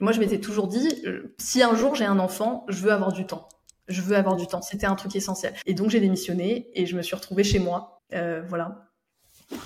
Moi, 0.00 0.12
je 0.12 0.20
m'étais 0.20 0.40
toujours 0.40 0.68
dit, 0.68 1.02
euh, 1.06 1.34
si 1.38 1.62
un 1.62 1.74
jour 1.74 1.94
j'ai 1.94 2.04
un 2.04 2.18
enfant, 2.18 2.64
je 2.68 2.82
veux 2.82 2.92
avoir 2.92 3.12
du 3.12 3.26
temps. 3.26 3.48
Je 3.88 4.00
veux 4.00 4.16
avoir 4.16 4.36
du 4.36 4.46
temps. 4.46 4.62
C'était 4.62 4.86
un 4.86 4.94
truc 4.94 5.14
essentiel. 5.14 5.54
Et 5.66 5.74
donc, 5.74 5.90
j'ai 5.90 6.00
démissionné 6.00 6.70
et 6.74 6.86
je 6.86 6.96
me 6.96 7.02
suis 7.02 7.14
retrouvée 7.14 7.44
chez 7.44 7.58
moi. 7.58 8.00
Euh, 8.14 8.42
voilà. 8.48 8.88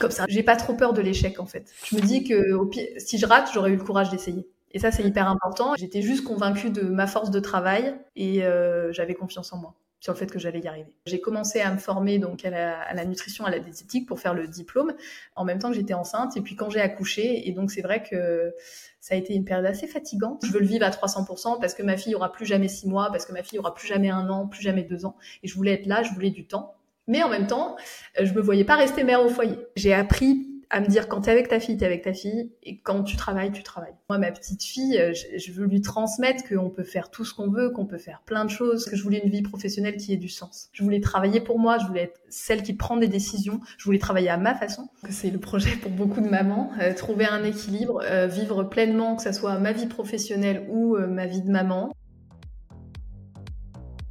Comme 0.01 0.11
ça. 0.11 0.25
J'ai 0.29 0.43
pas 0.43 0.57
trop 0.57 0.75
peur 0.75 0.93
de 0.93 1.01
l'échec, 1.01 1.41
en 1.41 1.47
fait. 1.47 1.73
Je 1.85 1.97
me 1.97 2.01
dis 2.01 2.25
que 2.25 2.53
au 2.53 2.67
pire, 2.67 2.87
si 2.99 3.19
je 3.19 3.27
rate, 3.27 3.51
j'aurais 3.55 3.71
eu 3.71 3.77
le 3.77 3.85
courage 3.85 4.11
d'essayer. 4.11 4.49
Et 4.73 4.79
ça, 4.79 4.91
c'est 4.91 5.05
hyper 5.05 5.29
important. 5.29 5.75
J'étais 5.79 6.03
juste 6.03 6.25
convaincue 6.25 6.71
de 6.71 6.83
ma 6.83 7.07
force 7.07 7.31
de 7.31 7.41
travail 7.41 7.97
et 8.17 8.45
euh, 8.45 8.93
j'avais 8.93 9.15
confiance 9.15 9.53
en 9.53 9.59
moi 9.59 9.75
sur 10.01 10.13
le 10.13 10.19
fait 10.19 10.31
que 10.31 10.39
j'allais 10.39 10.61
y 10.61 10.69
arriver. 10.69 10.93
J'ai 11.07 11.21
commencé 11.21 11.61
à 11.61 11.73
me 11.73 11.79
former 11.79 12.19
donc 12.19 12.45
à 12.45 12.51
la, 12.51 13.05
nutrition, 13.05 13.45
à 13.45 13.51
la 13.51 13.59
diététique 13.59 14.07
pour 14.07 14.21
faire 14.21 14.35
le 14.35 14.47
diplôme 14.47 14.95
en 15.35 15.45
même 15.45 15.59
temps 15.59 15.71
que 15.71 15.77
j'étais 15.77 15.95
enceinte 15.95 16.37
et 16.37 16.41
puis 16.41 16.57
quand 16.57 16.71
j'ai 16.71 16.81
accouché 16.81 17.49
et 17.49 17.53
donc 17.53 17.71
c'est 17.71 17.83
vrai 17.83 18.03
que 18.03 18.55
ça 19.01 19.15
a 19.15 19.19
été 19.19 19.35
une 19.35 19.45
période 19.45 19.67
assez 19.67 19.87
fatigante. 19.87 20.45
Je 20.45 20.53
veux 20.53 20.61
le 20.61 20.67
vivre 20.67 20.85
à 20.85 20.91
300% 20.91 21.61
parce 21.61 21.75
que 21.75 21.83
ma 21.83 21.97
fille 21.97 22.15
aura 22.15 22.31
plus 22.31 22.47
jamais 22.47 22.69
six 22.69 22.87
mois, 22.87 23.11
parce 23.11 23.27
que 23.27 23.33
ma 23.33 23.43
fille 23.43 23.59
aura 23.59 23.75
plus 23.75 23.87
jamais 23.87 24.11
un 24.11 24.29
an, 24.29 24.47
plus 24.47 24.63
jamais 24.63 24.83
deux 24.83 25.05
ans 25.05 25.17
et 25.43 25.49
je 25.49 25.55
voulais 25.55 25.75
être 25.75 25.87
là, 25.87 26.03
je 26.03 26.13
voulais 26.13 26.31
du 26.31 26.47
temps. 26.47 26.75
Mais 27.07 27.23
en 27.23 27.31
même 27.31 27.47
temps, 27.47 27.77
je 28.21 28.33
me 28.35 28.41
voyais 28.41 28.65
pas 28.65 28.77
rester 28.77 29.03
mère 29.03 29.25
au 29.25 29.31
foyer. 29.31 29.57
J'ai 29.77 29.95
appris 29.95 30.48
à 30.71 30.81
me 30.81 30.87
dire 30.87 31.09
quand 31.09 31.23
tu 31.23 31.29
es 31.29 31.33
avec 31.33 31.49
ta 31.49 31.61
fille, 31.61 31.77
tu 31.77 31.85
es 31.85 31.87
avec 31.87 32.03
ta 32.03 32.13
fille, 32.13 32.53
et 32.63 32.79
quand 32.79 33.03
tu 33.03 33.17
travailles, 33.17 33.53
tu 33.53 33.63
travailles. 33.63 33.95
Moi, 34.09 34.19
ma 34.19 34.31
petite 34.31 34.63
fille, 34.63 34.99
euh, 34.99 35.13
je, 35.15 35.53
veux 35.53 35.67
lui 35.67 35.81
transmettre 35.81 36.47
qu'on 36.49 36.71
peut 36.71 36.85
faire 36.85 37.11
tout 37.11 37.25
ce 37.25 37.35
qu'on 37.35 37.51
veut, 37.51 37.71
qu'on 37.71 37.87
peut 37.87 37.99
faire 37.99 38.23
plein 38.27 38.45
de 38.45 38.51
choses, 38.51 38.85
que 38.85 38.97
je 38.97 39.03
voulais 39.03 39.21
une 39.25 39.31
vie 39.31 39.43
professionnelle 39.43 39.97
qui 39.97 40.13
ait 40.13 40.19
du 40.19 40.29
sens. 40.29 40.69
Je 40.73 40.83
voulais 40.83 41.01
travailler 41.01 41.41
pour 41.41 41.59
moi, 41.59 41.79
je 41.79 41.87
voulais 41.87 42.03
être 42.03 42.21
celle 42.29 42.63
qui 42.63 42.75
prend 42.75 42.97
des 42.97 43.09
décisions, 43.09 43.61
je 43.79 43.85
voulais 43.85 43.99
travailler 43.99 44.29
à 44.29 44.37
ma 44.37 44.55
façon. 44.55 44.89
C'est 45.09 45.31
le 45.31 45.39
projet 45.39 45.75
pour 45.77 45.91
beaucoup 45.91 46.21
de 46.21 46.29
mamans, 46.29 46.71
euh, 46.81 46.93
trouver 46.93 47.25
un 47.25 47.45
équilibre, 47.45 48.03
euh, 48.05 48.27
vivre 48.27 48.65
pleinement, 48.65 49.17
que 49.17 49.23
ce 49.23 49.33
soit 49.33 49.59
ma 49.59 49.73
vie 49.73 49.87
professionnelle 49.87 50.67
ou 50.69 50.97
ma 50.99 51.27
vie 51.27 51.43
de 51.43 51.51
maman. 51.51 51.93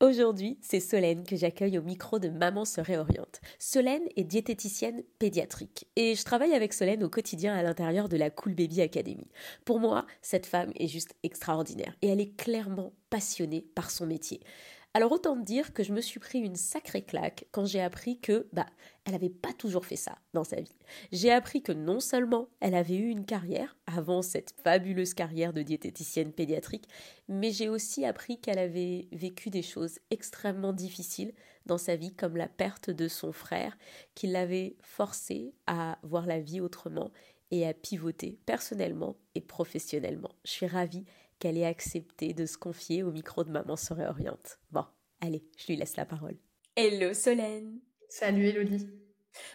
Aujourd'hui, 0.00 0.58
c'est 0.62 0.80
Solène 0.80 1.24
que 1.24 1.36
j'accueille 1.36 1.78
au 1.78 1.82
micro 1.82 2.18
de 2.18 2.28
Maman 2.28 2.64
se 2.64 2.80
réoriente. 2.80 3.40
Solène 3.58 4.02
est 4.16 4.24
diététicienne 4.24 5.02
pédiatrique 5.18 5.86
et 5.96 6.14
je 6.14 6.24
travaille 6.24 6.54
avec 6.54 6.72
Solène 6.72 7.04
au 7.04 7.08
quotidien 7.08 7.54
à 7.54 7.62
l'intérieur 7.62 8.08
de 8.08 8.16
la 8.16 8.30
Cool 8.30 8.54
Baby 8.54 8.80
Academy. 8.80 9.28
Pour 9.64 9.80
moi, 9.80 10.06
cette 10.22 10.46
femme 10.46 10.72
est 10.76 10.88
juste 10.88 11.14
extraordinaire 11.22 11.94
et 12.02 12.08
elle 12.08 12.20
est 12.20 12.36
clairement 12.36 12.92
passionnée 13.10 13.66
par 13.74 13.90
son 13.90 14.06
métier. 14.06 14.40
Alors 14.94 15.12
autant 15.12 15.36
dire 15.36 15.74
que 15.74 15.82
je 15.84 15.92
me 15.92 16.00
suis 16.00 16.18
pris 16.18 16.38
une 16.38 16.56
sacrée 16.56 17.02
claque 17.02 17.46
quand 17.52 17.66
j'ai 17.66 17.80
appris 17.80 18.18
que 18.18 18.48
bah 18.52 18.66
elle 19.08 19.14
n'avait 19.14 19.30
pas 19.30 19.54
toujours 19.54 19.86
fait 19.86 19.96
ça 19.96 20.18
dans 20.34 20.44
sa 20.44 20.60
vie. 20.60 20.76
J'ai 21.12 21.32
appris 21.32 21.62
que 21.62 21.72
non 21.72 21.98
seulement 21.98 22.50
elle 22.60 22.74
avait 22.74 22.96
eu 22.96 23.08
une 23.08 23.24
carrière 23.24 23.74
avant 23.86 24.20
cette 24.20 24.54
fabuleuse 24.62 25.14
carrière 25.14 25.54
de 25.54 25.62
diététicienne 25.62 26.30
pédiatrique, 26.30 26.86
mais 27.26 27.50
j'ai 27.50 27.70
aussi 27.70 28.04
appris 28.04 28.38
qu'elle 28.38 28.58
avait 28.58 29.08
vécu 29.12 29.48
des 29.48 29.62
choses 29.62 29.98
extrêmement 30.10 30.74
difficiles 30.74 31.32
dans 31.64 31.78
sa 31.78 31.96
vie 31.96 32.14
comme 32.14 32.36
la 32.36 32.48
perte 32.48 32.90
de 32.90 33.08
son 33.08 33.32
frère 33.32 33.78
qui 34.14 34.26
l'avait 34.26 34.76
forcée 34.82 35.54
à 35.66 35.98
voir 36.02 36.26
la 36.26 36.40
vie 36.40 36.60
autrement 36.60 37.10
et 37.50 37.66
à 37.66 37.72
pivoter 37.72 38.38
personnellement 38.44 39.16
et 39.34 39.40
professionnellement. 39.40 40.34
Je 40.44 40.50
suis 40.50 40.66
ravie 40.66 41.06
qu'elle 41.38 41.56
ait 41.56 41.64
accepté 41.64 42.34
de 42.34 42.44
se 42.44 42.58
confier 42.58 43.02
au 43.02 43.10
micro 43.10 43.42
de 43.42 43.50
Maman 43.50 43.76
se 43.76 43.94
réoriente. 43.94 44.58
Bon, 44.70 44.84
allez, 45.22 45.46
je 45.56 45.68
lui 45.68 45.76
laisse 45.76 45.96
la 45.96 46.04
parole. 46.04 46.36
Hello 46.76 47.14
Solène 47.14 47.80
Salut 48.08 48.46
Elodie 48.46 48.88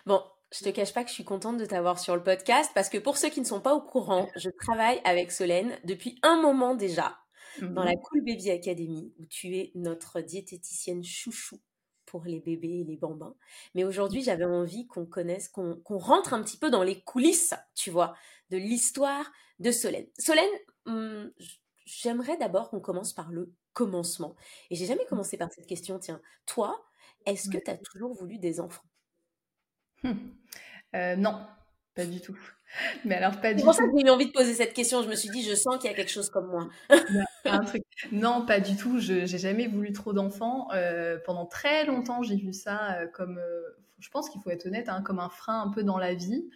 Bon, 0.06 0.22
je 0.52 0.64
te 0.64 0.69
cache 0.69 0.94
pas 0.94 1.03
que 1.03 1.09
je 1.09 1.16
suis 1.16 1.24
contente 1.24 1.58
de 1.58 1.66
t'avoir 1.66 1.97
sur 1.97 2.16
le 2.16 2.22
podcast 2.24 2.69
parce 2.75 2.88
que 2.88 3.00
pour 3.00 3.18
ceux 3.18 3.30
qui 3.30 3.40
ne 3.41 3.46
sont 3.46 3.62
pas 3.62 3.74
au 3.74 3.81
courant, 3.81 4.30
je 4.36 4.50
travaille 4.52 5.02
avec 5.06 5.31
Solène 5.31 5.75
depuis 5.84 6.19
un 6.22 6.40
moment 6.40 6.75
déjà 6.75 7.18
dans 7.62 7.84
la 7.84 7.94
mhm. 7.94 8.02
Cool 8.02 8.24
Baby 8.24 8.52
Academy 8.52 9.12
où 9.18 9.25
tu 9.25 9.58
es 9.58 9.72
notre 9.74 10.22
diététicienne 10.22 11.03
chouchou 11.03 11.59
pour 12.06 12.25
les 12.25 12.40
bébés 12.40 12.81
et 12.81 12.84
les 12.84 12.96
bambins. 12.96 13.36
Mais 13.74 13.84
aujourd'hui, 13.84 14.22
j'avais 14.22 14.46
envie 14.46 14.86
qu'on 14.86 15.08
connaisse, 15.08 15.50
qu'on 15.50 15.97
rentre 15.97 16.34
un 16.34 16.44
petit 16.44 16.58
peu 16.58 16.69
dans 16.69 16.84
les 16.84 17.02
coulisses, 17.02 17.56
tu 17.74 17.90
vois, 17.90 18.13
de 18.52 18.58
l'histoire 18.58 19.31
de 19.58 19.72
Solène. 19.72 20.06
Solène, 20.19 20.46
hum, 20.86 21.31
j'aimerais 21.86 22.38
d'abord 22.38 22.69
qu'on 22.69 22.80
commence 22.80 23.13
par 23.13 23.31
le 23.31 23.52
commencement. 23.74 24.36
Et 24.69 24.75
j'ai 24.75 24.86
jamais 24.86 25.06
commencé 25.06 25.38
par 25.38 25.52
cette 25.52 25.66
question. 25.66 25.97
Tiens, 25.97 26.22
toi, 26.46 26.86
est-ce 27.26 27.50
que 27.50 27.58
tu 27.58 27.72
as 27.72 27.78
toujours 27.78 28.14
voulu 28.14 28.38
des 28.38 28.60
enfants? 28.60 28.84
Hum. 30.04 30.18
euh, 30.96 31.16
Non, 31.16 31.46
pas 31.96 32.06
du 32.06 32.22
tout. 32.22 32.38
Mais 33.06 33.16
alors 33.16 33.40
pas 33.40 33.54
du 33.54 33.60
C'est 33.60 33.66
pour 33.66 33.76
ça 33.76 33.84
que 33.84 33.92
j'ai 33.96 34.06
eu 34.06 34.10
envie 34.10 34.26
de 34.26 34.32
poser 34.32 34.54
cette 34.54 34.74
question. 34.74 35.04
Je 35.04 35.10
me 35.10 35.16
suis 35.16 35.30
dit, 35.30 35.44
je 35.44 35.54
sens 35.54 35.78
qu'il 35.78 35.90
y 35.90 35.94
a 35.94 35.96
quelque 35.96 36.12
chose 36.12 36.30
comme 36.30 36.48
moi. 36.48 36.68
Non, 38.12 38.46
pas 38.46 38.60
du 38.60 38.76
tout. 38.76 39.00
Je 39.00 39.26
j'ai 39.26 39.38
jamais 39.38 39.68
voulu 39.68 39.94
trop 39.94 40.14
d'enfants. 40.14 40.70
Euh, 40.74 41.20
pendant 41.26 41.46
très 41.46 41.86
longtemps, 41.86 42.24
j'ai 42.24 42.36
vu 42.36 42.52
ça 42.54 42.96
euh, 42.96 43.08
comme, 43.08 43.40
je 44.00 44.10
pense 44.10 44.30
qu'il 44.30 44.42
faut 44.42 44.50
être 44.50 44.66
honnête, 44.66 44.90
hein, 44.90 45.02
comme 45.04 45.20
un 45.20 45.30
frein 45.30 45.62
un 45.62 45.70
peu 45.70 45.84
dans 45.84 45.98
la 45.98 46.14
vie 46.16 46.50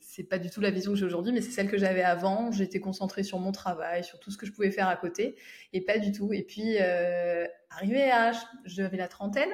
c'est 0.00 0.24
pas 0.24 0.38
du 0.38 0.50
tout 0.50 0.60
la 0.60 0.70
vision 0.70 0.92
que 0.92 0.98
j'ai 0.98 1.04
aujourd'hui, 1.04 1.32
mais 1.32 1.40
c'est 1.40 1.50
celle 1.50 1.70
que 1.70 1.78
j'avais 1.78 2.02
avant. 2.02 2.50
J'étais 2.50 2.80
concentrée 2.80 3.22
sur 3.22 3.38
mon 3.38 3.52
travail, 3.52 4.04
sur 4.04 4.18
tout 4.18 4.30
ce 4.30 4.38
que 4.38 4.46
je 4.46 4.52
pouvais 4.52 4.70
faire 4.70 4.88
à 4.88 4.96
côté, 4.96 5.36
et 5.72 5.80
pas 5.80 5.98
du 5.98 6.12
tout. 6.12 6.32
Et 6.32 6.42
puis, 6.42 6.76
euh, 6.80 7.46
arrivé 7.70 8.10
à, 8.10 8.32
j'avais 8.64 8.96
la 8.96 9.08
trentaine, 9.08 9.50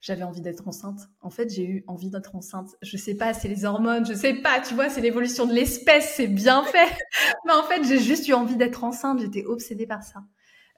j'avais 0.00 0.22
envie 0.22 0.40
d'être 0.40 0.66
enceinte. 0.66 1.00
En 1.20 1.30
fait, 1.30 1.50
j'ai 1.50 1.64
eu 1.64 1.84
envie 1.86 2.10
d'être 2.10 2.34
enceinte. 2.34 2.70
Je 2.82 2.96
sais 2.96 3.14
pas, 3.14 3.34
c'est 3.34 3.48
les 3.48 3.64
hormones, 3.64 4.06
je 4.06 4.14
sais 4.14 4.34
pas, 4.34 4.60
tu 4.60 4.74
vois, 4.74 4.88
c'est 4.88 5.00
l'évolution 5.00 5.46
de 5.46 5.52
l'espèce, 5.52 6.14
c'est 6.16 6.28
bien 6.28 6.64
fait. 6.64 6.96
mais 7.46 7.52
en 7.52 7.64
fait, 7.64 7.84
j'ai 7.84 7.98
juste 7.98 8.26
eu 8.28 8.32
envie 8.32 8.56
d'être 8.56 8.84
enceinte. 8.84 9.20
J'étais 9.20 9.44
obsédée 9.44 9.86
par 9.86 10.02
ça. 10.02 10.22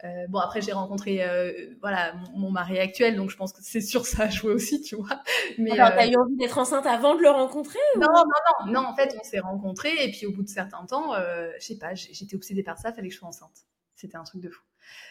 Euh, 0.04 0.26
bon, 0.28 0.38
après, 0.38 0.60
j'ai 0.60 0.72
rencontré 0.72 1.22
euh, 1.22 1.52
voilà, 1.80 2.14
mon, 2.34 2.50
mari 2.50 2.78
actuel, 2.78 3.14
donc 3.14 3.30
je 3.30 3.36
pense 3.36 3.52
que 3.52 3.60
c'est 3.62 3.80
sûr 3.80 4.04
ça 4.06 4.24
a 4.24 4.28
joué 4.28 4.52
aussi, 4.52 4.82
tu 4.82 4.96
vois. 4.96 5.22
Mais 5.58 5.72
Alors, 5.72 5.90
t'as 5.90 6.06
euh, 6.06 6.10
eu 6.10 6.16
envie 6.16 6.36
d'être 6.36 6.58
enceinte 6.58 6.86
avant 6.86 7.14
de 7.14 7.22
le 7.22 7.30
rencontrer 7.30 7.78
Non, 7.96 8.08
non, 8.12 8.24
non, 8.66 8.72
non. 8.72 8.88
En 8.88 8.94
fait, 8.94 9.14
on 9.18 9.22
s'est 9.22 9.40
rencontrés 9.40 10.04
et 10.04 10.10
puis 10.10 10.26
au 10.26 10.32
bout 10.32 10.42
de 10.42 10.48
certains 10.48 10.84
temps, 10.86 11.14
je 11.14 11.64
sais 11.64 11.78
pas, 11.78 11.94
j'étais 11.94 12.34
obsédée 12.34 12.62
par 12.62 12.78
ça, 12.78 12.92
fallait 12.92 13.08
que 13.08 13.14
je 13.14 13.18
sois 13.18 13.28
enceinte. 13.28 13.66
C'était 13.94 14.16
un 14.16 14.24
truc 14.24 14.40
de 14.40 14.50
fou. 14.50 14.62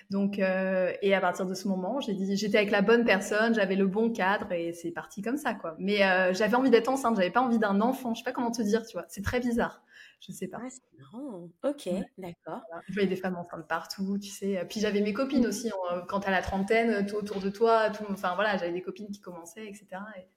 Donc, 0.09 0.39
et 0.39 1.13
à 1.13 1.21
partir 1.21 1.45
de 1.45 1.53
ce 1.53 1.67
moment, 1.67 2.01
j'ai 2.01 2.13
dit, 2.13 2.35
j'étais 2.35 2.57
avec 2.57 2.71
la 2.71 2.81
bonne 2.81 3.05
personne, 3.05 3.53
j'avais 3.55 3.75
le 3.75 3.87
bon 3.87 4.11
cadre 4.11 4.51
et 4.51 4.73
c'est 4.73 4.91
parti 4.91 5.21
comme 5.21 5.37
ça, 5.37 5.53
quoi. 5.53 5.75
Mais 5.79 5.99
j'avais 6.33 6.55
envie 6.55 6.69
d'être 6.69 6.89
enceinte, 6.89 7.15
j'avais 7.15 7.31
pas 7.31 7.41
envie 7.41 7.59
d'un 7.59 7.79
enfant. 7.79 8.13
Je 8.13 8.19
sais 8.19 8.25
pas 8.25 8.33
comment 8.33 8.51
te 8.51 8.61
dire, 8.61 8.85
tu 8.85 8.93
vois. 8.93 9.05
C'est 9.07 9.23
très 9.23 9.39
bizarre 9.39 9.81
je 10.21 10.31
sais 10.31 10.47
pas. 10.47 10.59
Ah, 10.61 10.69
c'est 10.69 10.81
marrant. 10.99 11.49
Ok, 11.63 11.89
d'accord. 12.17 12.61
Je 12.87 12.93
voyais 12.93 13.09
des 13.09 13.15
femmes 13.15 13.35
enceintes 13.35 13.67
partout, 13.67 14.17
tu 14.19 14.29
sais. 14.29 14.63
Puis 14.69 14.79
j'avais 14.79 15.01
mes 15.01 15.13
copines 15.13 15.45
aussi, 15.45 15.71
euh, 15.91 16.01
quand 16.07 16.27
à 16.27 16.31
la 16.31 16.41
trentaine, 16.41 17.05
tout 17.05 17.15
autour 17.15 17.39
de 17.39 17.49
toi, 17.49 17.89
tout, 17.89 18.05
enfin 18.09 18.35
voilà, 18.35 18.57
j'avais 18.57 18.71
des 18.71 18.81
copines 18.81 19.09
qui 19.11 19.19
commençaient, 19.19 19.67
etc. 19.67 20.01
Et 20.17 20.27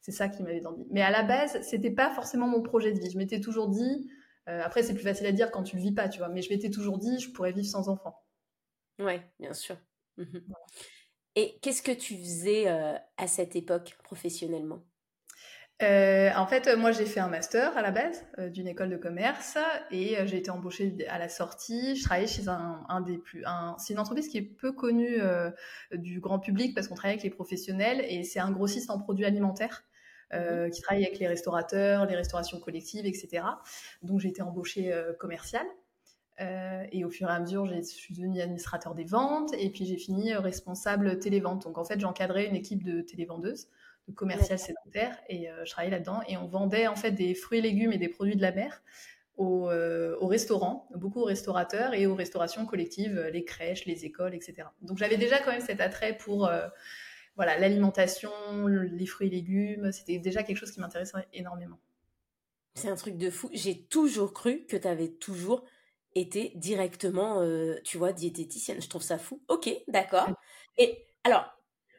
c'est 0.00 0.12
ça 0.12 0.28
qui 0.28 0.42
m'avait 0.42 0.64
envie. 0.66 0.86
Mais 0.90 1.02
à 1.02 1.10
la 1.10 1.22
base, 1.22 1.60
c'était 1.62 1.90
pas 1.90 2.10
forcément 2.10 2.48
mon 2.48 2.62
projet 2.62 2.92
de 2.92 2.98
vie. 2.98 3.10
Je 3.10 3.18
m'étais 3.18 3.40
toujours 3.40 3.68
dit, 3.68 4.10
euh, 4.48 4.62
après 4.64 4.82
c'est 4.82 4.94
plus 4.94 5.04
facile 5.04 5.26
à 5.26 5.32
dire 5.32 5.50
quand 5.50 5.62
tu 5.64 5.76
le 5.76 5.82
vis 5.82 5.92
pas, 5.92 6.08
tu 6.08 6.18
vois, 6.18 6.28
mais 6.28 6.42
je 6.42 6.50
m'étais 6.50 6.70
toujours 6.70 6.98
dit, 6.98 7.18
je 7.18 7.30
pourrais 7.30 7.52
vivre 7.52 7.68
sans 7.68 7.88
enfant. 7.88 8.22
Ouais, 8.98 9.22
bien 9.38 9.52
sûr. 9.52 9.76
Mmh 10.16 10.38
Et 11.36 11.58
qu'est-ce 11.60 11.82
que 11.82 11.92
tu 11.92 12.16
faisais 12.16 12.68
euh, 12.68 12.96
à 13.16 13.26
cette 13.26 13.56
époque 13.56 13.96
professionnellement? 14.02 14.82
Euh, 15.82 16.30
en 16.34 16.46
fait, 16.46 16.74
moi, 16.76 16.90
j'ai 16.90 17.04
fait 17.04 17.20
un 17.20 17.28
master 17.28 17.76
à 17.76 17.82
la 17.82 17.90
base 17.90 18.24
euh, 18.38 18.48
d'une 18.48 18.66
école 18.66 18.88
de 18.88 18.96
commerce 18.96 19.58
et 19.90 20.18
euh, 20.18 20.26
j'ai 20.26 20.38
été 20.38 20.50
embauchée 20.50 20.96
à 21.08 21.18
la 21.18 21.28
sortie. 21.28 21.96
Je 21.96 22.04
travaillais 22.04 22.26
chez 22.26 22.48
un, 22.48 22.80
un 22.88 23.02
des 23.02 23.18
plus, 23.18 23.44
un, 23.44 23.76
c'est 23.78 23.92
une 23.92 23.98
entreprise 23.98 24.28
qui 24.28 24.38
est 24.38 24.42
peu 24.42 24.72
connue 24.72 25.18
du 25.92 26.20
grand 26.20 26.38
public 26.38 26.74
parce 26.74 26.88
qu'on 26.88 26.94
travaille 26.94 27.14
avec 27.14 27.24
les 27.24 27.30
professionnels 27.30 28.04
et 28.08 28.24
c'est 28.24 28.40
un 28.40 28.50
grossiste 28.50 28.90
en 28.90 28.98
produits 28.98 29.26
alimentaires. 29.26 29.84
Euh, 30.32 30.70
qui 30.70 30.82
travaille 30.82 31.04
avec 31.06 31.20
les 31.20 31.28
restaurateurs, 31.28 32.04
les 32.04 32.16
restaurations 32.16 32.58
collectives, 32.58 33.06
etc. 33.06 33.44
Donc 34.02 34.18
j'ai 34.18 34.30
été 34.30 34.42
embauchée 34.42 34.92
commerciale 35.20 35.66
et 36.40 37.04
au 37.04 37.10
fur 37.10 37.28
et 37.30 37.32
à 37.32 37.38
mesure, 37.38 37.64
je 37.66 37.80
suis 37.82 38.12
devenue 38.12 38.40
administrateur 38.40 38.96
des 38.96 39.04
ventes 39.04 39.54
et 39.56 39.70
puis 39.70 39.86
j'ai 39.86 39.96
fini 39.96 40.34
responsable 40.34 41.20
télévente. 41.20 41.62
Donc 41.62 41.78
en 41.78 41.84
fait, 41.84 42.00
j'encadrais 42.00 42.46
une 42.46 42.56
équipe 42.56 42.82
de 42.82 43.02
télévendeuses 43.02 43.68
commercial 44.14 44.58
sédentaire 44.58 45.18
et 45.28 45.50
euh, 45.50 45.64
je 45.64 45.70
travaillais 45.70 45.90
là-dedans 45.90 46.20
et 46.28 46.36
on 46.36 46.46
vendait 46.46 46.86
en 46.86 46.96
fait 46.96 47.10
des 47.10 47.34
fruits 47.34 47.58
et 47.58 47.62
légumes 47.62 47.92
et 47.92 47.98
des 47.98 48.08
produits 48.08 48.36
de 48.36 48.42
la 48.42 48.52
mer 48.52 48.82
aux, 49.36 49.66
restaurants, 50.22 50.88
beaucoup 50.94 51.20
aux 51.20 51.26
restaurateurs 51.26 51.92
et 51.92 52.06
aux 52.06 52.14
restaurations 52.14 52.64
collectives, 52.64 53.20
les 53.32 53.44
crèches, 53.44 53.84
les 53.84 54.06
écoles, 54.06 54.34
etc. 54.34 54.68
Donc 54.80 54.96
j'avais 54.96 55.18
déjà 55.18 55.38
quand 55.40 55.50
même 55.50 55.60
cet 55.60 55.82
attrait 55.82 56.16
pour 56.16 56.50
voilà 57.34 57.58
l'alimentation, 57.58 58.30
les 58.66 59.04
fruits 59.04 59.26
et 59.26 59.30
légumes. 59.30 59.92
C'était 59.92 60.18
déjà 60.18 60.42
quelque 60.42 60.56
chose 60.56 60.70
qui 60.70 60.80
m'intéressait 60.80 61.18
énormément. 61.34 61.78
C'est 62.76 62.88
un 62.88 62.96
truc 62.96 63.18
de 63.18 63.28
fou. 63.28 63.50
J'ai 63.52 63.82
toujours 63.82 64.32
cru 64.32 64.64
que 64.64 64.76
tu 64.78 64.88
avais 64.88 65.08
toujours 65.08 65.66
été 66.14 66.52
directement, 66.54 67.46
tu 67.84 67.98
vois, 67.98 68.14
diététicienne. 68.14 68.80
Je 68.80 68.88
trouve 68.88 69.02
ça 69.02 69.18
fou. 69.18 69.42
Ok, 69.48 69.68
d'accord. 69.86 70.30
Et 70.78 71.04
alors, 71.24 71.55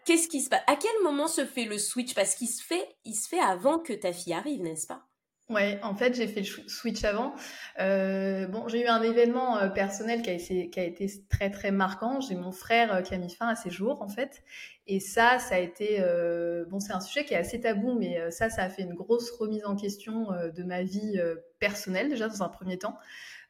qu'est-ce 0.08 0.30
qui 0.30 0.42
se 0.42 0.50
passe 0.50 0.64
À 0.68 0.76
quel 0.76 1.04
moment 1.04 1.28
se 1.28 1.46
fait 1.46 1.66
le 1.66 1.78
switch? 1.78 2.16
Parce 2.16 2.34
qu'il 2.34 2.48
se 2.48 2.64
fait, 2.64 2.88
il 3.06 3.14
se 3.14 3.28
fait 3.28 3.40
avant 3.40 3.78
que 3.78 3.94
ta 3.94 4.14
fille 4.14 4.34
arrive, 4.34 4.62
n'est-ce 4.62 4.88
pas? 4.88 5.04
Ouais, 5.50 5.80
en 5.82 5.96
fait, 5.96 6.14
j'ai 6.14 6.28
fait 6.28 6.42
le 6.42 6.68
switch 6.70 7.06
avant. 7.06 7.34
Euh, 7.80 8.48
bon, 8.48 8.68
j'ai 8.68 8.84
eu 8.84 8.88
un 8.88 9.02
événement 9.02 9.58
euh, 9.58 9.70
personnel 9.70 10.22
qui 10.22 10.30
a, 10.30 10.34
été, 10.84 11.10
très 11.30 11.50
très 11.50 11.72
marquant. 11.72 12.20
J'ai 12.20 12.36
mon 12.36 12.52
frère 12.52 12.96
euh, 12.96 13.02
qui 13.02 13.14
a 13.14 13.18
mis 13.18 13.34
fin 13.34 13.48
à 13.48 13.56
ses 13.56 13.70
jours, 13.70 14.02
en 14.02 14.10
fait. 14.10 14.44
Et 14.88 15.00
ça, 15.00 15.40
ça 15.40 15.56
a 15.56 15.60
été... 15.60 16.02
bon, 16.70 16.80
c'est 16.80 16.94
un 16.94 17.02
sujet 17.02 17.26
qui 17.26 17.34
est 17.34 17.38
assez 17.38 17.60
tabou, 17.60 17.98
mais 18.00 18.32
ça, 18.32 18.50
ça 18.50 18.64
a 18.64 18.70
fait 18.70 18.84
une 18.84 18.94
grosse 18.94 19.32
remise 19.32 19.66
en 19.66 19.76
question 19.76 20.28
de 20.32 20.64
ma 20.64 20.84
vie 20.84 21.20
personnelle, 21.60 22.08
déjà, 22.08 22.30
dans 22.30 22.42
un 22.42 22.48
premier 22.48 22.78
temps. 22.78 22.98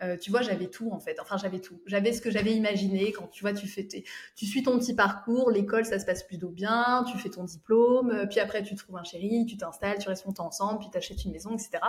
Euh, 0.03 0.15
tu 0.15 0.29
vois, 0.29 0.41
j'avais 0.43 0.67
tout 0.67 0.91
en 0.91 0.99
fait. 0.99 1.19
Enfin, 1.19 1.37
j'avais 1.37 1.59
tout. 1.59 1.81
J'avais 1.87 2.13
ce 2.13 2.21
que 2.21 2.29
j'avais 2.29 2.53
imaginé. 2.53 3.11
Quand 3.11 3.27
tu 3.27 3.41
vois, 3.41 3.53
tu 3.53 3.67
fais, 3.67 3.87
tu 3.87 4.45
suis 4.45 4.61
ton 4.61 4.77
petit 4.77 4.93
parcours, 4.93 5.49
l'école, 5.49 5.85
ça 5.85 5.97
se 5.97 6.05
passe 6.05 6.23
plutôt 6.23 6.49
bien. 6.49 7.03
Tu 7.11 7.17
fais 7.17 7.29
ton 7.29 7.43
diplôme, 7.43 8.11
euh, 8.11 8.25
puis 8.27 8.39
après 8.39 8.61
tu 8.61 8.75
trouves 8.75 8.97
un 8.97 9.03
chéri, 9.03 9.45
tu 9.47 9.57
t'installes, 9.57 9.97
tu 9.97 10.07
restes 10.07 10.25
longtemps 10.25 10.45
ensemble, 10.45 10.79
puis 10.79 10.89
tu 10.91 10.97
achètes 10.97 11.25
une 11.25 11.31
maison, 11.31 11.51
etc. 11.53 11.79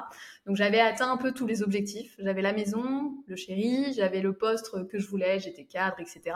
Donc 0.46 0.56
j'avais 0.56 0.80
atteint 0.80 1.10
un 1.10 1.18
peu 1.18 1.32
tous 1.32 1.46
les 1.46 1.62
objectifs. 1.62 2.14
J'avais 2.18 2.40
la 2.40 2.54
maison, 2.54 3.12
le 3.26 3.36
chéri, 3.36 3.92
j'avais 3.94 4.20
le 4.20 4.32
poste 4.32 4.88
que 4.88 4.98
je 4.98 5.06
voulais, 5.06 5.38
j'étais 5.38 5.64
cadre, 5.64 6.00
etc. 6.00 6.34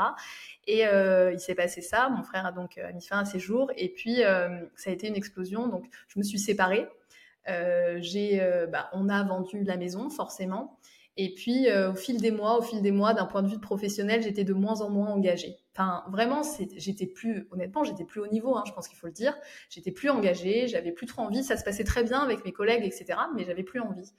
Et 0.67 0.87
euh, 0.87 1.33
il 1.33 1.41
s'est 1.41 1.55
passé 1.55 1.81
ça. 1.81 2.11
Mon 2.11 2.23
frère 2.23 2.45
a 2.45 2.53
donc 2.53 2.79
mis 2.95 3.03
fin 3.03 3.21
à 3.21 3.25
ses 3.25 3.39
jours, 3.39 3.71
et 3.77 3.89
puis 3.89 4.17
ça 4.77 4.91
a 4.91 4.93
été 4.93 5.09
une 5.09 5.17
explosion. 5.17 5.69
Donc 5.69 5.87
je 6.09 6.19
me 6.19 6.23
suis 6.23 6.39
séparée. 6.39 6.87
j'ai, 7.47 8.67
bah, 8.71 8.91
on 8.93 9.09
a 9.09 9.23
vendu 9.23 9.65
la 9.65 9.79
maison 9.79 10.11
forcément. 10.11 10.79
Et 11.19 11.35
puis, 11.35 11.69
euh, 11.69 11.93
au 11.93 11.95
fil 11.95 12.21
des 12.21 12.31
mois, 12.31 12.59
au 12.59 12.63
fil 12.63 12.81
des 12.81 12.91
mois, 12.91 13.13
d'un 13.13 13.27
point 13.27 13.43
de 13.43 13.49
vue 13.49 13.59
professionnel, 13.61 14.23
j'étais 14.23 14.45
de 14.45 14.55
moins 14.55 14.81
en 14.81 14.89
moins 14.89 15.11
engagée. 15.11 15.59
Enfin, 15.75 16.05
vraiment, 16.11 16.43
j'étais 16.77 17.07
plus, 17.07 17.47
honnêtement, 17.51 17.85
j'étais 17.85 18.05
plus 18.05 18.21
au 18.21 18.27
niveau, 18.29 18.57
hein, 18.57 18.63
je 18.67 18.73
pense 18.73 18.89
qu'il 18.89 18.97
faut 18.97 19.09
le 19.09 19.13
dire. 19.13 19.35
J'étais 19.69 19.91
plus 19.91 20.09
engagée, 20.09 20.69
j'avais 20.69 20.93
plus 20.93 21.07
trop 21.07 21.23
envie. 21.23 21.45
Ça 21.45 21.57
se 21.57 21.65
passait 21.65 21.85
très 21.85 22.03
bien 22.03 22.21
avec 22.21 22.45
mes 22.45 22.53
collègues, 22.53 22.85
etc. 22.85 23.19
Mais 23.37 23.45
j'avais 23.45 23.63
plus 23.63 23.81
envie. 23.81 24.13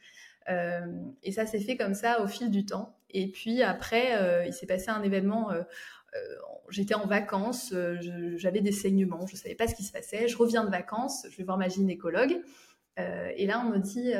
Euh, 0.49 0.81
et 1.23 1.31
ça 1.31 1.45
s'est 1.47 1.59
fait 1.59 1.77
comme 1.77 1.95
ça 1.95 2.21
au 2.21 2.27
fil 2.27 2.51
du 2.51 2.65
temps. 2.65 2.95
Et 3.09 3.31
puis 3.31 3.63
après, 3.63 4.15
euh, 4.21 4.45
il 4.45 4.53
s'est 4.53 4.67
passé 4.67 4.89
un 4.89 5.01
événement. 5.01 5.49
J'étais 6.69 6.93
en 6.93 7.07
vacances, 7.07 7.73
j'avais 8.35 8.61
des 8.61 8.71
saignements, 8.71 9.25
je 9.25 9.35
savais 9.35 9.55
pas 9.55 9.67
ce 9.67 9.73
qui 9.73 9.83
se 9.83 9.91
passait. 9.91 10.27
Je 10.27 10.37
reviens 10.37 10.63
de 10.63 10.69
vacances, 10.69 11.25
je 11.29 11.37
vais 11.37 11.43
voir 11.43 11.57
ma 11.57 11.69
gynécologue. 11.69 12.39
et 12.97 13.47
là, 13.47 13.63
on 13.65 13.69
me 13.69 13.79
dit 13.79 14.13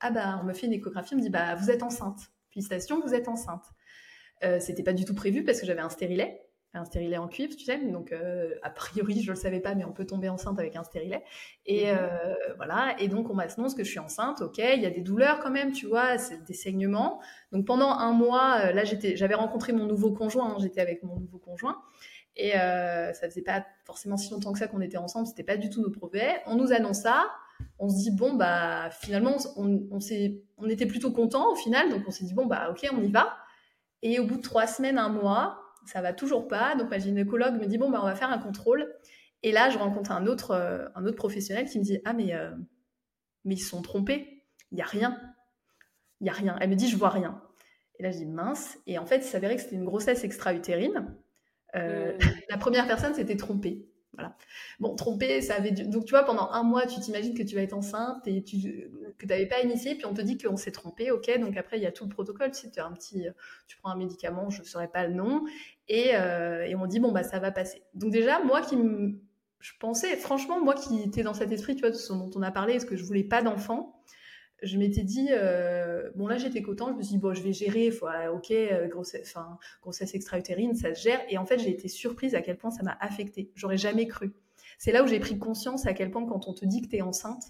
ah 0.00 0.10
bah 0.10 0.38
on 0.42 0.44
me 0.44 0.52
fait 0.52 0.66
une 0.66 0.72
échographie, 0.72 1.14
on 1.14 1.18
me 1.18 1.22
dit 1.22 1.30
bah 1.30 1.54
vous 1.54 1.70
êtes 1.70 1.82
enceinte. 1.82 2.20
Félicitations, 2.50 3.00
vous 3.00 3.14
êtes 3.14 3.28
enceinte. 3.28 3.64
Euh, 4.44 4.60
c'était 4.60 4.82
pas 4.82 4.92
du 4.92 5.04
tout 5.04 5.14
prévu 5.14 5.44
parce 5.44 5.60
que 5.60 5.66
j'avais 5.66 5.80
un 5.80 5.88
stérilet, 5.88 6.42
un 6.74 6.84
stérilet 6.84 7.16
en 7.16 7.26
cuivre, 7.26 7.56
tu 7.56 7.64
sais. 7.64 7.78
Donc 7.78 8.12
euh, 8.12 8.50
a 8.62 8.70
priori 8.70 9.22
je 9.22 9.30
le 9.30 9.36
savais 9.36 9.60
pas, 9.60 9.74
mais 9.74 9.84
on 9.84 9.92
peut 9.92 10.06
tomber 10.06 10.28
enceinte 10.28 10.58
avec 10.58 10.76
un 10.76 10.84
stérilet. 10.84 11.22
Et 11.64 11.90
mhm. 11.90 11.98
euh, 11.98 12.34
voilà. 12.56 12.94
Et 12.98 13.08
donc 13.08 13.30
on 13.30 13.34
m'annonce 13.34 13.74
que 13.74 13.84
je 13.84 13.90
suis 13.90 13.98
enceinte. 13.98 14.42
Ok, 14.42 14.58
il 14.58 14.80
y 14.80 14.86
a 14.86 14.90
des 14.90 15.00
douleurs 15.00 15.38
quand 15.40 15.50
même, 15.50 15.72
tu 15.72 15.86
vois, 15.86 16.18
c'est 16.18 16.44
des 16.44 16.54
saignements. 16.54 17.20
Donc 17.52 17.66
pendant 17.66 17.90
un 17.90 18.12
mois, 18.12 18.72
là 18.72 18.84
j'étais, 18.84 19.16
j'avais 19.16 19.34
rencontré 19.34 19.72
mon 19.72 19.86
nouveau 19.86 20.12
conjoint. 20.12 20.54
Hein, 20.54 20.56
j'étais 20.60 20.80
avec 20.80 21.02
mon 21.02 21.18
nouveau 21.18 21.38
conjoint. 21.38 21.82
Et 22.38 22.50
ça 22.52 23.28
faisait 23.30 23.42
pas 23.42 23.64
forcément 23.86 24.18
si 24.18 24.30
longtemps 24.30 24.52
que 24.52 24.58
ça 24.58 24.68
qu'on 24.68 24.82
était 24.82 24.98
ensemble, 24.98 25.26
c'était 25.26 25.42
pas 25.42 25.56
du 25.56 25.70
tout 25.70 25.80
nos 25.80 25.90
projets. 25.90 26.42
On 26.44 26.54
nous 26.54 26.70
annonce 26.70 27.00
ça, 27.00 27.30
on 27.78 27.88
se 27.88 27.96
dit 27.96 28.10
bon 28.10 28.34
bah 28.34 28.90
finalement 28.90 29.36
on, 29.56 29.88
on 29.90 30.68
était 30.68 30.86
plutôt 30.86 31.12
content 31.12 31.52
au 31.52 31.54
final. 31.54 31.90
Donc 31.90 32.02
on 32.06 32.10
s'est 32.10 32.24
dit 32.24 32.34
bon 32.34 32.46
bah 32.46 32.70
ok 32.70 32.88
on 32.92 33.02
y 33.02 33.10
va. 33.10 33.36
Et 34.02 34.18
au 34.18 34.26
bout 34.26 34.36
de 34.36 34.42
trois 34.42 34.66
semaines 34.66 34.98
un 34.98 35.08
mois 35.08 35.62
ça 35.86 36.00
va 36.00 36.12
toujours 36.12 36.48
pas. 36.48 36.74
Donc 36.76 36.90
ma 36.90 36.98
gynécologue 36.98 37.54
me 37.54 37.66
dit 37.66 37.78
bon 37.78 37.90
bah 37.90 38.00
on 38.02 38.06
va 38.06 38.14
faire 38.14 38.30
un 38.30 38.38
contrôle. 38.38 38.94
Et 39.42 39.52
là 39.52 39.70
je 39.70 39.78
rencontre 39.78 40.12
un 40.12 40.26
autre 40.26 40.52
euh, 40.52 40.86
un 40.94 41.04
autre 41.04 41.16
professionnel 41.16 41.68
qui 41.68 41.78
me 41.78 41.84
dit 41.84 41.98
ah 42.04 42.12
mais 42.12 42.34
euh, 42.34 42.50
mais 43.44 43.54
ils 43.54 43.60
se 43.60 43.70
sont 43.70 43.82
trompés. 43.82 44.44
Il 44.72 44.78
y 44.78 44.82
a 44.82 44.86
rien. 44.86 45.20
Il 46.20 46.26
y 46.26 46.30
a 46.30 46.32
rien. 46.32 46.56
Elle 46.60 46.70
me 46.70 46.76
dit 46.76 46.88
je 46.88 46.96
vois 46.96 47.10
rien. 47.10 47.42
Et 47.98 48.02
là 48.02 48.10
je 48.10 48.18
dis 48.18 48.26
mince. 48.26 48.78
Et 48.86 48.98
en 48.98 49.06
fait 49.06 49.18
il 49.18 49.24
s'avérait 49.24 49.56
que 49.56 49.62
c'était 49.62 49.76
une 49.76 49.84
grossesse 49.84 50.24
extra-utérine. 50.24 51.14
Euh, 51.74 52.16
mmh. 52.16 52.20
la 52.48 52.56
première 52.56 52.86
personne 52.86 53.12
s'était 53.12 53.36
trompée 53.36 53.86
voilà. 54.16 54.36
Bon, 54.80 54.94
tromper, 54.96 55.40
ça 55.40 55.54
avait 55.54 55.70
Donc, 55.70 56.04
tu 56.06 56.10
vois, 56.10 56.24
pendant 56.24 56.50
un 56.50 56.62
mois, 56.62 56.86
tu 56.86 56.98
t'imagines 57.00 57.34
que 57.34 57.42
tu 57.42 57.54
vas 57.54 57.62
être 57.62 57.74
enceinte 57.74 58.26
et 58.26 58.42
que 58.42 58.48
tu 58.48 59.26
n'avais 59.26 59.46
pas 59.46 59.60
initié, 59.62 59.94
puis 59.94 60.06
on 60.06 60.14
te 60.14 60.22
dit 60.22 60.38
qu'on 60.38 60.56
s'est 60.56 60.72
trompé, 60.72 61.10
ok. 61.10 61.38
Donc, 61.38 61.56
après, 61.56 61.78
il 61.78 61.82
y 61.82 61.86
a 61.86 61.92
tout 61.92 62.04
le 62.04 62.10
protocole. 62.10 62.50
Tu, 62.50 62.68
sais, 62.68 62.80
un 62.80 62.92
petit... 62.92 63.26
tu 63.68 63.76
prends 63.76 63.90
un 63.90 63.96
médicament, 63.96 64.50
je 64.50 64.62
ne 64.62 64.66
saurais 64.66 64.88
pas 64.88 65.06
le 65.06 65.14
nom, 65.14 65.44
et, 65.88 66.16
euh, 66.16 66.64
et, 66.66 66.74
on 66.74 66.86
dit, 66.86 66.98
bon, 66.98 67.12
bah, 67.12 67.22
ça 67.22 67.38
va 67.38 67.50
passer. 67.50 67.82
Donc, 67.94 68.10
déjà, 68.10 68.42
moi 68.42 68.62
qui 68.62 68.76
Je 69.60 69.72
pensais, 69.78 70.16
franchement, 70.16 70.60
moi 70.60 70.74
qui 70.74 71.02
étais 71.02 71.22
dans 71.22 71.34
cet 71.34 71.52
esprit, 71.52 71.76
tu 71.76 71.82
vois, 71.82 71.92
ce 71.92 72.12
dont 72.12 72.30
on 72.34 72.42
a 72.42 72.50
parlé, 72.50 72.74
est-ce 72.74 72.86
que 72.86 72.96
je 72.96 73.04
voulais 73.04 73.24
pas 73.24 73.42
d'enfant 73.42 74.02
je 74.62 74.78
m'étais 74.78 75.02
dit, 75.02 75.28
euh, 75.30 76.10
bon 76.14 76.26
là 76.26 76.38
j'étais 76.38 76.62
content, 76.62 76.88
je 76.88 76.96
me 76.96 77.02
suis 77.02 77.12
dit, 77.12 77.18
bon 77.18 77.34
je 77.34 77.42
vais 77.42 77.52
gérer, 77.52 77.90
faut, 77.90 78.06
ah, 78.06 78.32
ok, 78.32 78.50
euh, 78.50 78.88
grossesse, 78.88 79.32
enfin, 79.34 79.58
grossesse 79.82 80.14
extra-utérine, 80.14 80.74
ça 80.74 80.94
se 80.94 81.02
gère. 81.02 81.20
Et 81.28 81.38
en 81.38 81.44
fait 81.44 81.58
j'ai 81.58 81.70
été 81.70 81.88
surprise 81.88 82.34
à 82.34 82.40
quel 82.42 82.56
point 82.56 82.70
ça 82.70 82.82
m'a 82.82 82.96
affectée. 83.00 83.50
J'aurais 83.54 83.78
jamais 83.78 84.06
cru. 84.06 84.32
C'est 84.78 84.92
là 84.92 85.02
où 85.02 85.06
j'ai 85.06 85.20
pris 85.20 85.38
conscience 85.38 85.86
à 85.86 85.94
quel 85.94 86.10
point 86.10 86.26
quand 86.26 86.48
on 86.48 86.52
te 86.52 86.64
dit 86.64 86.82
que 86.82 86.88
tu 86.88 86.96
es 86.96 87.02
enceinte, 87.02 87.44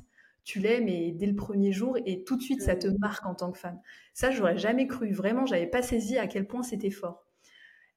tu 0.44 0.60
l'es, 0.60 0.80
mais 0.80 1.10
dès 1.10 1.26
le 1.26 1.34
premier 1.34 1.72
jour, 1.72 1.98
et 2.06 2.22
tout 2.22 2.36
de 2.36 2.42
suite 2.42 2.62
ça 2.62 2.76
te 2.76 2.86
marque 2.86 3.26
en 3.26 3.34
tant 3.34 3.50
que 3.50 3.58
femme. 3.58 3.80
Ça, 4.14 4.30
j'aurais 4.30 4.56
jamais 4.56 4.86
cru. 4.86 5.12
Vraiment, 5.12 5.44
j'avais 5.44 5.66
pas 5.66 5.82
saisi 5.82 6.18
à 6.18 6.28
quel 6.28 6.46
point 6.46 6.62
c'était 6.62 6.90
fort. 6.90 7.25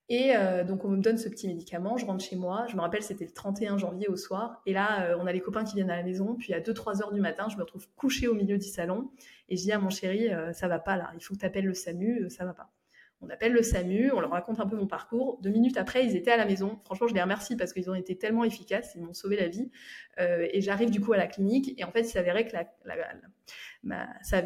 Et 0.10 0.36
euh, 0.36 0.64
donc, 0.64 0.86
on 0.86 0.90
me 0.90 1.02
donne 1.02 1.20
ce 1.20 1.30
petit 1.30 1.48
médicament, 1.48 1.96
je 1.98 2.06
rentre 2.06 2.26
chez 2.26 2.36
moi. 2.36 2.66
Je 2.68 2.76
me 2.76 2.82
rappelle, 2.82 3.04
c'était 3.04 3.26
le 3.26 3.32
31 3.32 3.78
janvier 3.78 4.08
au 4.08 4.16
soir. 4.16 4.60
Et 4.66 4.74
là, 4.74 5.04
euh, 5.04 5.18
on 5.20 5.28
a 5.28 5.32
les 5.32 5.40
copains 5.40 5.64
qui 5.64 5.76
viennent 5.76 5.92
à 5.92 5.98
la 5.98 6.04
maison. 6.04 6.36
Puis 6.36 6.52
à 6.56 6.60
2-3 6.60 7.04
heures 7.04 7.14
du 7.14 7.22
matin, 7.22 7.48
je 7.50 7.58
me 7.58 7.62
retrouve 7.62 7.88
couchée 7.96 8.28
au 8.28 8.34
milieu 8.34 8.58
du 8.58 8.68
salon. 8.68 9.12
Et 9.50 9.56
je 9.56 9.62
dis 9.62 9.72
à 9.72 9.78
mon 9.78 9.92
chéri, 9.92 10.34
euh, 10.34 10.52
ça 10.52 10.68
va 10.68 10.80
pas 10.80 10.98
là, 10.98 11.12
il 11.16 11.24
faut 11.24 11.36
que 11.36 11.40
tu 11.40 11.46
appelles 11.46 11.66
le 11.66 11.76
SAMU, 11.76 12.28
ça 12.30 12.44
va 12.44 12.54
pas. 12.54 12.72
On 13.22 13.30
appelle 13.30 13.52
le 13.52 13.62
SAMU, 13.62 14.12
on 14.12 14.22
leur 14.22 14.32
raconte 14.32 14.60
un 14.60 14.66
peu 14.66 14.78
mon 14.78 14.88
parcours. 14.88 15.40
Deux 15.44 15.50
minutes 15.50 15.78
après, 15.78 16.06
ils 16.06 16.16
étaient 16.16 16.32
à 16.32 16.38
la 16.38 16.46
maison. 16.46 16.80
Franchement, 16.86 17.08
je 17.08 17.14
les 17.14 17.22
remercie 17.22 17.56
parce 17.56 17.74
qu'ils 17.74 17.90
ont 17.92 17.96
été 17.96 18.18
tellement 18.18 18.46
efficaces, 18.46 18.94
ils 18.96 19.04
m'ont 19.04 19.14
sauvé 19.14 19.36
la 19.36 19.50
vie. 19.50 19.70
et 20.18 20.62
j'arrive 20.62 20.90
du 20.90 21.02
coup 21.02 21.12
à 21.12 21.18
la 21.18 21.28
clinique. 21.28 21.74
Et 21.78 21.84
en 21.84 21.92
fait, 21.92 22.02
il 22.02 22.10
s'avérait 22.10 22.46
que 22.46 22.52
ça 22.52 24.38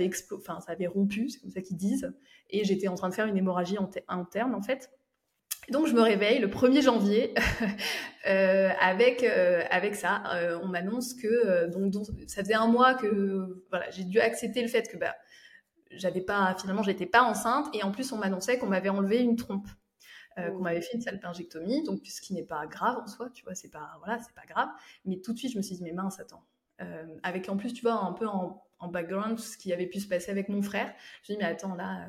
avait 0.72 0.88
rompu, 0.88 1.30
c'est 1.30 1.40
comme 1.40 1.52
ça 1.52 1.62
qu'ils 1.62 1.78
disent. 1.78 2.12
Et 2.50 2.64
j'étais 2.64 2.88
en 2.88 2.96
train 2.96 3.10
de 3.10 3.14
faire 3.14 3.28
une 3.28 3.38
hémorragie 3.38 3.78
interne, 4.08 4.56
en 4.56 4.62
fait. 4.64 4.90
Donc 5.70 5.88
je 5.88 5.94
me 5.94 6.02
réveille 6.02 6.40
le 6.40 6.48
1er 6.48 6.82
janvier 6.82 7.34
euh, 8.28 8.70
avec 8.80 9.24
euh, 9.24 9.64
avec 9.70 9.96
ça. 9.96 10.24
Euh, 10.36 10.60
on 10.62 10.68
m'annonce 10.68 11.14
que 11.14 11.68
donc, 11.68 12.06
ça 12.28 12.44
faisait 12.44 12.54
un 12.54 12.68
mois 12.68 12.94
que 12.96 13.64
voilà 13.70 13.90
j'ai 13.92 14.04
dû 14.04 14.20
accepter 14.20 14.62
le 14.62 14.68
fait 14.68 14.90
que 14.90 14.98
bah 14.98 15.16
j'avais 15.92 16.22
pas 16.22 16.56
finalement 16.60 16.84
j'étais 16.84 17.06
pas 17.06 17.24
enceinte 17.24 17.68
et 17.74 17.84
en 17.84 17.92
plus 17.92 18.12
on 18.12 18.18
m'annonçait 18.18 18.58
qu'on 18.58 18.68
m'avait 18.68 18.90
enlevé 18.90 19.20
une 19.20 19.36
trompe, 19.36 19.68
qu'on 20.36 20.56
oh. 20.56 20.60
m'avait 20.60 20.82
fait 20.82 20.96
une 20.96 21.02
salpingectomie 21.02 21.84
donc 21.84 22.02
ce 22.06 22.20
qui 22.20 22.34
n'est 22.34 22.44
pas 22.44 22.66
grave 22.66 22.98
en 22.98 23.08
soi 23.08 23.30
tu 23.30 23.44
vois 23.44 23.54
c'est 23.54 23.70
pas 23.70 23.92
voilà 24.04 24.20
c'est 24.20 24.34
pas 24.34 24.46
grave 24.48 24.70
mais 25.06 25.22
tout 25.22 25.34
de 25.34 25.38
suite 25.38 25.54
je 25.54 25.58
me 25.58 25.62
suis 25.62 25.76
dit 25.76 25.84
mais 25.84 25.94
mince 25.94 26.20
attends 26.20 26.44
avec 27.22 27.48
en 27.48 27.56
plus 27.56 27.74
tu 27.74 27.84
vois 27.84 27.94
un 27.94 28.12
peu 28.12 28.28
en, 28.28 28.62
en 28.80 28.88
background 28.90 29.40
ce 29.40 29.56
qui 29.56 29.72
avait 29.72 29.86
pu 29.86 30.00
se 30.00 30.08
passer 30.08 30.32
avec 30.32 30.50
mon 30.50 30.62
frère 30.62 30.92
je 31.22 31.32
me 31.32 31.38
dis 31.38 31.44
mais 31.44 31.50
attends 31.50 31.76
là 31.76 32.08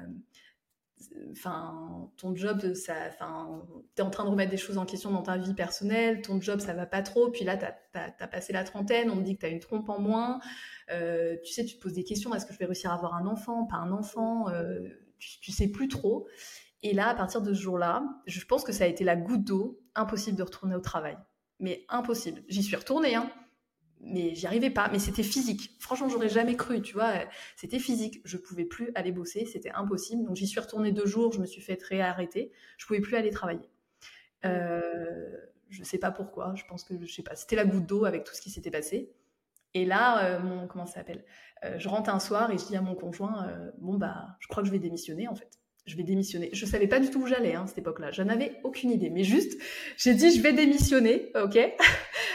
ton 2.16 2.34
job, 2.34 2.74
ça, 2.74 2.94
enfin, 3.08 3.62
t'es 3.94 4.02
en 4.02 4.10
train 4.10 4.24
de 4.24 4.30
remettre 4.30 4.50
des 4.50 4.56
choses 4.56 4.78
en 4.78 4.86
question 4.86 5.10
dans 5.10 5.22
ta 5.22 5.36
vie 5.36 5.54
personnelle, 5.54 6.22
ton 6.22 6.40
job, 6.40 6.60
ça 6.60 6.72
va 6.72 6.86
pas 6.86 7.02
trop, 7.02 7.30
puis 7.30 7.44
là, 7.44 7.56
t'as 7.56 7.74
as, 7.94 8.28
passé 8.28 8.52
la 8.52 8.64
trentaine, 8.64 9.10
on 9.10 9.16
me 9.16 9.22
dit 9.22 9.36
que 9.36 9.42
t'as 9.42 9.50
une 9.50 9.60
trompe 9.60 9.88
en 9.88 10.00
moins, 10.00 10.40
euh, 10.90 11.36
tu 11.44 11.52
sais, 11.52 11.64
tu 11.64 11.76
te 11.76 11.82
poses 11.82 11.94
des 11.94 12.04
questions, 12.04 12.34
est-ce 12.34 12.46
que 12.46 12.52
je 12.52 12.58
vais 12.58 12.66
réussir 12.66 12.90
à 12.90 12.94
avoir 12.94 13.14
un 13.14 13.26
enfant, 13.26 13.66
pas 13.66 13.76
un 13.76 13.92
enfant, 13.92 14.48
euh, 14.48 14.80
tu, 15.18 15.40
tu, 15.40 15.52
sais 15.52 15.68
plus 15.68 15.88
trop. 15.88 16.26
Et 16.82 16.92
là, 16.92 17.08
à 17.08 17.14
partir 17.14 17.42
de 17.42 17.52
ce 17.52 17.60
jour-là, 17.60 18.04
je 18.26 18.44
pense 18.44 18.64
que 18.64 18.72
ça 18.72 18.84
a 18.84 18.86
été 18.86 19.04
la 19.04 19.16
goutte 19.16 19.44
d'eau, 19.44 19.80
impossible 19.94 20.36
de 20.36 20.42
retourner 20.42 20.74
au 20.74 20.80
travail. 20.80 21.16
Mais 21.60 21.84
impossible. 21.88 22.42
J'y 22.48 22.62
suis 22.62 22.76
retournée, 22.76 23.14
hein 23.14 23.30
mais 24.04 24.34
j'y 24.34 24.46
arrivais 24.46 24.70
pas. 24.70 24.88
Mais 24.92 24.99
c'était 24.99 25.23
physique. 25.23 25.70
Franchement, 25.78 26.08
j'aurais 26.08 26.28
jamais 26.28 26.56
cru, 26.56 26.82
tu 26.82 26.94
vois. 26.94 27.12
C'était 27.56 27.78
physique. 27.78 28.20
Je 28.25 28.37
pouvais 28.37 28.64
plus 28.64 28.90
aller 28.94 29.12
bosser, 29.12 29.46
c'était 29.46 29.70
impossible. 29.70 30.25
Donc 30.25 30.37
j'y 30.37 30.46
suis 30.46 30.61
retournée 30.61 30.92
deux 30.92 31.06
jours, 31.06 31.32
je 31.32 31.40
me 31.40 31.46
suis 31.46 31.61
fait 31.61 31.80
réarrêter. 31.82 32.52
Je 32.78 32.87
pouvais 32.87 33.00
plus 33.00 33.16
aller 33.16 33.30
travailler. 33.30 33.68
Euh, 34.44 35.37
je 35.70 35.82
sais 35.82 35.99
pas 35.99 36.11
pourquoi. 36.11 36.54
Je 36.56 36.64
pense 36.66 36.84
que 36.84 36.94
je 37.04 37.12
sais 37.12 37.23
pas. 37.23 37.34
C'était 37.34 37.56
la 37.56 37.64
goutte 37.64 37.87
d'eau 37.87 38.04
avec 38.04 38.25
tout 38.25 38.34
ce 38.34 38.40
qui 38.40 38.50
s'était 38.50 38.70
passé. 38.70 39.12
Et 39.75 39.84
là, 39.84 40.38
mon, 40.38 40.68
comment 40.68 40.87
ça 40.87 40.94
s'appelle? 40.94 41.25
Je 41.78 41.88
rentre 41.88 42.11
un 42.11 42.20
soir 42.20 42.50
et 42.52 42.58
je 42.58 42.66
dis 42.66 42.76
à 42.76 42.82
mon 42.82 42.94
conjoint, 42.94 43.49
bon 43.78 43.96
bah, 43.96 44.37
je 44.38 44.46
crois 44.46 44.62
que 44.62 44.68
je 44.68 44.73
vais 44.73 44.78
démissionner 44.78 45.26
en 45.26 45.34
fait 45.34 45.58
je 45.87 45.96
vais 45.96 46.02
démissionner. 46.02 46.50
Je 46.52 46.64
savais 46.64 46.87
pas 46.87 46.99
du 46.99 47.11
tout 47.11 47.20
où 47.20 47.26
j'allais 47.26 47.54
hein, 47.54 47.64
à 47.64 47.66
cette 47.66 47.78
époque-là. 47.78 48.11
Je 48.11 48.23
n'avais 48.23 48.58
aucune 48.64 48.90
idée. 48.90 49.11
Mais 49.11 49.25
juste, 49.25 49.61
j'ai 49.96 50.14
dit, 50.14 50.34
je 50.34 50.40
vais 50.40 50.52
démissionner. 50.52 51.30
Ok? 51.34 51.58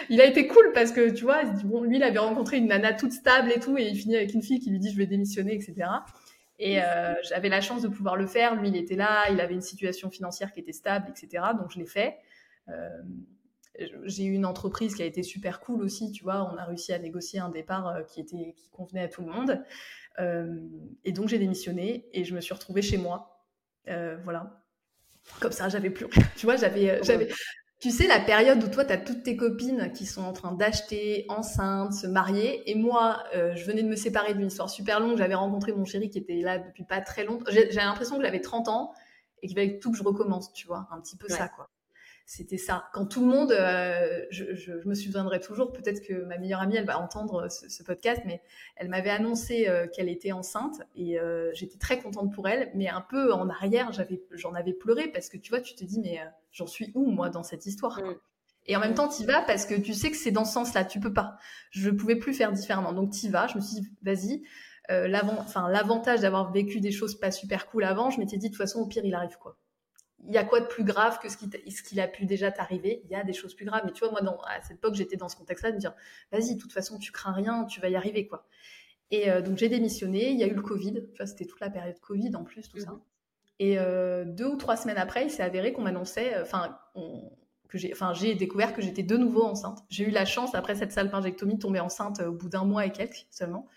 Il 0.09 0.21
a 0.21 0.25
été 0.25 0.47
cool 0.47 0.71
parce 0.73 0.91
que, 0.91 1.09
tu 1.11 1.23
vois, 1.23 1.43
bon, 1.63 1.83
lui, 1.83 1.97
il 1.97 2.03
avait 2.03 2.19
rencontré 2.19 2.57
une 2.57 2.67
nana 2.67 2.93
toute 2.93 3.11
stable 3.11 3.51
et 3.51 3.59
tout, 3.59 3.77
et 3.77 3.87
il 3.87 3.95
finit 3.95 4.15
avec 4.15 4.33
une 4.33 4.41
fille 4.41 4.59
qui 4.59 4.69
lui 4.69 4.79
dit, 4.79 4.91
je 4.91 4.97
vais 4.97 5.05
démissionner, 5.05 5.53
etc. 5.53 5.89
Et 6.59 6.81
euh, 6.81 7.13
j'avais 7.23 7.49
la 7.49 7.61
chance 7.61 7.81
de 7.81 7.87
pouvoir 7.87 8.17
le 8.17 8.27
faire. 8.27 8.55
Lui, 8.55 8.67
il 8.67 8.75
était 8.75 8.95
là, 8.95 9.29
il 9.31 9.39
avait 9.39 9.53
une 9.53 9.61
situation 9.61 10.09
financière 10.09 10.51
qui 10.51 10.59
était 10.59 10.73
stable, 10.73 11.09
etc. 11.09 11.43
Donc, 11.57 11.71
je 11.71 11.79
l'ai 11.79 11.85
fait. 11.85 12.17
Euh, 12.67 12.89
j'ai 14.03 14.25
eu 14.25 14.33
une 14.33 14.45
entreprise 14.45 14.93
qui 14.93 15.01
a 15.01 15.05
été 15.05 15.23
super 15.23 15.61
cool 15.61 15.81
aussi, 15.81 16.11
tu 16.11 16.23
vois. 16.23 16.51
On 16.53 16.57
a 16.57 16.65
réussi 16.65 16.91
à 16.91 16.99
négocier 16.99 17.39
un 17.39 17.49
départ 17.49 17.87
euh, 17.87 18.03
qui 18.03 18.19
était 18.19 18.53
qui 18.57 18.69
convenait 18.71 19.03
à 19.03 19.07
tout 19.07 19.21
le 19.21 19.31
monde. 19.31 19.63
et 21.05 21.13
donc, 21.13 21.29
j'ai 21.29 21.39
démissionné 21.39 22.09
et 22.11 22.25
je 22.25 22.35
me 22.35 22.41
suis 22.41 22.53
retrouvée 22.53 22.81
chez 22.81 22.97
moi 22.97 23.35
voilà. 24.23 24.61
Comme 25.39 25.51
ça, 25.51 25.69
j'avais 25.69 25.89
plus 25.89 26.05
rien. 26.05 26.23
Tu 26.35 26.45
vois, 26.45 26.57
j'avais, 26.57 27.01
j'avais. 27.03 27.29
Tu 27.79 27.91
sais, 27.91 28.07
la 28.07 28.19
période 28.19 28.62
où 28.62 28.67
toi, 28.67 28.83
tu 28.83 28.91
as 28.91 28.98
toutes 28.98 29.24
tes 29.24 29.38
copines 29.38 29.91
qui 29.93 30.05
sont 30.05 30.21
en 30.21 30.33
train 30.33 30.51
d'acheter, 30.51 31.25
enceintes, 31.29 31.93
se 31.93 32.07
marier. 32.07 32.69
Et 32.69 32.75
moi, 32.75 33.24
euh, 33.36 33.55
je 33.55 33.63
venais 33.63 33.83
de 33.83 33.88
me 33.88 33.95
séparer 33.95 34.33
d'une 34.33 34.48
histoire 34.48 34.69
super 34.69 35.00
longue. 35.00 35.17
J'avais 35.17 35.36
rencontré 35.36 35.71
mon 35.71 35.86
chéri 35.86 36.09
qui 36.09 36.17
était 36.17 36.41
là 36.41 36.59
depuis 36.59 36.83
pas 36.83 37.00
très 37.00 37.24
longtemps. 37.24 37.50
J'ai 37.51 37.69
l'impression 37.71 38.17
que 38.17 38.24
j'avais 38.24 38.41
30 38.41 38.67
ans 38.67 38.93
et 39.41 39.48
qu'il 39.48 39.55
fallait 39.55 39.79
tout 39.79 39.91
que 39.91 39.98
je 39.98 40.03
recommence, 40.03 40.51
tu 40.51 40.67
vois. 40.67 40.89
Un 40.91 41.00
petit 41.00 41.15
peu 41.15 41.29
ça, 41.29 41.48
quoi 41.48 41.69
c'était 42.29 42.59
ça. 42.59 42.86
Quand 42.93 43.07
tout 43.07 43.21
le 43.21 43.25
monde, 43.25 43.51
euh, 43.51 44.24
je, 44.29 44.53
je, 44.53 44.79
je, 44.79 44.88
me 44.88 44.93
souviendrai 44.93 45.39
toujours, 45.39 45.74
peut-être 45.74 46.05
que 46.05 46.13
ma 46.25 46.38
meilleure 46.38 46.59
amie, 46.59 46.75
elle 46.75 46.86
va 46.86 47.00
entendre 47.00 47.50
ce, 47.50 47.67
ce 47.67 47.81
podcast, 47.81 48.21
mais 48.24 48.39
elle 48.75 48.88
m'avait 48.88 49.09
annoncé 49.09 49.67
euh, 49.67 49.88
qu'elle 49.88 50.09
était 50.09 50.31
enceinte 50.31 50.75
et 50.95 51.19
euh, 51.19 51.50
j'étais 51.55 51.79
très 51.79 52.00
contente 52.00 52.31
pour 52.31 52.48
elle, 52.48 52.71
mais 52.75 52.88
un 52.88 53.01
peu 53.01 53.33
en 53.33 53.50
arrière, 53.50 53.91
j'avais, 53.93 54.21
j'en 54.29 54.53
avais 54.53 54.74
pleuré 54.74 55.07
parce 55.07 55.27
que 55.27 55.38
tu 55.38 55.50
vois, 55.50 55.59
tu 55.59 55.74
te 55.74 55.83
dis, 55.83 56.00
mais 56.00 56.19
j'en 56.51 56.67
suis 56.67 56.91
où 56.95 57.11
moi 57.11 57.29
dans 57.29 57.43
cette 57.43 57.65
histoire 57.65 58.01
mm. 58.01 58.15
Et 58.67 58.75
en 58.75 58.81
même 58.81 58.93
temps, 58.93 59.07
tu 59.07 59.25
vas 59.25 59.41
parce 59.41 59.65
que 59.65 59.73
tu 59.73 59.95
sais 59.95 60.11
que 60.11 60.17
c'est 60.17 60.29
dans 60.29 60.45
ce 60.45 60.53
sens-là, 60.53 60.85
tu 60.85 60.99
peux 60.99 61.13
pas. 61.13 61.37
Je 61.71 61.89
pouvais 61.89 62.17
plus 62.17 62.35
faire 62.35 62.51
différemment, 62.51 62.93
donc 62.93 63.11
tu 63.11 63.27
vas. 63.27 63.47
Je 63.47 63.55
me 63.55 63.61
suis 63.61 63.81
dit, 63.81 63.87
vas-y. 64.03 64.43
l'avantage 64.89 66.19
d'avoir 66.19 66.51
vécu 66.51 66.79
des 66.79 66.91
choses 66.91 67.19
pas 67.19 67.31
super 67.31 67.65
cool 67.67 67.83
avant, 67.83 68.11
je 68.11 68.19
m'étais 68.19 68.37
dit 68.37 68.49
de 68.49 68.53
toute 68.53 68.61
façon 68.61 68.81
au 68.81 68.85
pire 68.85 69.03
il 69.05 69.15
arrive 69.15 69.37
quoi 69.39 69.57
il 70.25 70.33
y 70.33 70.37
a 70.37 70.43
quoi 70.43 70.59
de 70.59 70.65
plus 70.65 70.83
grave 70.83 71.19
que 71.19 71.29
ce 71.29 71.37
qui, 71.37 71.49
ce 71.71 71.83
qu'il 71.83 71.99
a 71.99 72.07
pu 72.07 72.25
déjà 72.25 72.51
t'arriver? 72.51 73.01
Il 73.05 73.11
y 73.11 73.15
a 73.15 73.23
des 73.23 73.33
choses 73.33 73.55
plus 73.55 73.65
graves. 73.65 73.83
Mais 73.85 73.91
tu 73.91 73.99
vois, 73.99 74.11
moi, 74.11 74.21
dans, 74.21 74.39
à 74.41 74.61
cette 74.61 74.77
époque, 74.77 74.95
j'étais 74.95 75.15
dans 75.15 75.29
ce 75.29 75.35
contexte-là 75.35 75.71
de 75.71 75.75
me 75.75 75.79
dire, 75.79 75.93
vas-y, 76.31 76.55
de 76.55 76.59
toute 76.59 76.73
façon, 76.73 76.97
tu 76.97 77.11
crains 77.11 77.31
rien, 77.31 77.65
tu 77.65 77.79
vas 77.79 77.89
y 77.89 77.95
arriver, 77.95 78.27
quoi. 78.27 78.45
Et 79.11 79.29
euh, 79.31 79.41
donc, 79.41 79.57
j'ai 79.57 79.69
démissionné. 79.69 80.31
Il 80.31 80.37
y 80.37 80.43
a 80.43 80.47
eu 80.47 80.53
le 80.53 80.61
Covid. 80.61 80.93
Tu 81.11 81.17
vois, 81.17 81.25
c'était 81.25 81.45
toute 81.45 81.59
la 81.59 81.69
période 81.69 81.99
Covid 81.99 82.35
en 82.35 82.43
plus, 82.43 82.67
tout 82.69 82.79
ça. 82.79 82.99
Et 83.59 83.77
euh, 83.77 84.23
deux 84.25 84.45
ou 84.45 84.55
trois 84.55 84.77
semaines 84.77 84.97
après, 84.97 85.25
il 85.25 85.29
s'est 85.29 85.43
avéré 85.43 85.73
qu'on 85.73 85.81
m'annonçait, 85.81 86.35
euh, 86.35 86.43
enfin, 86.43 86.79
que 87.67 87.77
j'ai, 87.77 87.91
enfin, 87.93 88.13
j'ai 88.13 88.35
découvert 88.35 88.73
que 88.73 88.81
j'étais 88.81 89.03
de 89.03 89.17
nouveau 89.17 89.43
enceinte. 89.43 89.79
J'ai 89.89 90.05
eu 90.05 90.11
la 90.11 90.25
chance, 90.25 90.55
après 90.55 90.75
cette 90.75 90.91
salpingectomie, 90.91 91.55
de 91.55 91.59
tomber 91.59 91.79
enceinte 91.79 92.21
au 92.21 92.31
bout 92.31 92.49
d'un 92.49 92.63
mois 92.63 92.85
et 92.85 92.91
quelques 92.91 93.25
seulement. 93.29 93.67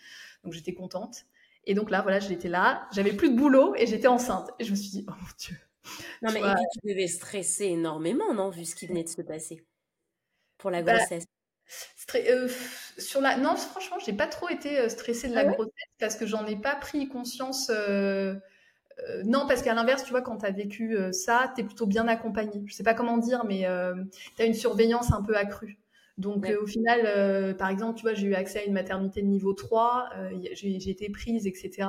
Donc, 0.44 0.52
j'étais 0.52 0.74
contente. 0.74 1.24
Et 1.64 1.74
donc 1.74 1.90
là, 1.90 2.02
voilà, 2.02 2.18
j'étais 2.18 2.48
là, 2.48 2.88
j'avais 2.92 3.12
plus 3.12 3.30
de 3.30 3.36
boulot 3.36 3.74
et 3.76 3.86
j'étais 3.86 4.08
enceinte. 4.08 4.50
Et 4.58 4.64
je 4.64 4.70
me 4.70 4.76
suis 4.76 4.90
dit, 4.90 5.06
oh 5.08 5.12
mon 5.12 5.28
Dieu, 5.38 5.56
non, 6.22 6.32
mais 6.32 6.40
tu 6.40 6.88
devais 6.88 7.08
stresser 7.08 7.66
énormément, 7.66 8.34
non, 8.34 8.50
vu 8.50 8.64
ce 8.64 8.74
qui 8.74 8.86
venait 8.86 9.04
de 9.04 9.08
se 9.08 9.22
passer? 9.22 9.64
Pour 10.58 10.70
la 10.70 10.82
bah, 10.82 10.96
grossesse? 10.96 11.24
Euh, 12.14 12.48
sur 12.98 13.20
la... 13.20 13.36
Non, 13.36 13.56
franchement, 13.56 13.98
j'ai 14.04 14.12
pas 14.12 14.26
trop 14.26 14.48
été 14.48 14.78
euh, 14.78 14.88
stressée 14.88 15.28
de 15.28 15.34
la 15.34 15.40
ah 15.40 15.44
grossesse 15.44 15.72
parce 15.98 16.16
que 16.16 16.26
j'en 16.26 16.46
ai 16.46 16.56
pas 16.56 16.76
pris 16.76 17.08
conscience. 17.08 17.70
Euh, 17.70 18.34
non, 19.24 19.46
parce 19.46 19.62
qu'à 19.62 19.74
l'inverse, 19.74 20.04
tu 20.04 20.10
vois, 20.10 20.22
quand 20.22 20.38
tu 20.38 20.46
as 20.46 20.50
vécu 20.50 20.96
ça, 21.12 21.52
tu 21.54 21.62
es 21.62 21.64
plutôt 21.64 21.86
bien 21.86 22.08
accompagné. 22.08 22.62
Je 22.66 22.74
sais 22.74 22.82
pas 22.82 22.94
comment 22.94 23.18
dire, 23.18 23.44
mais 23.44 23.66
tu 24.36 24.42
as 24.42 24.46
une 24.46 24.54
surveillance 24.54 25.12
un 25.12 25.22
peu 25.22 25.36
accrue. 25.36 25.82
Donc 26.18 26.46
au 26.60 26.66
final, 26.66 27.00
euh, 27.06 27.54
par 27.54 27.70
exemple, 27.70 27.96
tu 27.96 28.02
vois, 28.02 28.12
j'ai 28.12 28.26
eu 28.26 28.34
accès 28.34 28.60
à 28.60 28.64
une 28.64 28.74
maternité 28.74 29.22
de 29.22 29.26
niveau 29.26 29.54
3, 29.54 30.10
euh, 30.16 30.30
j'ai 30.52 30.90
été 30.90 31.08
prise, 31.10 31.46
etc. 31.46 31.88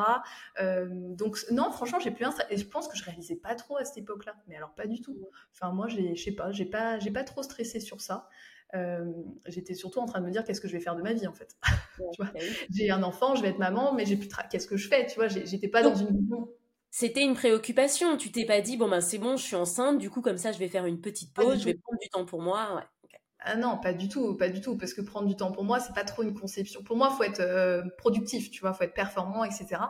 Euh, 0.61 0.87
donc 0.91 1.37
non, 1.51 1.71
franchement, 1.71 1.99
j'ai 1.99 2.11
plus 2.11 2.25
un 2.25 2.33
et 2.49 2.57
je 2.57 2.65
pense 2.65 2.87
que 2.87 2.97
je 2.97 3.03
réalisais 3.03 3.35
pas 3.35 3.53
trop 3.55 3.77
à 3.77 3.83
cette 3.83 3.97
époque-là. 3.97 4.35
Mais 4.47 4.55
alors 4.55 4.73
pas 4.73 4.87
du 4.87 5.01
tout. 5.01 5.29
Enfin 5.51 5.73
moi, 5.73 5.87
je 5.87 6.15
sais 6.15 6.31
pas, 6.31 6.51
j'ai 6.51 6.65
pas, 6.65 6.97
pas 7.13 7.23
trop 7.23 7.43
stressé 7.43 7.79
sur 7.79 7.99
ça. 7.99 8.29
J'étais 9.45 9.75
surtout 9.75 9.99
en 9.99 10.05
train 10.05 10.21
de 10.21 10.25
me 10.25 10.31
dire 10.31 10.45
qu'est-ce 10.45 10.61
que 10.61 10.69
je 10.69 10.73
vais 10.73 10.79
faire 10.79 10.95
de 10.95 11.01
ma 11.01 11.13
vie 11.13 11.27
en 11.27 11.33
fait. 11.33 11.55
Bah 12.17 12.31
j'ai 12.71 12.89
un 12.89 13.03
enfant, 13.03 13.35
je 13.35 13.43
vais 13.43 13.49
être 13.49 13.59
maman, 13.59 13.93
mais 13.93 14.05
j'ai 14.05 14.17
plus 14.17 14.27
qu'est-ce 14.49 14.67
que 14.67 14.77
je 14.77 14.87
fais, 14.87 15.05
tu 15.05 15.15
vois? 15.15 15.27
J'étais 15.27 15.67
pas 15.67 15.83
dans 15.83 15.93
une 15.93 16.27
c'était 16.95 17.23
une 17.23 17.33
préoccupation. 17.33 18.17
Tu 18.17 18.31
t'es 18.31 18.45
pas 18.45 18.61
dit 18.61 18.77
bon 18.77 18.87
ben 18.87 19.01
c'est 19.01 19.17
bon, 19.17 19.35
je 19.35 19.43
suis 19.43 19.55
enceinte, 19.55 19.97
du 19.97 20.11
coup 20.11 20.21
comme 20.21 20.37
ça 20.37 20.51
je 20.51 20.59
vais 20.59 20.67
faire 20.67 20.85
une 20.85 21.01
petite 21.01 21.33
pause, 21.33 21.59
je 21.59 21.65
vais 21.65 21.73
prendre 21.73 21.99
du 21.99 22.07
temps 22.09 22.23
pour 22.23 22.39
moi. 22.39 22.75
Ouais. 22.75 22.83
Ah 23.39 23.55
non, 23.55 23.79
pas 23.79 23.93
du 23.93 24.07
tout, 24.07 24.37
pas 24.37 24.47
du 24.47 24.61
tout, 24.61 24.77
parce 24.77 24.93
que 24.93 25.01
prendre 25.01 25.27
du 25.27 25.35
temps 25.35 25.51
pour 25.51 25.63
moi, 25.63 25.79
c'est 25.79 25.93
pas 25.93 26.03
trop 26.03 26.21
une 26.21 26.35
conception. 26.35 26.83
Pour 26.83 26.95
moi, 26.95 27.09
faut 27.09 27.23
être 27.23 27.41
euh, 27.41 27.81
productif, 27.97 28.51
tu 28.51 28.61
vois, 28.61 28.73
faut 28.73 28.83
être 28.83 28.93
performant, 28.93 29.43
etc. 29.43 29.81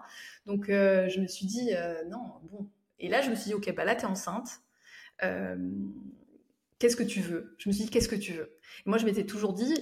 Donc, 0.45 0.69
euh, 0.69 1.07
je 1.09 1.19
me 1.19 1.27
suis 1.27 1.45
dit, 1.45 1.71
euh, 1.75 2.03
non, 2.05 2.19
bon. 2.49 2.67
Et 2.99 3.09
là, 3.09 3.21
je 3.21 3.29
me 3.29 3.35
suis 3.35 3.49
dit, 3.49 3.53
ok, 3.53 3.71
bah 3.75 3.83
là, 3.85 3.95
t'es 3.95 4.05
enceinte. 4.05 4.61
qu'est-ce 6.79 6.95
que 6.95 7.03
tu 7.03 7.19
veux? 7.19 7.55
Je 7.59 7.69
me 7.69 7.73
suis 7.73 7.83
dit, 7.83 7.89
qu'est-ce 7.91 8.09
que 8.09 8.15
tu 8.15 8.33
veux? 8.33 8.57
Et 8.85 8.89
moi, 8.89 8.97
je 8.97 9.05
m'étais 9.05 9.25
toujours 9.25 9.53
dit, 9.53 9.75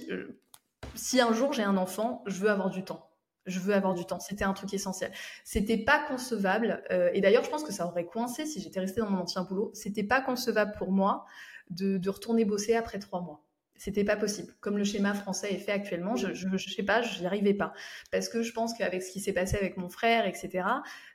si 0.94 1.20
un 1.20 1.32
jour 1.32 1.52
j'ai 1.52 1.62
un 1.62 1.76
enfant, 1.76 2.24
je 2.26 2.40
veux 2.40 2.50
avoir 2.50 2.68
du 2.68 2.84
temps. 2.84 3.11
Je 3.46 3.58
veux 3.58 3.74
avoir 3.74 3.94
du 3.94 4.04
temps. 4.04 4.20
C'était 4.20 4.44
un 4.44 4.52
truc 4.52 4.72
essentiel. 4.74 5.10
C'était 5.44 5.78
pas 5.78 6.04
concevable. 6.06 6.82
et 7.12 7.20
d'ailleurs, 7.20 7.44
je 7.44 7.50
pense 7.50 7.64
que 7.64 7.72
ça 7.72 7.86
aurait 7.86 8.06
coincé 8.06 8.46
si 8.46 8.60
j'étais 8.60 8.80
restée 8.80 9.00
dans 9.00 9.10
mon 9.10 9.22
ancien 9.22 9.42
boulot. 9.42 9.70
C'était 9.74 10.04
pas 10.04 10.20
concevable 10.20 10.72
pour 10.78 10.92
moi 10.92 11.26
de, 11.70 12.08
retourner 12.08 12.44
bosser 12.44 12.74
après 12.74 12.98
trois 12.98 13.20
mois 13.20 13.44
c'était 13.78 14.04
pas 14.04 14.14
possible. 14.14 14.54
Comme 14.60 14.78
le 14.78 14.84
schéma 14.84 15.12
français 15.12 15.52
est 15.52 15.58
fait 15.58 15.72
actuellement, 15.72 16.14
je, 16.14 16.32
je, 16.34 16.56
sais 16.56 16.84
pas, 16.84 17.02
je 17.02 17.18
n'y 17.18 17.26
arrivais 17.26 17.52
pas. 17.52 17.72
Parce 18.12 18.28
que 18.28 18.42
je 18.42 18.52
pense 18.52 18.74
qu'avec 18.74 19.02
ce 19.02 19.10
qui 19.10 19.18
s'est 19.18 19.32
passé 19.32 19.56
avec 19.56 19.76
mon 19.76 19.88
frère, 19.88 20.24
etc., 20.24 20.64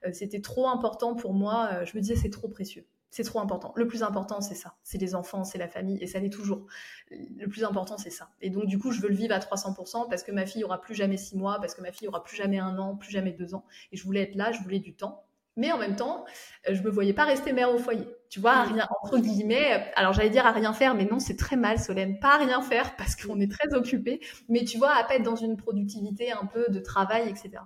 euh, 0.05 0.10
c'était 0.12 0.41
trop 0.41 0.67
important 0.67 1.15
pour 1.15 1.34
moi. 1.34 1.69
Euh, 1.72 1.86
je 1.86 1.96
me 1.96 2.01
disais, 2.01 2.17
c'est 2.17 2.29
trop 2.29 2.50
précieux. 2.50 2.86
C'est 3.09 3.23
trop 3.23 3.39
important. 3.39 3.73
Le 3.75 3.87
plus 3.87 4.03
important, 4.03 4.41
c'est 4.41 4.55
ça. 4.55 4.75
C'est 4.83 4.97
les 4.97 5.15
enfants, 5.15 5.43
c'est 5.43 5.57
la 5.57 5.67
famille, 5.67 5.97
et 6.01 6.07
ça 6.07 6.19
l'est 6.19 6.29
toujours. 6.29 6.65
Le 7.09 7.47
plus 7.47 7.63
important, 7.63 7.97
c'est 7.97 8.09
ça. 8.09 8.29
Et 8.41 8.49
donc, 8.49 8.65
du 8.65 8.77
coup, 8.77 8.91
je 8.91 9.01
veux 9.01 9.09
le 9.09 9.15
vivre 9.15 9.33
à 9.33 9.39
300% 9.39 10.09
parce 10.09 10.23
que 10.23 10.31
ma 10.31 10.45
fille 10.45 10.63
aura 10.63 10.81
plus 10.81 10.93
jamais 10.95 11.17
six 11.17 11.37
mois, 11.37 11.59
parce 11.59 11.73
que 11.73 11.81
ma 11.81 11.91
fille 11.91 12.07
aura 12.07 12.23
plus 12.23 12.35
jamais 12.35 12.59
un 12.59 12.77
an, 12.77 12.95
plus 12.95 13.11
jamais 13.11 13.31
deux 13.31 13.55
ans. 13.55 13.65
Et 13.91 13.97
je 13.97 14.03
voulais 14.03 14.23
être 14.23 14.35
là, 14.35 14.51
je 14.51 14.61
voulais 14.61 14.79
du 14.79 14.93
temps. 14.93 15.23
Mais 15.57 15.71
en 15.71 15.79
même 15.79 15.95
temps, 15.95 16.23
euh, 16.69 16.75
je 16.75 16.83
me 16.83 16.89
voyais 16.89 17.13
pas 17.13 17.25
rester 17.25 17.51
mère 17.51 17.73
au 17.73 17.79
foyer. 17.79 18.07
Tu 18.29 18.39
vois, 18.39 18.65
mm. 18.65 18.73
rien, 18.73 18.87
entre 19.01 19.17
guillemets, 19.17 19.91
alors 19.95 20.13
j'allais 20.13 20.29
dire 20.29 20.45
à 20.45 20.51
rien 20.51 20.71
faire, 20.71 20.93
mais 20.93 21.05
non, 21.05 21.19
c'est 21.19 21.35
très 21.35 21.55
mal, 21.55 21.79
Solène, 21.79 22.19
pas 22.19 22.35
à 22.35 22.37
rien 22.37 22.61
faire 22.61 22.95
parce 22.95 23.15
qu'on 23.15 23.39
est 23.39 23.51
très 23.51 23.73
occupé, 23.73 24.21
mais 24.49 24.63
tu 24.63 24.77
vois, 24.77 24.95
à 24.95 25.03
peine 25.03 25.23
dans 25.23 25.35
une 25.35 25.57
productivité 25.57 26.31
un 26.31 26.45
peu 26.45 26.67
de 26.69 26.79
travail, 26.79 27.27
etc. 27.27 27.63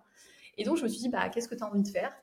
Et 0.57 0.63
donc, 0.63 0.77
je 0.77 0.83
me 0.83 0.87
suis 0.87 0.99
dit, 0.99 1.09
bah, 1.09 1.27
qu'est-ce 1.29 1.49
que 1.49 1.55
tu 1.55 1.63
as 1.63 1.67
envie 1.67 1.83
de 1.83 1.87
faire? 1.87 2.13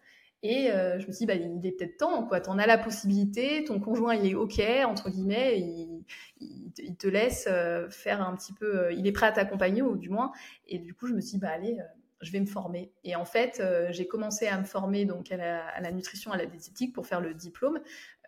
Et 0.42 0.71
euh, 0.71 0.99
je 1.00 1.07
me 1.07 1.12
suis 1.12 1.25
dit, 1.25 1.26
bah, 1.26 1.35
il 1.35 1.66
est 1.66 1.73
peut-être 1.73 1.97
temps, 1.97 2.26
quoi. 2.26 2.40
Tu 2.40 2.49
en 2.49 2.59
as 2.59 2.66
la 2.66 2.78
possibilité, 2.78 3.64
ton 3.64 3.80
conjoint, 3.80 4.14
il 4.14 4.30
est 4.30 4.35
OK, 4.35 4.61
entre 4.85 5.11
guillemets, 5.11 5.61
il, 5.61 6.97
te 6.97 7.09
laisse 7.09 7.49
euh, 7.50 7.88
faire 7.90 8.23
un 8.23 8.37
petit 8.37 8.52
peu, 8.52 8.92
il 8.95 9.07
est 9.07 9.12
prêt 9.12 9.26
à 9.26 9.33
t'accompagner, 9.33 9.83
ou 9.83 9.97
du 9.97 10.11
moins. 10.11 10.33
Et 10.66 10.78
du 10.78 10.95
coup, 10.95 11.07
je 11.07 11.14
me 11.14 11.21
suis 11.21 11.33
dit, 11.33 11.38
bah, 11.38 11.50
allez, 11.50 11.78
je 12.21 12.33
vais 12.33 12.40
me 12.40 12.47
former. 12.47 12.92
Et 13.04 13.14
en 13.16 13.25
fait, 13.25 13.61
euh, 13.61 13.88
j'ai 13.90 14.07
commencé 14.07 14.47
à 14.47 14.59
me 14.59 14.64
former 14.64 15.04
donc 15.04 15.30
à 15.30 15.37
la, 15.37 15.92
nutrition, 15.92 16.33
à 16.33 16.37
la 16.37 16.47
diététique 16.47 16.95
pour 16.95 17.07
faire 17.07 17.21
le 17.21 17.35
diplôme 17.35 17.80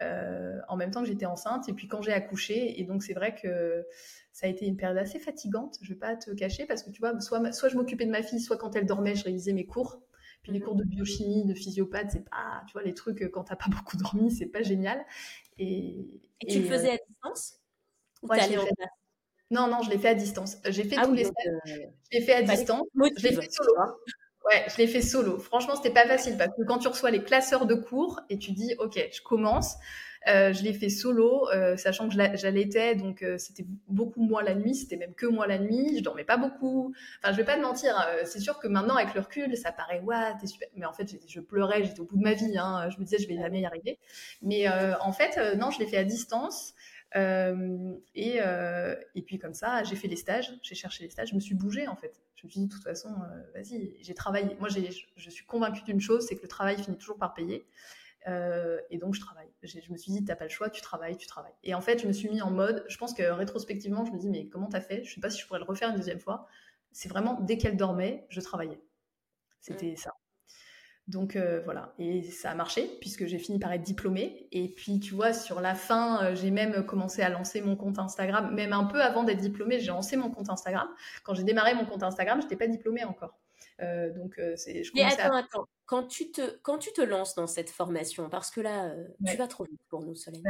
euh, 0.02 0.58
en 0.68 0.76
même 0.76 0.90
temps 0.90 1.00
que 1.00 1.08
j'étais 1.08 1.26
enceinte. 1.26 1.68
Et 1.68 1.72
puis 1.72 1.88
quand 1.88 2.02
j'ai 2.02 2.12
accouché, 2.12 2.80
et 2.80 2.84
donc 2.84 3.02
c'est 3.02 3.14
vrai 3.14 3.34
que 3.34 3.84
ça 4.32 4.46
a 4.46 4.50
été 4.50 4.66
une 4.66 4.76
période 4.76 4.98
assez 4.98 5.18
fatigante. 5.18 5.78
Je 5.82 5.92
vais 5.92 5.98
pas 5.98 6.16
te 6.16 6.30
cacher 6.30 6.66
parce 6.66 6.82
que 6.82 6.90
tu 6.90 7.00
vois, 7.00 7.18
soit, 7.20 7.52
soit 7.52 7.68
je 7.68 7.76
m'occupais 7.76 8.06
de 8.06 8.12
ma 8.12 8.22
fille, 8.22 8.40
soit 8.40 8.56
quand 8.56 8.76
elle 8.76 8.86
dormait, 8.86 9.16
je 9.16 9.24
révisais 9.24 9.52
mes 9.52 9.66
cours. 9.66 10.00
Les 10.50 10.60
cours 10.60 10.74
de 10.74 10.84
biochimie, 10.84 11.44
de 11.44 11.54
physiopathe, 11.54 12.10
c'est 12.12 12.28
pas, 12.28 12.62
tu 12.66 12.72
vois, 12.72 12.82
les 12.82 12.94
trucs 12.94 13.30
quand 13.30 13.44
t'as 13.44 13.56
pas 13.56 13.66
beaucoup 13.70 13.96
dormi, 13.96 14.30
c'est 14.30 14.46
pas 14.46 14.62
génial. 14.62 15.04
Et, 15.58 16.20
tu 16.48 16.60
le 16.60 16.66
faisais 16.66 16.90
à 16.90 16.96
distance 16.96 17.60
ou 18.22 18.28
ouais, 18.28 18.38
non, 19.50 19.66
non, 19.66 19.82
je 19.82 19.90
l'ai 19.90 19.98
fait 19.98 20.08
à 20.08 20.14
distance. 20.14 20.58
J'ai 20.68 20.84
fait 20.84 20.96
ah 20.96 21.06
tous 21.06 21.12
les 21.12 21.26
euh, 21.26 21.30
Je 21.66 22.18
l'ai 22.18 22.20
fait 22.20 22.34
à 22.34 22.42
distance. 22.42 22.86
Je 22.94 23.22
l'ai 23.26 23.34
fait 23.34 23.50
solo. 23.50 23.72
Ouais, 24.52 24.64
je 24.68 24.76
l'ai 24.78 24.86
fait 24.88 25.02
solo. 25.02 25.38
Franchement, 25.38 25.76
c'était 25.76 25.92
pas 25.92 26.06
facile 26.06 26.36
parce 26.36 26.50
que 26.56 26.62
quand 26.66 26.78
tu 26.78 26.88
reçois 26.88 27.10
les 27.10 27.22
classeurs 27.22 27.66
de 27.66 27.74
cours 27.74 28.20
et 28.30 28.38
tu 28.38 28.50
dis, 28.52 28.74
OK, 28.80 28.98
je 29.12 29.20
commence, 29.22 29.76
euh, 30.28 30.52
je 30.52 30.64
l'ai 30.64 30.72
fait 30.72 30.88
solo, 30.88 31.48
euh, 31.54 31.76
sachant 31.76 32.08
que 32.08 32.14
j'allaitais, 32.34 32.96
donc 32.96 33.24
c'était 33.38 33.64
beaucoup 33.86 34.22
moi 34.22 34.42
la 34.42 34.54
nuit, 34.54 34.74
c'était 34.74 34.96
même 34.96 35.14
que 35.14 35.26
moi 35.26 35.46
la 35.46 35.58
nuit, 35.58 35.96
je 35.98 36.02
dormais 36.02 36.24
pas 36.24 36.36
beaucoup. 36.36 36.92
Enfin, 37.22 37.32
je 37.32 37.36
vais 37.36 37.44
pas 37.44 37.56
te 37.56 37.62
mentir, 37.62 37.96
hein, 37.96 38.06
c'est 38.24 38.40
sûr 38.40 38.58
que 38.58 38.66
maintenant 38.66 38.96
avec 38.96 39.14
le 39.14 39.20
recul, 39.20 39.56
ça 39.56 39.70
paraît 39.70 40.00
ouais, 40.00 40.36
t'es 40.40 40.48
super, 40.48 40.68
mais 40.74 40.86
en 40.86 40.92
fait, 40.92 41.16
je 41.28 41.40
pleurais, 41.40 41.84
j'étais 41.84 42.00
au 42.00 42.04
bout 42.06 42.16
de 42.16 42.22
ma 42.22 42.32
vie, 42.32 42.58
hein, 42.58 42.88
je 42.90 42.98
me 42.98 43.04
disais 43.04 43.18
je 43.18 43.28
vais 43.28 43.36
jamais 43.36 43.60
y 43.60 43.66
arriver. 43.66 43.98
Mais 44.42 44.66
en 44.68 45.12
fait, 45.12 45.38
non, 45.56 45.70
je 45.70 45.78
l'ai 45.78 45.86
fait 45.86 45.98
à 45.98 46.04
distance. 46.04 46.74
et, 47.14 48.38
et 49.14 49.22
puis 49.22 49.38
comme 49.38 49.54
ça, 49.54 49.84
j'ai 49.84 49.96
fait 49.96 50.08
les 50.08 50.16
stages, 50.16 50.52
j'ai 50.62 50.74
cherché 50.74 51.04
les 51.04 51.10
stages, 51.10 51.28
je 51.30 51.34
me 51.36 51.40
suis 51.40 51.54
bougée 51.54 51.86
en 51.88 51.96
fait. 51.96 52.20
Je 52.40 52.46
me 52.46 52.50
suis 52.50 52.60
dit, 52.60 52.66
de 52.68 52.72
toute 52.72 52.82
façon, 52.82 53.14
vas-y, 53.54 53.96
j'ai 54.00 54.14
travaillé. 54.14 54.56
Moi, 54.58 54.70
je 54.70 55.30
suis 55.30 55.44
convaincue 55.44 55.82
d'une 55.82 56.00
chose, 56.00 56.26
c'est 56.26 56.36
que 56.36 56.42
le 56.42 56.48
travail 56.48 56.82
finit 56.82 56.96
toujours 56.96 57.18
par 57.18 57.34
payer. 57.34 57.66
et 58.26 58.98
donc, 58.98 59.14
je 59.14 59.20
travaille. 59.20 59.50
Je 59.62 59.92
me 59.92 59.98
suis 59.98 60.12
dit, 60.12 60.24
t'as 60.24 60.36
pas 60.36 60.44
le 60.44 60.50
choix, 60.50 60.70
tu 60.70 60.80
travailles, 60.80 61.18
tu 61.18 61.26
travailles. 61.26 61.52
Et 61.64 61.74
en 61.74 61.82
fait, 61.82 61.98
je 61.98 62.06
me 62.06 62.12
suis 62.12 62.30
mis 62.30 62.40
en 62.40 62.50
mode, 62.50 62.84
je 62.88 62.96
pense 62.96 63.12
que 63.12 63.22
rétrospectivement, 63.22 64.06
je 64.06 64.12
me 64.12 64.18
dis, 64.18 64.30
mais 64.30 64.48
comment 64.48 64.68
t'as 64.68 64.80
fait? 64.80 65.04
Je 65.04 65.14
sais 65.14 65.20
pas 65.20 65.28
si 65.28 65.40
je 65.40 65.46
pourrais 65.46 65.58
le 65.58 65.66
refaire 65.66 65.90
une 65.90 65.96
deuxième 65.96 66.20
fois. 66.20 66.46
C'est 66.92 67.08
vraiment, 67.10 67.38
dès 67.42 67.58
qu'elle 67.58 67.76
dormait, 67.76 68.26
je 68.30 68.40
travaillais. 68.40 68.80
C'était 69.60 69.96
ça. 69.96 70.12
Donc 71.10 71.34
euh, 71.34 71.60
voilà, 71.64 71.92
et 71.98 72.22
ça 72.22 72.52
a 72.52 72.54
marché 72.54 72.88
puisque 73.00 73.26
j'ai 73.26 73.38
fini 73.38 73.58
par 73.58 73.72
être 73.72 73.82
diplômée. 73.82 74.46
Et 74.52 74.68
puis 74.68 75.00
tu 75.00 75.14
vois, 75.14 75.32
sur 75.32 75.60
la 75.60 75.74
fin, 75.74 76.22
euh, 76.22 76.34
j'ai 76.36 76.52
même 76.52 76.86
commencé 76.86 77.20
à 77.20 77.28
lancer 77.28 77.60
mon 77.60 77.74
compte 77.74 77.98
Instagram. 77.98 78.54
Même 78.54 78.72
un 78.72 78.84
peu 78.84 79.02
avant 79.02 79.24
d'être 79.24 79.40
diplômée, 79.40 79.80
j'ai 79.80 79.88
lancé 79.88 80.16
mon 80.16 80.30
compte 80.30 80.48
Instagram. 80.50 80.88
Quand 81.24 81.34
j'ai 81.34 81.42
démarré 81.42 81.74
mon 81.74 81.84
compte 81.84 82.04
Instagram, 82.04 82.38
je 82.40 82.46
n'étais 82.46 82.56
pas 82.56 82.68
diplômée 82.68 83.02
encore. 83.02 83.36
Euh, 83.82 84.12
donc 84.14 84.40
c'est. 84.54 84.84
Je 84.84 84.92
attends, 85.02 85.34
attends. 85.34 85.66
Quand 85.84 86.04
tu 86.04 86.30
te 86.30 86.58
quand 86.62 86.78
tu 86.78 86.92
te 86.92 87.00
lances 87.00 87.34
dans 87.34 87.48
cette 87.48 87.70
formation, 87.70 88.30
parce 88.30 88.52
que 88.52 88.60
là, 88.60 88.94
tu 89.26 89.36
vas 89.36 89.48
trop 89.48 89.64
vite 89.64 89.80
pour 89.88 90.02
nous, 90.02 90.14
Soleil. 90.14 90.44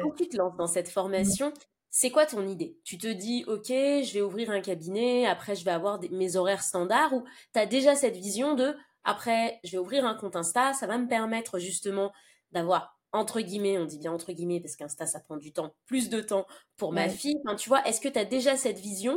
Quand 0.00 0.12
tu 0.12 0.28
te 0.28 0.36
lances 0.36 0.56
dans 0.56 0.68
cette 0.68 0.88
formation, 0.88 1.52
c'est 1.90 2.10
quoi 2.10 2.24
ton 2.26 2.46
idée? 2.46 2.76
Tu 2.84 2.98
te 2.98 3.08
dis, 3.08 3.44
ok, 3.48 3.66
je 3.68 4.14
vais 4.14 4.20
ouvrir 4.20 4.50
un 4.50 4.60
cabinet, 4.60 5.26
après 5.26 5.56
je 5.56 5.64
vais 5.64 5.72
avoir 5.72 6.00
mes 6.12 6.36
horaires 6.36 6.62
standards, 6.62 7.12
ou 7.14 7.24
tu 7.52 7.58
as 7.58 7.66
déjà 7.66 7.96
cette 7.96 8.16
vision 8.16 8.54
de 8.54 8.76
après, 9.04 9.60
je 9.64 9.72
vais 9.72 9.78
ouvrir 9.78 10.04
un 10.04 10.14
compte 10.14 10.36
Insta, 10.36 10.72
ça 10.72 10.86
va 10.86 10.98
me 10.98 11.06
permettre 11.06 11.58
justement 11.58 12.12
d'avoir 12.52 12.98
entre 13.12 13.40
guillemets, 13.40 13.78
on 13.78 13.84
dit 13.84 13.98
bien 13.98 14.12
entre 14.12 14.32
guillemets 14.32 14.60
parce 14.60 14.74
qu'Insta 14.74 15.06
ça 15.06 15.20
prend 15.20 15.36
du 15.36 15.52
temps, 15.52 15.74
plus 15.86 16.10
de 16.10 16.20
temps 16.20 16.46
pour 16.76 16.92
ma 16.92 17.08
fille. 17.08 17.36
tu 17.56 17.68
vois, 17.68 17.86
est-ce 17.86 18.00
que 18.00 18.08
tu 18.08 18.18
as 18.18 18.24
déjà 18.24 18.56
cette 18.56 18.78
vision? 18.78 19.16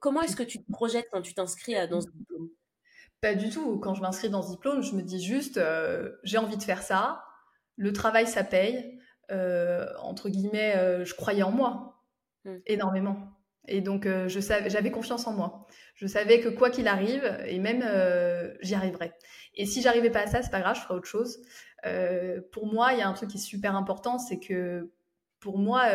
Comment 0.00 0.20
est-ce 0.20 0.36
que 0.36 0.42
tu 0.42 0.62
te 0.62 0.70
projettes 0.70 1.08
quand 1.10 1.22
tu 1.22 1.32
t'inscris 1.32 1.74
dans 1.88 2.02
ce 2.02 2.10
diplôme? 2.10 2.50
Pas 3.22 3.34
du 3.34 3.48
tout. 3.48 3.78
Quand 3.78 3.94
je 3.94 4.02
m'inscris 4.02 4.28
dans 4.28 4.42
ce 4.42 4.50
diplôme, 4.50 4.82
je 4.82 4.94
me 4.94 5.02
dis 5.02 5.22
juste 5.22 5.56
euh, 5.56 6.12
j'ai 6.24 6.38
envie 6.38 6.58
de 6.58 6.62
faire 6.62 6.82
ça. 6.82 7.24
Le 7.76 7.92
travail 7.92 8.26
ça 8.26 8.44
paye. 8.44 8.98
Euh, 9.30 9.86
entre 10.00 10.28
guillemets, 10.28 10.76
euh, 10.76 11.04
je 11.04 11.14
croyais 11.14 11.42
en 11.42 11.52
moi 11.52 12.02
mmh. 12.44 12.56
énormément. 12.66 13.31
Et 13.68 13.80
donc, 13.80 14.06
euh, 14.06 14.28
je 14.28 14.40
savais, 14.40 14.70
j'avais 14.70 14.90
confiance 14.90 15.26
en 15.26 15.32
moi. 15.32 15.66
Je 15.94 16.06
savais 16.06 16.40
que 16.40 16.48
quoi 16.48 16.70
qu'il 16.70 16.88
arrive, 16.88 17.38
et 17.46 17.58
même 17.58 17.82
euh, 17.84 18.52
j'y 18.60 18.74
arriverais. 18.74 19.12
Et 19.54 19.66
si 19.66 19.82
j'arrivais 19.82 20.10
pas 20.10 20.20
à 20.20 20.26
ça, 20.26 20.42
c'est 20.42 20.50
pas 20.50 20.60
grave, 20.60 20.76
je 20.76 20.80
ferai 20.80 20.94
autre 20.94 21.06
chose. 21.06 21.40
Euh, 21.86 22.40
pour 22.52 22.66
moi, 22.66 22.92
il 22.92 22.98
y 22.98 23.02
a 23.02 23.08
un 23.08 23.12
truc 23.12 23.30
qui 23.30 23.36
est 23.36 23.40
super 23.40 23.76
important, 23.76 24.18
c'est 24.18 24.40
que 24.40 24.90
pour 25.38 25.58
moi, 25.58 25.86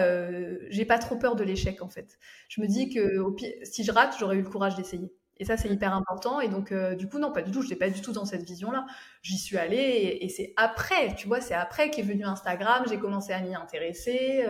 j'ai 0.70 0.84
pas 0.84 1.00
trop 1.00 1.16
peur 1.16 1.38
de 1.38 1.44
l'échec 1.44 1.82
en 1.82 1.88
fait. 1.88 2.20
Je 2.50 2.60
me 2.60 2.68
dis 2.68 2.94
que 2.94 3.24
si 3.64 3.86
je 3.86 3.94
rate, 3.94 4.14
j'aurais 4.20 4.36
eu 4.36 4.42
le 4.42 4.50
courage 4.50 4.76
d'essayer. 4.76 5.10
Et 5.38 5.46
ça, 5.46 5.56
c'est 5.56 5.70
hyper 5.70 5.94
important. 5.94 6.42
Et 6.42 6.50
donc, 6.50 6.74
du 6.98 7.08
coup, 7.08 7.18
non, 7.18 7.32
pas 7.32 7.44
du 7.44 7.52
tout. 7.52 7.62
Je 7.62 7.70
n'étais 7.70 7.78
pas 7.78 7.90
du 7.90 8.02
tout 8.02 8.12
dans 8.12 8.26
cette 8.26 8.44
vision-là. 8.44 8.86
J'y 9.22 9.38
suis 9.38 9.58
allée 9.58 10.18
et 10.20 10.28
c'est 10.28 10.54
après, 10.58 11.16
tu 11.16 11.30
vois, 11.30 11.40
c'est 11.40 11.54
après 11.54 11.90
qu'est 11.90 12.02
venu 12.02 12.26
Instagram. 12.26 12.84
J'ai 12.90 13.00
commencé 13.00 13.32
à 13.32 13.40
m'y 13.40 13.56
intéresser. 13.56 14.46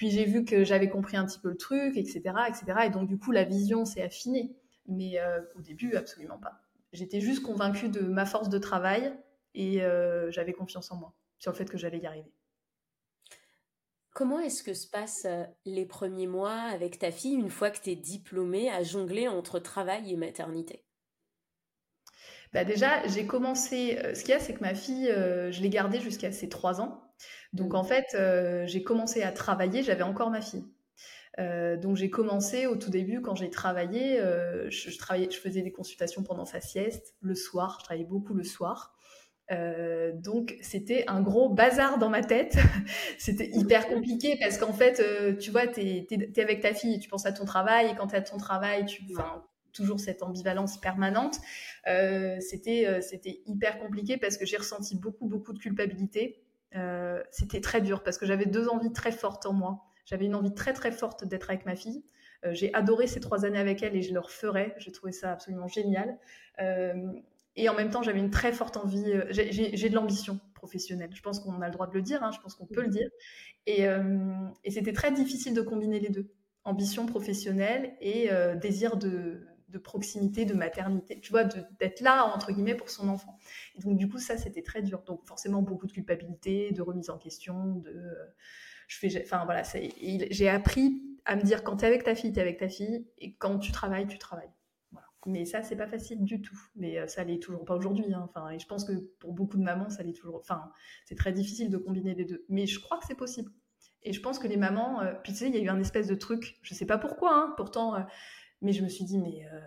Puis 0.00 0.10
j'ai 0.10 0.24
vu 0.24 0.46
que 0.46 0.64
j'avais 0.64 0.88
compris 0.88 1.18
un 1.18 1.26
petit 1.26 1.38
peu 1.38 1.50
le 1.50 1.58
truc, 1.58 1.98
etc., 1.98 2.22
etc. 2.48 2.86
Et 2.86 2.88
donc 2.88 3.06
du 3.06 3.18
coup, 3.18 3.32
la 3.32 3.44
vision 3.44 3.84
s'est 3.84 4.00
affinée. 4.00 4.56
Mais 4.86 5.20
euh, 5.20 5.42
au 5.56 5.60
début, 5.60 5.94
absolument 5.94 6.38
pas. 6.38 6.62
J'étais 6.94 7.20
juste 7.20 7.42
convaincue 7.42 7.90
de 7.90 8.00
ma 8.00 8.24
force 8.24 8.48
de 8.48 8.56
travail 8.56 9.12
et 9.54 9.82
euh, 9.82 10.30
j'avais 10.30 10.54
confiance 10.54 10.90
en 10.90 10.96
moi 10.96 11.14
sur 11.36 11.52
le 11.52 11.56
fait 11.58 11.66
que 11.66 11.76
j'allais 11.76 11.98
y 11.98 12.06
arriver. 12.06 12.32
Comment 14.14 14.40
est-ce 14.40 14.62
que 14.62 14.72
se 14.72 14.88
passent 14.88 15.26
euh, 15.26 15.44
les 15.66 15.84
premiers 15.84 16.26
mois 16.26 16.56
avec 16.56 16.98
ta 16.98 17.10
fille 17.10 17.34
une 17.34 17.50
fois 17.50 17.70
que 17.70 17.80
tu 17.82 17.90
es 17.90 17.94
diplômée 17.94 18.70
à 18.70 18.82
jongler 18.82 19.28
entre 19.28 19.58
travail 19.58 20.10
et 20.10 20.16
maternité? 20.16 20.82
Bah 22.54 22.64
déjà, 22.64 23.06
j'ai 23.06 23.26
commencé. 23.26 23.98
ce 24.14 24.20
qu'il 24.22 24.30
y 24.30 24.32
a, 24.32 24.40
c'est 24.40 24.54
que 24.54 24.62
ma 24.62 24.74
fille, 24.74 25.08
je 25.08 25.60
l'ai 25.60 25.68
gardée 25.68 26.00
jusqu'à 26.00 26.32
ses 26.32 26.48
trois 26.48 26.80
ans. 26.80 27.09
Donc 27.52 27.74
en 27.74 27.84
fait, 27.84 28.06
euh, 28.14 28.64
j'ai 28.66 28.82
commencé 28.82 29.22
à 29.22 29.32
travailler, 29.32 29.82
j'avais 29.82 30.02
encore 30.02 30.30
ma 30.30 30.40
fille. 30.40 30.64
Euh, 31.38 31.76
donc 31.76 31.96
j'ai 31.96 32.10
commencé 32.10 32.66
au 32.66 32.76
tout 32.76 32.90
début 32.90 33.20
quand 33.20 33.34
j'ai 33.34 33.50
travaillé, 33.50 34.20
euh, 34.20 34.68
je, 34.70 34.96
travaillais, 34.96 35.30
je 35.30 35.38
faisais 35.38 35.62
des 35.62 35.72
consultations 35.72 36.22
pendant 36.22 36.44
sa 36.44 36.60
sieste, 36.60 37.14
le 37.20 37.34
soir, 37.34 37.78
je 37.80 37.84
travaillais 37.84 38.06
beaucoup 38.06 38.34
le 38.34 38.44
soir. 38.44 38.94
donc 40.14 40.56
c'était 40.60 41.04
un 41.08 41.20
gros 41.20 41.48
bazar 41.48 41.98
dans 41.98 42.10
ma 42.10 42.22
tête. 42.22 42.56
c'était 43.18 43.50
hyper 43.52 43.88
compliqué 43.88 44.36
parce 44.40 44.58
qu'en 44.58 44.72
fait, 44.72 45.02
tu 45.38 45.50
vois, 45.50 45.66
tu 45.66 45.80
es, 45.80 46.40
avec 46.40 46.60
ta 46.60 46.74
fille, 46.74 46.98
tu 47.00 47.08
penses 47.08 47.26
à 47.26 47.32
ton 47.32 47.44
travail 47.44 47.90
et 47.90 47.94
quand 47.96 48.08
tu 48.08 48.16
as 48.16 48.22
ton 48.22 48.36
travail, 48.36 48.86
tu, 48.86 49.02
toujours 49.72 50.00
cette 50.00 50.22
ambivalence 50.22 50.78
permanente. 50.80 51.38
c'était 52.40 53.42
hyper 53.46 53.78
compliqué 53.80 54.18
parce 54.18 54.36
que 54.36 54.46
j'ai 54.46 54.56
ressenti 54.56 54.96
beaucoup 54.96 55.26
beaucoup 55.26 55.52
de 55.52 55.58
culpabilité 55.58 56.44
euh, 56.76 57.22
c'était 57.30 57.60
très 57.60 57.80
dur 57.80 58.02
parce 58.02 58.18
que 58.18 58.26
j'avais 58.26 58.46
deux 58.46 58.68
envies 58.68 58.92
très 58.92 59.12
fortes 59.12 59.46
en 59.46 59.52
moi. 59.52 59.84
J'avais 60.04 60.26
une 60.26 60.34
envie 60.34 60.54
très 60.54 60.72
très 60.72 60.92
forte 60.92 61.24
d'être 61.24 61.50
avec 61.50 61.66
ma 61.66 61.76
fille. 61.76 62.04
Euh, 62.44 62.54
j'ai 62.54 62.72
adoré 62.74 63.06
ces 63.06 63.20
trois 63.20 63.44
années 63.44 63.58
avec 63.58 63.82
elle 63.82 63.96
et 63.96 64.02
je 64.02 64.12
le 64.12 64.20
referais. 64.20 64.74
J'ai 64.78 64.92
trouvé 64.92 65.12
ça 65.12 65.32
absolument 65.32 65.68
génial. 65.68 66.18
Euh, 66.60 66.94
et 67.56 67.68
en 67.68 67.74
même 67.74 67.90
temps, 67.90 68.02
j'avais 68.02 68.20
une 68.20 68.30
très 68.30 68.52
forte 68.52 68.76
envie. 68.76 69.12
J'ai 69.30 69.88
de 69.88 69.94
l'ambition 69.94 70.40
professionnelle. 70.54 71.10
Je 71.12 71.20
pense 71.22 71.40
qu'on 71.40 71.60
a 71.60 71.66
le 71.66 71.72
droit 71.72 71.86
de 71.86 71.94
le 71.94 72.02
dire. 72.02 72.22
Hein, 72.22 72.30
je 72.32 72.40
pense 72.40 72.54
qu'on 72.54 72.66
peut 72.66 72.82
le 72.82 72.88
dire. 72.88 73.08
Et, 73.66 73.82
et 74.64 74.70
c'était 74.70 74.92
très 74.92 75.10
difficile 75.10 75.52
de 75.52 75.60
combiner 75.60 75.98
les 75.98 76.10
deux 76.10 76.30
ambition 76.64 77.06
professionnelle 77.06 77.96
et 78.00 78.30
désir 78.60 78.96
de, 78.96 79.42
de 79.70 79.78
proximité, 79.78 80.44
de 80.44 80.54
maternité, 80.54 81.20
tu 81.20 81.30
vois, 81.30 81.44
d'être 81.44 82.00
là, 82.00 82.24
entre 82.24 82.52
guillemets, 82.52 82.74
pour 82.74 82.90
son 82.90 83.08
enfant. 83.08 83.38
Et 83.76 83.80
donc, 83.80 83.96
du 83.96 84.08
coup, 84.08 84.18
ça, 84.18 84.36
c'était 84.36 84.62
très 84.62 84.82
dur. 84.82 85.02
Donc, 85.02 85.26
forcément, 85.26 85.62
beaucoup 85.62 85.86
de 85.86 85.92
culpabilité, 85.92 86.72
de 86.72 86.82
remise 86.82 87.10
en 87.10 87.18
question, 87.18 87.76
de... 87.76 87.94
Je 88.88 88.98
fais, 88.98 89.22
enfin, 89.22 89.44
voilà, 89.44 89.62
j'ai 90.30 90.48
appris 90.48 91.00
à 91.24 91.36
me 91.36 91.42
dire, 91.42 91.62
quand 91.62 91.76
tu 91.76 91.84
es 91.84 91.88
avec 91.88 92.02
ta 92.02 92.16
fille, 92.16 92.32
tu 92.32 92.38
es 92.40 92.42
avec 92.42 92.58
ta 92.58 92.68
fille, 92.68 93.06
et 93.18 93.34
quand 93.36 93.58
tu 93.58 93.70
travailles, 93.70 94.08
tu 94.08 94.18
travailles. 94.18 94.50
Mais 95.26 95.44
ça, 95.44 95.62
c'est 95.62 95.76
pas 95.76 95.86
facile 95.86 96.24
du 96.24 96.40
tout. 96.40 96.58
Mais 96.76 96.98
euh, 96.98 97.06
ça 97.06 97.24
l'est 97.24 97.38
toujours 97.38 97.64
pas 97.64 97.76
aujourd'hui. 97.76 98.12
Hein. 98.12 98.26
Enfin, 98.28 98.50
et 98.50 98.58
je 98.58 98.66
pense 98.66 98.84
que 98.84 98.92
pour 99.18 99.32
beaucoup 99.32 99.58
de 99.58 99.62
mamans, 99.62 99.90
ça 99.90 100.02
l'est 100.02 100.14
toujours. 100.14 100.36
Enfin, 100.36 100.72
c'est 101.04 101.14
très 101.14 101.32
difficile 101.32 101.68
de 101.68 101.76
combiner 101.76 102.14
les 102.14 102.24
deux. 102.24 102.44
Mais 102.48 102.66
je 102.66 102.80
crois 102.80 102.98
que 102.98 103.04
c'est 103.06 103.16
possible. 103.16 103.50
Et 104.02 104.14
je 104.14 104.20
pense 104.20 104.38
que 104.38 104.48
les 104.48 104.56
mamans, 104.56 105.02
euh, 105.02 105.12
puis 105.22 105.32
tu 105.32 105.40
sais, 105.40 105.48
il 105.48 105.54
y 105.54 105.58
a 105.58 105.60
eu 105.60 105.68
un 105.68 105.78
espèce 105.78 106.06
de 106.06 106.14
truc, 106.14 106.58
je 106.62 106.74
sais 106.74 106.86
pas 106.86 106.96
pourquoi, 106.96 107.34
hein, 107.34 107.54
pourtant, 107.58 107.96
euh, 107.96 108.00
mais 108.62 108.72
je 108.72 108.82
me 108.82 108.88
suis 108.88 109.04
dit, 109.04 109.18
mais 109.18 109.46
euh, 109.52 109.60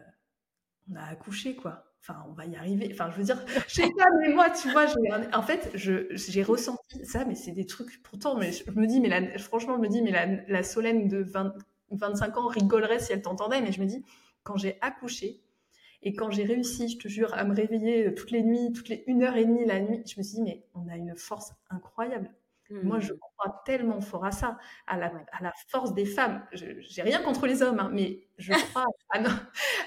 on 0.91 0.95
a 0.95 1.03
accouché, 1.03 1.56
quoi. 1.56 1.86
Enfin, 2.01 2.23
on 2.27 2.34
va 2.34 2.45
y 2.45 2.56
arriver. 2.56 2.89
Enfin, 2.91 3.10
je 3.12 3.17
veux 3.17 3.23
dire, 3.23 3.43
je 3.67 3.73
sais 3.73 3.89
pas, 3.97 4.06
mais 4.19 4.34
moi, 4.34 4.49
tu 4.49 4.69
vois, 4.71 4.86
en 5.34 5.41
fait, 5.41 5.71
j'ai 5.75 6.43
ressenti 6.43 7.06
ça, 7.06 7.25
mais 7.25 7.36
c'est 7.36 7.51
des 7.51 7.65
trucs, 7.65 8.03
pourtant, 8.03 8.38
mais 8.38 8.51
je, 8.51 8.69
me 8.71 8.86
dis, 8.86 8.99
mais 8.99 9.38
franchement, 9.38 9.75
je 9.77 9.82
me 9.82 9.88
dis, 9.88 10.01
mais 10.01 10.12
la, 10.12 10.25
la 10.25 10.63
Solène 10.63 11.08
de 11.08 11.25
25 11.91 12.38
ans 12.38 12.47
rigolerait 12.47 12.99
si 12.99 13.13
elle 13.13 13.21
t'entendait, 13.21 13.62
mais 13.62 13.71
je 13.71 13.82
me 13.82 13.86
dis, 13.86 14.03
quand 14.43 14.58
j'ai 14.58 14.77
accouché, 14.82 15.43
et 16.06 16.13
quand 16.13 16.29
j'ai 16.29 16.43
réussi, 16.43 16.89
je 16.89 16.97
te 16.97 17.08
jure, 17.08 17.34
à 17.34 17.45
me 17.45 17.56
réveiller 17.56 18.08
euh, 18.08 18.13
toutes 18.13 18.32
les 18.32 18.43
nuits, 18.43 18.73
toutes 18.73 18.89
les 18.89 19.03
une 19.08 19.23
heure 19.23 19.38
et 19.38 19.45
demie 19.45 19.65
la 19.65 19.79
nuit, 19.79 20.03
je 20.06 20.15
me 20.17 20.23
suis 20.23 20.36
dit, 20.36 20.41
mais 20.41 20.65
on 20.73 20.88
a 20.89 20.97
une 20.97 21.15
force 21.15 21.53
incroyable. 21.69 22.29
Moi, 22.69 22.99
je 22.99 23.13
mmh. 23.13 23.17
crois 23.19 23.62
tellement 23.65 24.02
fort 24.02 24.26
à 24.26 24.32
ça, 24.32 24.58
à 24.88 24.97
la, 24.97 25.12
à 25.32 25.43
la 25.43 25.52
force 25.67 25.93
des 25.93 26.06
femmes. 26.06 26.43
J'ai 26.54 27.02
rien 27.02 27.21
contre 27.21 27.45
les 27.45 27.62
hommes, 27.62 27.80
hein, 27.80 27.89
mais 27.93 28.28
je 28.38 28.52
crois, 28.71 28.86
à 29.13 29.19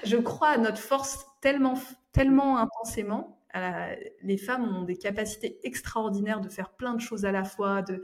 je 0.03 0.17
crois 0.17 0.49
à 0.49 0.57
notre 0.57 0.77
force 0.77 1.25
tellement, 1.41 1.73
tellement 2.11 2.57
intensément. 2.57 3.41
les 4.23 4.37
femmes 4.37 4.75
ont 4.75 4.83
des 4.83 4.97
capacités 4.97 5.59
extraordinaires 5.63 6.39
de 6.39 6.49
faire 6.49 6.69
plein 6.69 6.93
de 6.93 7.01
choses 7.01 7.25
à 7.25 7.31
la 7.31 7.43
fois. 7.43 7.81
De, 7.81 8.01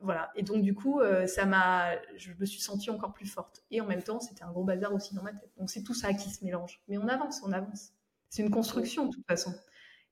voilà. 0.00 0.30
Et 0.34 0.42
donc, 0.42 0.62
du 0.62 0.74
coup, 0.74 1.00
euh, 1.00 1.26
ça 1.26 1.46
m'a, 1.46 1.92
je 2.16 2.32
me 2.38 2.44
suis 2.44 2.60
sentie 2.60 2.90
encore 2.90 3.12
plus 3.12 3.26
forte. 3.26 3.64
Et 3.70 3.80
en 3.80 3.86
même 3.86 4.02
temps, 4.02 4.20
c'était 4.20 4.42
un 4.42 4.50
gros 4.50 4.64
bazar 4.64 4.92
aussi 4.94 5.14
dans 5.14 5.22
ma 5.22 5.32
tête. 5.32 5.50
Donc, 5.56 5.70
c'est 5.70 5.82
tout 5.82 5.94
ça 5.94 6.12
qui 6.12 6.30
se 6.30 6.44
mélange. 6.44 6.82
Mais 6.88 6.98
on 6.98 7.08
avance, 7.08 7.42
on 7.44 7.52
avance. 7.52 7.92
C'est 8.28 8.42
une 8.42 8.50
construction, 8.50 9.06
de 9.06 9.10
toute 9.10 9.26
façon. 9.26 9.54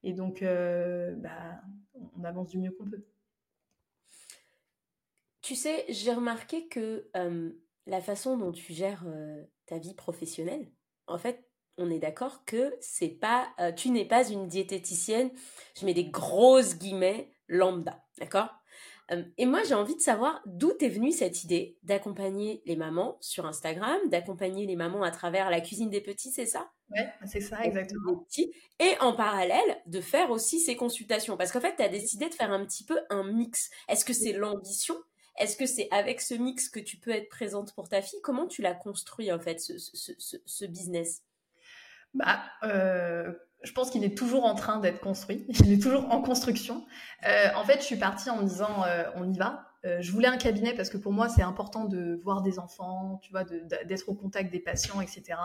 Et 0.02 0.12
donc, 0.12 0.42
euh, 0.42 1.14
bah, 1.16 1.60
on 2.16 2.24
avance 2.24 2.48
du 2.48 2.58
mieux 2.58 2.72
qu'on 2.72 2.84
peut. 2.84 3.04
Tu 5.52 5.58
sais, 5.58 5.84
j'ai 5.90 6.14
remarqué 6.14 6.66
que 6.66 7.10
la 7.84 8.00
façon 8.00 8.38
dont 8.38 8.52
tu 8.52 8.72
gères 8.72 9.04
ta 9.66 9.76
vie 9.76 9.92
professionnelle, 9.92 10.72
en 11.06 11.18
fait, 11.18 11.46
on 11.76 11.90
est 11.90 11.98
d'accord 11.98 12.46
que 12.46 12.74
c'est 12.80 13.10
pas, 13.10 13.54
tu 13.76 13.90
n'es 13.90 14.06
pas 14.06 14.26
une 14.26 14.48
diététicienne, 14.48 15.30
je 15.78 15.84
mets 15.84 15.92
des 15.92 16.06
grosses 16.06 16.78
guillemets, 16.78 17.34
lambda, 17.48 18.02
d'accord? 18.16 18.48
Et 19.36 19.44
moi, 19.44 19.62
j'ai 19.62 19.74
envie 19.74 19.94
de 19.94 20.00
savoir 20.00 20.40
d'où 20.46 20.72
est 20.80 20.88
venue 20.88 21.12
cette 21.12 21.44
idée 21.44 21.78
d'accompagner 21.82 22.62
les 22.64 22.76
mamans 22.76 23.18
sur 23.20 23.44
Instagram, 23.44 24.00
d'accompagner 24.08 24.64
les 24.64 24.76
mamans 24.76 25.02
à 25.02 25.10
travers 25.10 25.50
la 25.50 25.60
cuisine 25.60 25.90
des 25.90 26.00
petits, 26.00 26.30
c'est 26.30 26.46
ça? 26.46 26.70
Ouais, 26.88 27.10
c'est 27.26 27.42
ça, 27.42 27.62
exactement. 27.62 28.26
Et 28.80 28.94
en 29.00 29.12
parallèle, 29.12 29.82
de 29.84 30.00
faire 30.00 30.30
aussi 30.30 30.60
ces 30.60 30.76
consultations. 30.76 31.36
Parce 31.36 31.52
qu'en 31.52 31.60
fait, 31.60 31.76
tu 31.76 31.82
as 31.82 31.90
décidé 31.90 32.30
de 32.30 32.34
faire 32.34 32.52
un 32.52 32.64
petit 32.64 32.86
peu 32.86 32.98
un 33.10 33.30
mix. 33.30 33.68
Est-ce 33.90 34.06
que 34.06 34.14
c'est 34.14 34.32
l'ambition 34.32 34.96
Est-ce 35.38 35.56
que 35.56 35.66
c'est 35.66 35.88
avec 35.90 36.20
ce 36.20 36.34
mix 36.34 36.68
que 36.68 36.80
tu 36.80 36.98
peux 36.98 37.10
être 37.10 37.28
présente 37.28 37.74
pour 37.74 37.88
ta 37.88 38.02
fille? 38.02 38.20
Comment 38.22 38.46
tu 38.46 38.62
l'as 38.62 38.74
construit 38.74 39.32
en 39.32 39.40
fait, 39.40 39.60
ce, 39.60 39.74
ce, 39.78 40.66
business? 40.66 41.22
Bah, 42.14 42.42
euh, 42.64 43.32
je 43.62 43.72
pense 43.72 43.90
qu'il 43.90 44.04
est 44.04 44.16
toujours 44.16 44.44
en 44.44 44.54
train 44.54 44.78
d'être 44.78 45.00
construit. 45.00 45.46
Il 45.64 45.72
est 45.72 45.82
toujours 45.82 46.12
en 46.12 46.20
construction. 46.20 46.84
Euh, 47.26 47.48
en 47.56 47.64
fait, 47.64 47.80
je 47.80 47.84
suis 47.84 47.96
partie 47.96 48.28
en 48.28 48.36
me 48.42 48.48
disant, 48.48 48.84
euh, 48.84 49.04
on 49.16 49.32
y 49.32 49.38
va. 49.38 49.71
Euh, 49.84 50.00
je 50.00 50.12
voulais 50.12 50.28
un 50.28 50.36
cabinet 50.36 50.74
parce 50.74 50.90
que 50.90 50.96
pour 50.96 51.12
moi, 51.12 51.28
c'est 51.28 51.42
important 51.42 51.84
de 51.84 52.14
voir 52.22 52.42
des 52.42 52.58
enfants, 52.58 53.18
tu 53.22 53.32
vois, 53.32 53.44
d'être 53.44 54.08
au 54.08 54.14
contact 54.14 54.52
des 54.52 54.60
patients, 54.60 55.00
etc. 55.00 55.38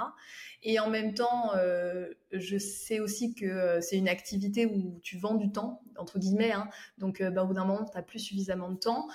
Et 0.63 0.79
en 0.79 0.89
même 0.89 1.13
temps, 1.13 1.55
euh, 1.55 2.09
je 2.31 2.57
sais 2.57 2.99
aussi 2.99 3.33
que 3.33 3.45
euh, 3.45 3.81
c'est 3.81 3.97
une 3.97 4.09
activité 4.09 4.65
où 4.65 4.99
tu 5.01 5.17
vends 5.17 5.35
du 5.35 5.51
temps, 5.51 5.81
entre 5.97 6.19
guillemets. 6.19 6.51
Hein. 6.51 6.69
Donc, 6.99 7.21
bah, 7.21 7.43
au 7.43 7.47
bout 7.47 7.55
d'un 7.55 7.65
moment, 7.65 7.83
tu 7.83 7.97
n'as 7.97 8.03
plus 8.03 8.19
suffisamment 8.19 8.69
de 8.69 8.77
temps. 8.77 9.07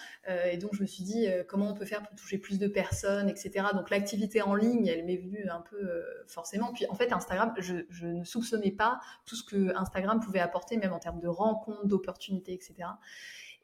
et 0.50 0.56
donc, 0.56 0.74
je 0.74 0.82
me 0.82 0.86
suis 0.86 1.04
dit, 1.04 1.26
comment 1.48 1.70
on 1.70 1.74
peut 1.74 1.84
faire 1.84 2.02
pour 2.02 2.16
toucher 2.16 2.38
plus 2.38 2.58
de 2.58 2.66
personnes, 2.66 3.28
etc. 3.28 3.66
Donc, 3.74 3.90
l'activité 3.90 4.42
en 4.42 4.54
ligne, 4.54 4.86
elle 4.86 5.04
m'est 5.04 5.16
venue 5.16 5.48
un 5.48 5.60
peu 5.60 6.02
forcément. 6.26 6.72
Puis, 6.72 6.86
en 6.88 6.94
fait, 6.94 7.12
Instagram, 7.12 7.54
je, 7.58 7.74
je, 7.90 8.06
ne 8.06 8.24
soupçonnais 8.24 8.72
pas 8.72 8.98
tout 9.24 9.36
ce 9.36 9.44
que 9.44 9.76
Instagram 9.76 10.20
pouvait 10.20 10.40
apporter, 10.40 10.76
même 10.76 10.92
en 10.92 10.98
termes 10.98 11.20
de 11.20 11.28
rencontres, 11.28 11.86
d'opportunités, 11.86 12.54
etc. 12.54 12.88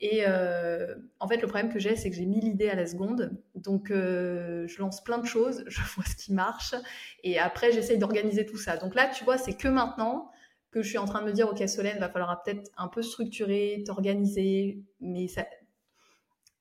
Et 0.01 0.23
euh, 0.27 0.95
en 1.19 1.27
fait, 1.27 1.39
le 1.39 1.49
problème 1.49 1.73
que 1.73 1.79
j'ai, 1.79 1.97
c'est 1.97 2.11
que 2.11 2.17
j'ai 2.17 2.27
mis 2.27 2.41
l'idée 2.41 2.69
à 2.69 2.77
la 2.77 2.87
seconde. 2.87 3.33
Donc, 3.57 3.91
euh, 3.91 4.67
je 4.69 4.79
lance 4.79 5.03
plein 5.03 5.19
de 5.19 5.27
choses, 5.27 5.65
je 5.69 5.81
vois 5.95 6.05
ce 6.05 6.17
qui 6.17 6.33
marche. 6.33 6.75
Et 7.25 7.39
après, 7.39 7.73
j'essaye 7.73 7.99
d'organiser 7.99 8.47
tout 8.47 8.59
ça. 8.59 8.77
Donc 8.77 8.95
là, 8.95 9.09
tu 9.09 9.25
vois, 9.25 9.39
c'est 9.39 9.57
que 9.57 9.69
maintenant 9.69 10.31
que 10.71 10.83
je 10.83 10.89
suis 10.89 10.99
en 10.99 11.07
train 11.07 11.23
de 11.23 11.27
me 11.27 11.33
dire, 11.33 11.49
OK, 11.49 11.67
Solène, 11.69 11.99
va 11.99 12.09
falloir 12.09 12.43
peut-être 12.43 12.71
un 12.77 12.89
peu 12.89 13.03
structurer, 13.03 13.83
t'organiser. 13.87 14.83
Mais 15.01 15.27
ça, 15.27 15.47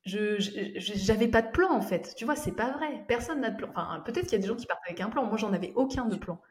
je 0.05 0.37
j'avais 0.77 1.27
pas 1.27 1.41
de 1.41 1.51
plan 1.51 1.69
en 1.71 1.81
fait. 1.81 2.13
Tu 2.15 2.25
vois, 2.25 2.35
c'est 2.35 2.55
pas 2.55 2.71
vrai. 2.71 3.03
Personne 3.07 3.41
n'a 3.41 3.51
de 3.51 3.57
plan. 3.57 3.69
Enfin, 3.69 4.01
peut-être 4.05 4.25
qu'il 4.25 4.33
y 4.33 4.35
a 4.35 4.39
des 4.39 4.47
gens 4.47 4.55
qui 4.55 4.65
partent 4.65 4.81
avec 4.87 5.01
un 5.01 5.09
plan. 5.09 5.25
Moi, 5.25 5.37
j'en 5.37 5.53
avais 5.53 5.73
aucun 5.75 6.05
de 6.05 6.15
plan. 6.15 6.41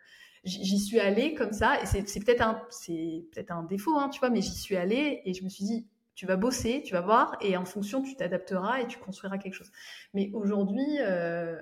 J'y 0.44 0.78
suis 0.78 1.00
allée 1.00 1.34
comme 1.34 1.52
ça, 1.52 1.82
et 1.82 1.86
c'est 1.86 2.24
peut-être 2.24 2.42
un, 2.42 2.62
c'est 2.70 3.24
peut-être 3.32 3.50
un 3.50 3.64
défaut, 3.64 3.96
hein, 3.96 4.08
tu 4.10 4.20
vois, 4.20 4.30
mais 4.30 4.42
j'y 4.42 4.54
suis 4.54 4.76
allée 4.76 5.20
et 5.24 5.34
je 5.34 5.42
me 5.42 5.48
suis 5.48 5.64
dit, 5.64 5.88
tu 6.16 6.24
vas 6.24 6.36
bosser, 6.36 6.82
tu 6.82 6.94
vas 6.94 7.02
voir, 7.02 7.36
et 7.42 7.56
en 7.58 7.66
fonction, 7.66 8.02
tu 8.02 8.16
t'adapteras 8.16 8.80
et 8.80 8.86
tu 8.86 8.98
construiras 8.98 9.36
quelque 9.36 9.52
chose. 9.52 9.70
Mais 10.14 10.30
aujourd'hui, 10.32 10.96
euh, 11.00 11.60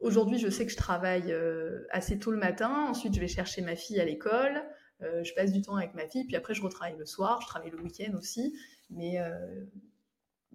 aujourd'hui, 0.00 0.38
je 0.38 0.48
sais 0.48 0.64
que 0.64 0.72
je 0.72 0.78
travaille 0.78 1.30
euh, 1.30 1.86
assez 1.90 2.18
tôt 2.18 2.30
le 2.30 2.38
matin. 2.38 2.86
Ensuite, 2.88 3.14
je 3.14 3.20
vais 3.20 3.28
chercher 3.28 3.60
ma 3.60 3.76
fille 3.76 4.00
à 4.00 4.06
l'école. 4.06 4.64
Euh, 5.02 5.22
je 5.22 5.34
passe 5.34 5.52
du 5.52 5.60
temps 5.60 5.76
avec 5.76 5.94
ma 5.94 6.08
fille, 6.08 6.24
puis 6.24 6.36
après, 6.36 6.54
je 6.54 6.62
retravaille 6.62 6.96
le 6.96 7.04
soir. 7.04 7.42
Je 7.42 7.46
travaille 7.46 7.70
le 7.70 7.80
week-end 7.82 8.16
aussi. 8.16 8.56
Mais 8.88 9.18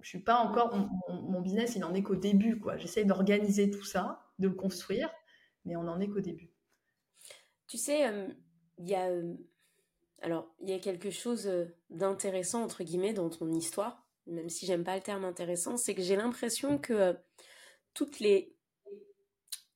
je 0.02 0.08
suis 0.08 0.24
pas 0.24 0.38
encore. 0.38 0.76
Mon, 1.08 1.42
business, 1.42 1.76
il 1.76 1.84
en 1.84 1.94
est 1.94 2.02
qu'au 2.02 2.16
début, 2.16 2.60
quoi. 2.60 2.78
J'essaie 2.78 3.06
d'organiser 3.06 3.70
tout 3.70 3.86
ça, 3.86 4.26
de 4.40 4.48
le 4.48 4.56
construire, 4.56 5.12
mais 5.64 5.76
on 5.76 5.88
en 5.88 6.00
est 6.00 6.08
qu'au 6.08 6.22
début. 6.22 6.52
Tu 7.68 7.78
sais, 7.78 8.12
il 8.80 8.90
y 8.90 8.96
a 8.96 9.12
alors, 10.22 10.48
il 10.62 10.70
y 10.70 10.74
a 10.74 10.80
quelque 10.80 11.12
chose 11.12 11.48
euh, 11.48 11.66
d'intéressant, 11.90 12.64
entre 12.64 12.84
guillemets, 12.84 13.14
dans 13.14 13.30
ton 13.30 13.52
histoire, 13.52 14.04
même 14.26 14.50
si 14.50 14.66
j'aime 14.66 14.84
pas 14.84 14.96
le 14.96 15.02
terme 15.02 15.26
intéressant, 15.26 15.78
c'est 15.78 15.94
que 15.94 16.02
j'ai 16.02 16.16
l'impression 16.16 16.78
que 16.78 16.94
euh, 16.94 17.14
toutes 17.94 18.20
les, 18.20 18.56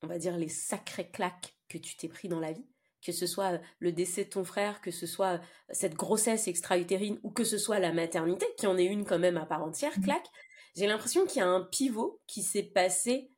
on 0.02 0.08
va 0.08 0.18
dire, 0.18 0.36
les 0.36 0.48
sacrées 0.48 1.10
claques 1.10 1.56
que 1.68 1.78
tu 1.78 1.96
t'es 1.96 2.08
pris 2.08 2.28
dans 2.28 2.40
la 2.40 2.52
vie, 2.52 2.66
que 3.04 3.12
ce 3.12 3.26
soit 3.26 3.52
euh, 3.52 3.58
le 3.78 3.92
décès 3.92 4.24
de 4.24 4.30
ton 4.30 4.44
frère, 4.44 4.80
que 4.80 4.90
ce 4.90 5.06
soit 5.06 5.40
cette 5.70 5.94
grossesse 5.94 6.48
extra-utérine 6.48 7.20
ou 7.22 7.30
que 7.30 7.44
ce 7.44 7.56
soit 7.56 7.78
la 7.78 7.92
maternité, 7.92 8.46
qui 8.58 8.66
en 8.66 8.76
est 8.76 8.84
une 8.84 9.04
quand 9.04 9.20
même 9.20 9.36
à 9.36 9.46
part 9.46 9.62
entière, 9.62 9.96
mmh. 9.96 10.02
claque, 10.02 10.28
j'ai 10.74 10.86
l'impression 10.86 11.24
qu'il 11.24 11.38
y 11.38 11.44
a 11.44 11.48
un 11.48 11.62
pivot 11.62 12.20
qui 12.26 12.42
s'est 12.42 12.62
passé 12.62 13.28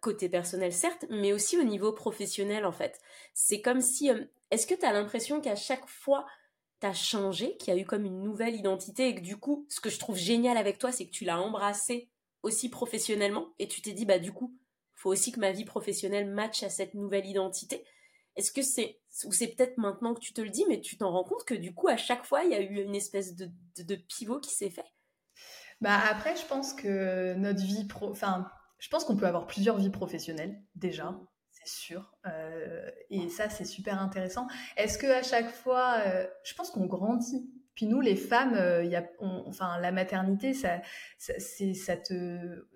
côté 0.00 0.30
personnel, 0.30 0.72
certes, 0.72 1.04
mais 1.10 1.34
aussi 1.34 1.58
au 1.58 1.62
niveau 1.62 1.92
professionnel, 1.92 2.64
en 2.64 2.72
fait. 2.72 2.98
C'est 3.34 3.60
comme 3.60 3.82
si... 3.82 4.10
Est-ce 4.50 4.66
que 4.66 4.74
tu 4.74 4.86
as 4.86 4.94
l'impression 4.94 5.42
qu'à 5.42 5.56
chaque 5.56 5.86
fois 5.86 6.24
t'as 6.80 6.92
changé, 6.92 7.56
qu'il 7.56 7.74
y 7.74 7.76
a 7.76 7.80
eu 7.80 7.84
comme 7.84 8.04
une 8.04 8.22
nouvelle 8.22 8.54
identité 8.54 9.08
et 9.08 9.14
que 9.14 9.20
du 9.20 9.36
coup, 9.36 9.66
ce 9.68 9.80
que 9.80 9.90
je 9.90 9.98
trouve 9.98 10.16
génial 10.16 10.56
avec 10.56 10.78
toi, 10.78 10.92
c'est 10.92 11.06
que 11.06 11.10
tu 11.10 11.24
l'as 11.24 11.40
embrassé 11.40 12.10
aussi 12.42 12.68
professionnellement 12.68 13.48
et 13.58 13.68
tu 13.68 13.82
t'es 13.82 13.92
dit, 13.92 14.06
bah 14.06 14.18
du 14.18 14.32
coup, 14.32 14.56
faut 14.94 15.10
aussi 15.10 15.32
que 15.32 15.40
ma 15.40 15.52
vie 15.52 15.64
professionnelle 15.64 16.30
matche 16.30 16.62
à 16.62 16.70
cette 16.70 16.94
nouvelle 16.94 17.26
identité. 17.26 17.84
Est-ce 18.36 18.52
que 18.52 18.62
c'est, 18.62 19.00
ou 19.24 19.32
c'est 19.32 19.48
peut-être 19.48 19.78
maintenant 19.78 20.14
que 20.14 20.20
tu 20.20 20.32
te 20.32 20.40
le 20.40 20.50
dis, 20.50 20.64
mais 20.68 20.80
tu 20.80 20.96
t'en 20.96 21.10
rends 21.10 21.24
compte 21.24 21.44
que 21.44 21.54
du 21.54 21.74
coup, 21.74 21.88
à 21.88 21.96
chaque 21.96 22.24
fois, 22.24 22.44
il 22.44 22.50
y 22.50 22.54
a 22.54 22.60
eu 22.60 22.82
une 22.82 22.94
espèce 22.94 23.34
de, 23.34 23.96
pivot 24.08 24.40
qui 24.40 24.54
s'est 24.54 24.70
fait? 24.70 24.86
Bah 25.80 25.98
après, 26.08 26.36
je 26.36 26.46
pense 26.46 26.72
que 26.72 27.34
notre 27.34 27.62
vie 27.62 27.86
pro, 27.86 28.10
enfin, 28.10 28.48
je 28.78 28.88
pense 28.88 29.04
qu'on 29.04 29.16
peut 29.16 29.26
avoir 29.26 29.46
plusieurs 29.46 29.78
vies 29.78 29.90
professionnelles 29.90 30.60
déjà 30.74 31.16
sûr. 31.68 32.12
Euh, 32.26 32.90
et 33.10 33.28
ça, 33.28 33.48
c'est 33.48 33.64
super 33.64 34.00
intéressant. 34.00 34.46
Est-ce 34.76 34.98
que 34.98 35.06
à 35.06 35.22
chaque 35.22 35.50
fois, 35.50 35.96
euh, 36.06 36.26
je 36.44 36.54
pense 36.54 36.70
qu'on 36.70 36.86
grandit 36.86 37.48
puis 37.78 37.86
nous, 37.86 38.00
les 38.00 38.16
femmes, 38.16 38.54
euh, 38.54 38.82
y 38.82 38.96
a, 38.96 39.04
enfin, 39.20 39.78
la 39.78 39.92
maternité, 39.92 40.52
ça, 40.52 40.80
ça, 41.16 41.34
ça 41.38 41.96
te, 41.96 42.66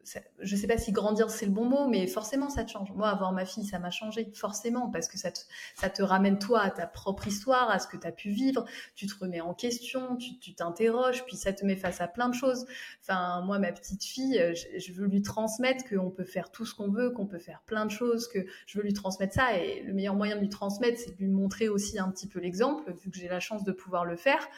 je 0.41 0.57
sais 0.57 0.67
pas 0.67 0.79
si 0.79 0.93
grandir 0.93 1.31
c'est 1.31 1.47
le 1.47 1.53
bon 1.53 1.65
mot, 1.65 1.87
mais 1.89 2.07
forcément 2.07 2.49
ça 2.49 2.65
te 2.65 2.71
change. 2.71 2.91
Moi, 2.93 3.09
avoir 3.09 3.33
ma 3.33 3.45
fille, 3.45 3.65
ça 3.65 3.79
m'a 3.79 3.91
changé, 3.91 4.31
forcément, 4.35 4.91
parce 4.91 5.09
que 5.09 5.17
ça 5.19 5.31
te, 5.31 6.03
ramène 6.03 6.39
toi 6.39 6.61
à 6.61 6.71
ta 6.71 6.87
propre 6.87 7.29
histoire, 7.29 7.71
à 7.71 7.79
ce 7.79 7.87
que 7.87 7.97
tu 7.97 8.07
as 8.07 8.13
pu 8.13 8.31
vivre. 8.31 8.65
Tu 8.95 9.07
te 9.07 9.15
remets 9.19 9.41
en 9.41 9.55
question, 9.55 10.17
tu 10.17 10.55
t'interroges, 10.55 11.25
puis 11.25 11.37
ça 11.37 11.53
te 11.53 11.65
met 11.65 11.77
face 11.77 12.01
à 12.01 12.09
plein 12.09 12.29
de 12.29 12.35
choses. 12.35 12.67
Enfin, 13.01 13.43
moi, 13.43 13.59
ma 13.59 13.73
petite 13.73 14.05
fille, 14.05 14.39
euh, 14.39 14.55
je, 14.55 14.93
veux 14.93 15.07
lui 15.07 15.23
transmettre 15.23 15.85
qu'on 15.89 16.11
peut 16.11 16.25
faire 16.25 16.51
tout 16.51 16.67
ce 16.67 16.75
qu'on 16.75 16.91
veut, 16.91 17.11
qu'on 17.11 17.27
peut 17.27 17.39
faire 17.39 17.63
plein 17.67 17.87
de 17.87 17.91
choses, 17.91 18.29
que 18.29 18.45
je 18.67 18.79
veux 18.79 18.85
lui 18.85 18.95
transmettre 18.95 19.35
ça. 19.35 19.57
Et 19.57 19.83
le 19.83 19.93
meilleur 19.93 20.15
moyen 20.15 20.37
de 20.37 20.41
lui 20.41 20.49
transmettre, 20.49 20.99
c'est 20.99 21.13
de 21.13 21.19
lui 21.19 21.29
montrer 21.29 21.69
aussi 21.69 21.99
un 21.99 22.11
petit 22.11 22.27
peu 22.27 22.41
l'exemple, 22.41 22.93
vu 22.93 23.11
que 23.11 23.17
j'ai 23.17 23.29
la 23.29 23.41
chance 23.41 23.65
de 23.65 23.73
pouvoir 23.73 24.05
le 24.05 24.17
faire. 24.17 24.49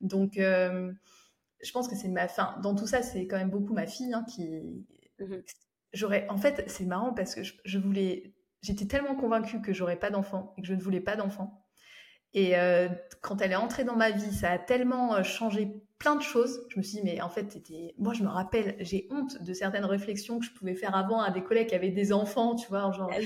Donc, 0.00 0.38
euh, 0.38 0.92
je 1.64 1.72
pense 1.72 1.88
que 1.88 1.96
c'est 1.96 2.08
ma 2.08 2.28
fin. 2.28 2.56
Dans 2.62 2.74
tout 2.74 2.86
ça, 2.86 3.02
c'est 3.02 3.26
quand 3.26 3.36
même 3.36 3.50
beaucoup 3.50 3.72
ma 3.72 3.86
fille 3.86 4.12
hein, 4.12 4.24
qui. 4.28 4.48
Mhm. 5.18 5.42
J'aurais. 5.92 6.26
En 6.28 6.36
fait, 6.36 6.64
c'est 6.68 6.84
marrant 6.84 7.12
parce 7.12 7.34
que 7.34 7.42
je, 7.42 7.78
voulais. 7.78 8.34
J'étais 8.62 8.86
tellement 8.86 9.14
convaincue 9.14 9.60
que 9.60 9.72
j'aurais 9.72 9.98
pas 9.98 10.10
d'enfant 10.10 10.54
et 10.56 10.62
que 10.62 10.68
je 10.68 10.74
ne 10.74 10.80
voulais 10.80 11.00
pas 11.00 11.16
d'enfant. 11.16 11.60
Et 12.32 12.58
euh, 12.58 12.88
quand 13.22 13.40
elle 13.40 13.52
est 13.52 13.56
entrée 13.56 13.84
dans 13.84 13.94
ma 13.94 14.10
vie, 14.10 14.32
ça 14.32 14.50
a 14.50 14.58
tellement 14.58 15.14
euh, 15.14 15.22
changé 15.22 15.72
plein 15.98 16.16
de 16.16 16.22
choses. 16.22 16.66
Je 16.68 16.78
me 16.78 16.82
suis 16.82 16.98
dit, 16.98 17.04
mais 17.04 17.20
en 17.20 17.28
fait, 17.28 17.56
moi, 17.96 18.12
je 18.12 18.24
me 18.24 18.28
rappelle, 18.28 18.74
j'ai 18.80 19.06
honte 19.10 19.40
de 19.40 19.52
certaines 19.52 19.84
réflexions 19.84 20.40
que 20.40 20.44
je 20.44 20.50
pouvais 20.50 20.74
faire 20.74 20.96
avant 20.96 21.20
à 21.20 21.30
des 21.30 21.44
collègues 21.44 21.68
qui 21.68 21.76
avaient 21.76 21.90
des 21.90 22.12
enfants, 22.12 22.56
tu 22.56 22.66
vois, 22.68 22.90
genre, 22.90 23.08
ah 23.12 23.18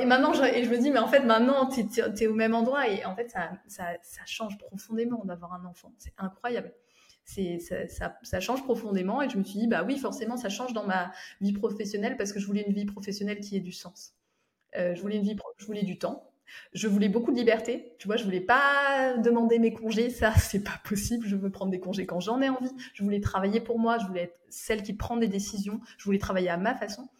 et, 0.00 0.04
maintenant, 0.04 0.32
je, 0.32 0.42
et 0.42 0.64
je 0.64 0.70
me 0.70 0.78
dis, 0.78 0.90
mais 0.90 0.98
en 0.98 1.06
fait, 1.06 1.20
maintenant, 1.20 1.68
tu 1.68 1.80
es, 1.80 2.26
au 2.26 2.34
même 2.34 2.54
endroit. 2.54 2.88
Et 2.88 3.04
en 3.04 3.14
fait, 3.14 3.30
ça, 3.30 3.50
ça, 3.66 3.84
ça 4.02 4.22
change 4.26 4.58
profondément 4.58 5.24
d'avoir 5.24 5.52
un 5.54 5.64
enfant. 5.64 5.92
C'est 5.98 6.14
incroyable. 6.18 6.72
C'est, 7.30 7.58
ça, 7.58 8.16
ça, 8.22 8.40
change 8.40 8.64
profondément. 8.64 9.20
Et 9.20 9.28
je 9.28 9.36
me 9.36 9.44
suis 9.44 9.58
dit, 9.58 9.66
bah 9.66 9.84
oui, 9.86 9.98
forcément, 9.98 10.38
ça 10.38 10.48
change 10.48 10.72
dans 10.72 10.86
ma 10.86 11.12
vie 11.42 11.52
professionnelle 11.52 12.16
parce 12.16 12.32
que 12.32 12.40
je 12.40 12.46
voulais 12.46 12.62
une 12.62 12.72
vie 12.72 12.86
professionnelle 12.86 13.40
qui 13.40 13.54
ait 13.54 13.60
du 13.60 13.70
sens. 13.70 14.14
Euh, 14.76 14.94
je 14.94 15.02
voulais 15.02 15.16
une 15.16 15.24
vie, 15.24 15.36
je 15.58 15.66
voulais 15.66 15.82
du 15.82 15.98
temps. 15.98 16.32
Je 16.72 16.88
voulais 16.88 17.10
beaucoup 17.10 17.30
de 17.30 17.36
liberté. 17.36 17.94
Tu 17.98 18.08
vois, 18.08 18.16
je 18.16 18.24
voulais 18.24 18.40
pas 18.40 19.18
demander 19.18 19.58
mes 19.58 19.74
congés. 19.74 20.08
Ça, 20.08 20.32
c'est 20.38 20.64
pas 20.64 20.80
possible. 20.84 21.26
Je 21.26 21.36
veux 21.36 21.50
prendre 21.50 21.70
des 21.70 21.80
congés 21.80 22.06
quand 22.06 22.20
j'en 22.20 22.40
ai 22.40 22.48
envie. 22.48 22.72
Je 22.94 23.02
voulais 23.02 23.20
travailler 23.20 23.60
pour 23.60 23.78
moi. 23.78 23.98
Je 23.98 24.06
voulais 24.06 24.22
être 24.22 24.38
celle 24.48 24.82
qui 24.82 24.94
prend 24.94 25.18
des 25.18 25.28
décisions. 25.28 25.82
Je 25.98 26.04
voulais 26.06 26.18
travailler 26.18 26.48
à 26.48 26.56
ma 26.56 26.74
façon 26.74 27.10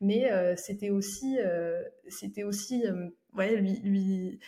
mais 0.00 0.30
euh, 0.30 0.54
c'était 0.56 0.90
aussi, 0.90 1.38
euh, 1.40 1.82
c'était 2.08 2.44
aussi 2.44 2.84
lui, 3.36 4.40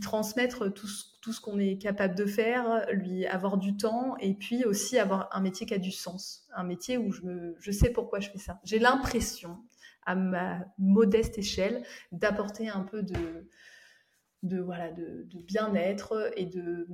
transmettre 0.00 0.72
tout 0.72 0.86
ce, 0.86 1.04
tout 1.28 1.34
ce 1.34 1.40
qu'on 1.42 1.58
est 1.58 1.76
capable 1.76 2.14
de 2.14 2.24
faire, 2.24 2.86
lui 2.90 3.26
avoir 3.26 3.58
du 3.58 3.76
temps 3.76 4.16
et 4.18 4.32
puis 4.32 4.64
aussi 4.64 4.98
avoir 4.98 5.28
un 5.32 5.40
métier 5.40 5.66
qui 5.66 5.74
a 5.74 5.78
du 5.78 5.92
sens, 5.92 6.48
un 6.54 6.64
métier 6.64 6.96
où 6.96 7.12
je, 7.12 7.22
me, 7.22 7.54
sais 7.70 7.90
pourquoi 7.90 8.20
je 8.20 8.30
fais 8.30 8.38
ça. 8.38 8.60
J'ai 8.64 8.78
l'impression, 8.78 9.58
à 10.06 10.14
ma 10.14 10.64
modeste 10.78 11.36
échelle, 11.36 11.84
d'apporter 12.12 12.68
un 12.68 12.80
peu 12.80 13.02
de, 13.02 14.58
voilà, 14.60 14.90
de, 14.92 15.28
bien-être 15.46 16.32
et 16.36 16.46
de, 16.46 16.86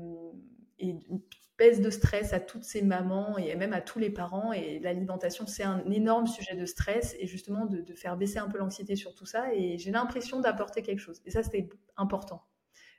baisse 1.58 1.80
de 1.80 1.90
stress 1.90 2.32
à 2.32 2.40
toutes 2.40 2.64
ces 2.64 2.82
mamans 2.82 3.38
et 3.38 3.54
même 3.56 3.72
à 3.72 3.80
tous 3.80 3.98
les 3.98 4.10
parents. 4.10 4.52
Et 4.52 4.78
l'alimentation, 4.80 5.46
c'est 5.46 5.62
un 5.62 5.88
énorme 5.90 6.26
sujet 6.26 6.56
de 6.56 6.66
stress 6.66 7.14
et 7.18 7.26
justement 7.26 7.66
de, 7.66 7.94
faire 7.94 8.16
baisser 8.16 8.38
un 8.38 8.48
peu 8.48 8.58
l'anxiété 8.58 8.96
sur 8.96 9.14
tout 9.14 9.26
ça. 9.26 9.54
Et 9.54 9.78
j'ai 9.78 9.90
l'impression 9.90 10.40
d'apporter 10.40 10.82
quelque 10.82 11.00
chose. 11.00 11.20
Et 11.24 11.30
ça, 11.30 11.42
c'était 11.42 11.68
important. 11.96 12.44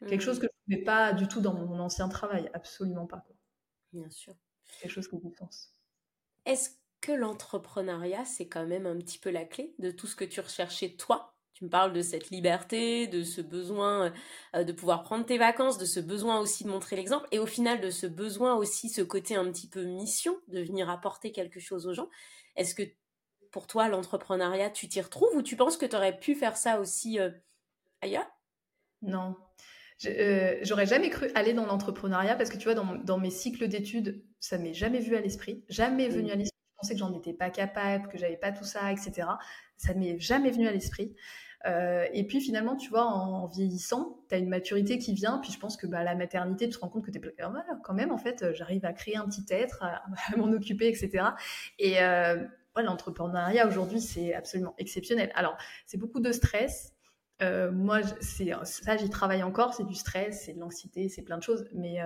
Quelque 0.07 0.21
chose 0.21 0.37
mmh. 0.37 0.41
que 0.41 0.47
je 0.47 0.73
ne 0.73 0.77
fais 0.77 0.83
pas 0.83 1.13
du 1.13 1.27
tout 1.27 1.41
dans 1.41 1.53
mon 1.53 1.79
ancien 1.79 2.09
travail. 2.09 2.49
Absolument 2.53 3.05
pas. 3.05 3.23
Quoi. 3.25 3.35
Bien 3.93 4.09
sûr. 4.09 4.35
Quelque 4.81 4.91
chose 4.91 5.07
que 5.07 5.15
vous 5.15 5.29
pensez. 5.29 5.69
Est-ce 6.45 6.69
que 7.01 7.11
l'entrepreneuriat, 7.11 8.25
c'est 8.25 8.47
quand 8.47 8.65
même 8.65 8.85
un 8.85 8.97
petit 8.97 9.19
peu 9.19 9.29
la 9.29 9.45
clé 9.45 9.73
de 9.79 9.91
tout 9.91 10.07
ce 10.07 10.15
que 10.15 10.25
tu 10.25 10.39
recherchais 10.41 10.95
toi? 10.95 11.34
Tu 11.55 11.63
me 11.63 11.69
parles 11.69 11.93
de 11.93 12.01
cette 12.01 12.29
liberté, 12.29 13.07
de 13.07 13.23
ce 13.23 13.39
besoin 13.39 14.11
de 14.53 14.71
pouvoir 14.73 15.03
prendre 15.03 15.25
tes 15.25 15.37
vacances, 15.37 15.77
de 15.77 15.85
ce 15.85 16.01
besoin 16.01 16.39
aussi 16.39 16.65
de 16.65 16.69
montrer 16.69 16.97
l'exemple, 16.97 17.27
et 17.31 17.39
au 17.39 17.45
final 17.45 17.79
de 17.79 17.89
ce 17.89 18.05
besoin 18.07 18.55
aussi, 18.55 18.89
ce 18.89 19.01
côté 19.01 19.35
un 19.35 19.45
petit 19.45 19.69
peu 19.69 19.83
mission, 19.83 20.35
de 20.49 20.59
venir 20.59 20.89
apporter 20.89 21.31
quelque 21.31 21.61
chose 21.61 21.87
aux 21.87 21.93
gens. 21.93 22.09
Est-ce 22.57 22.75
que 22.75 22.83
pour 23.51 23.67
toi, 23.67 23.87
l'entrepreneuriat, 23.87 24.69
tu 24.69 24.89
t'y 24.89 24.99
retrouves 24.99 25.33
ou 25.33 25.41
tu 25.41 25.55
penses 25.55 25.77
que 25.77 25.85
tu 25.85 25.95
aurais 25.95 26.19
pu 26.19 26.35
faire 26.35 26.57
ça 26.57 26.77
aussi 26.81 27.19
ailleurs? 28.01 28.27
Non. 29.01 29.37
J'aurais 29.97 30.85
jamais 30.85 31.09
cru 31.09 31.31
aller 31.35 31.53
dans 31.53 31.65
l'entrepreneuriat 31.65 32.35
parce 32.35 32.49
que 32.49 32.57
tu 32.57 32.65
vois, 32.65 32.73
dans, 32.73 33.17
mes 33.17 33.29
cycles 33.29 33.67
d'études, 33.67 34.23
ça 34.39 34.57
m'est 34.57 34.73
jamais 34.73 34.99
vu 34.99 35.15
à 35.15 35.21
l'esprit, 35.21 35.63
jamais 35.69 36.09
venu 36.09 36.31
à 36.31 36.35
l'esprit. 36.35 36.51
Je 36.73 36.77
pensais 36.81 36.93
que 36.93 36.99
j'en 36.99 37.17
étais 37.17 37.33
pas 37.33 37.49
capable, 37.49 38.09
que 38.09 38.17
j'avais 38.17 38.37
pas 38.37 38.51
tout 38.51 38.65
ça, 38.65 38.91
etc. 38.91 39.27
Ça 39.77 39.93
m'est 39.93 40.19
jamais 40.19 40.51
venu 40.51 40.67
à 40.67 40.71
l'esprit. 40.71 41.15
Euh, 41.65 42.05
et 42.13 42.25
puis 42.25 42.41
finalement, 42.41 42.75
tu 42.75 42.89
vois, 42.89 43.05
en, 43.05 43.47
vieillissant, 43.47 44.19
tu 44.29 44.35
as 44.35 44.37
une 44.37 44.49
maturité 44.49 44.97
qui 44.97 45.13
vient. 45.13 45.39
Puis 45.39 45.51
je 45.51 45.59
pense 45.59 45.77
que 45.77 45.87
bah, 45.87 46.03
la 46.03 46.15
maternité, 46.15 46.69
tu 46.69 46.75
te 46.75 46.79
rends 46.79 46.89
compte 46.89 47.05
que 47.05 47.11
tu 47.11 47.19
es 47.19 47.33
ah, 47.41 47.53
quand 47.83 47.93
même, 47.93 48.11
en 48.11 48.17
fait, 48.17 48.53
j'arrive 48.53 48.85
à 48.85 48.93
créer 48.93 49.17
un 49.17 49.25
petit 49.25 49.45
être, 49.49 49.83
à, 49.83 50.03
m'en 50.37 50.51
occuper, 50.51 50.87
etc. 50.87 51.25
Et 51.79 52.01
euh, 52.01 52.43
l'entrepreneuriat 52.77 53.67
aujourd'hui, 53.67 54.01
c'est 54.01 54.33
absolument 54.33 54.75
exceptionnel. 54.77 55.31
Alors, 55.35 55.57
c'est 55.85 55.97
beaucoup 55.97 56.19
de 56.19 56.31
stress. 56.31 56.93
Euh, 57.41 57.71
moi, 57.71 58.01
ça, 58.21 58.97
j'y 58.97 59.09
travaille 59.09 59.43
encore. 59.43 59.73
C'est 59.73 59.85
du 59.85 59.95
stress, 59.95 60.43
c'est 60.45 60.53
de 60.53 60.59
l'anxiété, 60.59 61.09
c'est 61.09 61.23
plein 61.23 61.37
de 61.37 61.43
choses. 61.43 61.67
Mais 61.73 61.97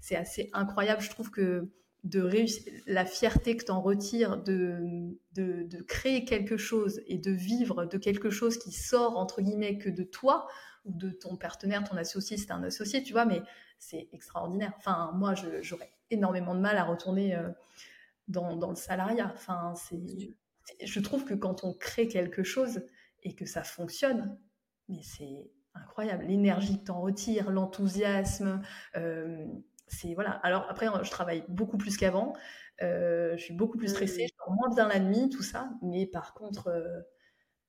c'est 0.00 0.16
assez 0.16 0.50
incroyable. 0.52 1.00
Je 1.00 1.10
trouve 1.10 1.30
que 1.30 1.70
de 2.04 2.20
réussir, 2.20 2.72
la 2.86 3.04
fierté 3.04 3.56
que 3.56 3.64
tu 3.64 3.70
en 3.70 3.80
retires 3.80 4.42
de, 4.42 5.16
de, 5.34 5.82
créer 5.82 6.24
quelque 6.24 6.56
chose 6.56 7.00
et 7.06 7.18
de 7.18 7.32
vivre 7.32 7.84
de 7.84 7.98
quelque 7.98 8.30
chose 8.30 8.58
qui 8.58 8.72
sort, 8.72 9.18
entre 9.18 9.42
guillemets, 9.42 9.78
que 9.78 9.90
de 9.90 10.04
toi 10.04 10.46
ou 10.84 10.92
de 10.92 11.10
ton 11.10 11.36
partenaire, 11.36 11.82
ton 11.84 11.96
associé, 11.96 12.36
c'est 12.36 12.52
un 12.52 12.62
associé, 12.62 13.02
tu 13.02 13.12
vois, 13.12 13.24
mais 13.24 13.42
c'est 13.78 14.08
extraordinaire. 14.12 14.72
Enfin, 14.78 15.12
moi, 15.14 15.34
j'aurais 15.60 15.92
énormément 16.10 16.54
de 16.54 16.60
mal 16.60 16.76
à 16.78 16.84
retourner 16.84 17.34
euh, 17.34 17.48
dans, 18.28 18.56
dans, 18.56 18.70
le 18.70 18.76
salariat. 18.76 19.32
Enfin, 19.34 19.74
c'est, 19.74 20.36
je 20.84 21.00
trouve 21.00 21.24
que 21.24 21.34
quand 21.34 21.64
on 21.64 21.74
crée 21.74 22.06
quelque 22.06 22.44
chose 22.44 22.82
et 23.22 23.34
que 23.34 23.46
ça 23.46 23.64
fonctionne, 23.64 24.38
mais 24.88 25.02
c'est 25.02 25.50
incroyable. 25.74 26.24
L'énergie 26.26 26.78
que 26.78 26.84
tu 26.84 26.90
en 26.90 27.00
retires, 27.00 27.50
l'enthousiasme. 27.50 28.62
Euh, 28.96 29.44
c'est 29.88 30.14
voilà. 30.14 30.30
Alors 30.42 30.66
après, 30.68 30.86
je 31.02 31.10
travaille 31.10 31.44
beaucoup 31.48 31.78
plus 31.78 31.96
qu'avant. 31.96 32.32
Euh, 32.82 33.36
je 33.36 33.42
suis 33.42 33.54
beaucoup 33.54 33.78
plus 33.78 33.88
stressée. 33.88 34.24
Mmh. 34.24 34.28
Je 34.28 34.34
dors 34.38 34.54
moins 34.54 34.74
bien 34.74 34.88
la 34.88 34.98
nuit, 34.98 35.28
tout 35.28 35.42
ça. 35.42 35.70
Mais 35.82 36.06
par 36.06 36.34
contre, 36.34 36.68
euh, 36.68 37.00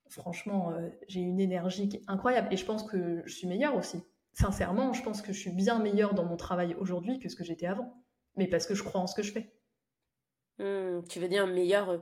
franchement, 0.09 0.71
euh, 0.71 0.89
j'ai 1.07 1.21
une 1.21 1.39
énergie 1.39 2.03
incroyable. 2.07 2.47
Et 2.51 2.57
je 2.57 2.65
pense 2.65 2.83
que 2.83 3.21
je 3.25 3.33
suis 3.33 3.47
meilleure 3.47 3.75
aussi. 3.75 4.03
Sincèrement, 4.33 4.93
je 4.93 5.03
pense 5.03 5.21
que 5.21 5.33
je 5.33 5.39
suis 5.39 5.51
bien 5.51 5.79
meilleure 5.79 6.13
dans 6.13 6.25
mon 6.25 6.37
travail 6.37 6.75
aujourd'hui 6.79 7.19
que 7.19 7.29
ce 7.29 7.35
que 7.35 7.43
j'étais 7.43 7.67
avant. 7.67 8.03
Mais 8.35 8.47
parce 8.47 8.67
que 8.67 8.75
je 8.75 8.83
crois 8.83 9.01
en 9.01 9.07
ce 9.07 9.15
que 9.15 9.23
je 9.23 9.31
fais. 9.31 9.53
Mmh, 10.59 11.03
tu 11.09 11.19
veux 11.19 11.27
dire 11.27 11.47
meilleure 11.47 12.01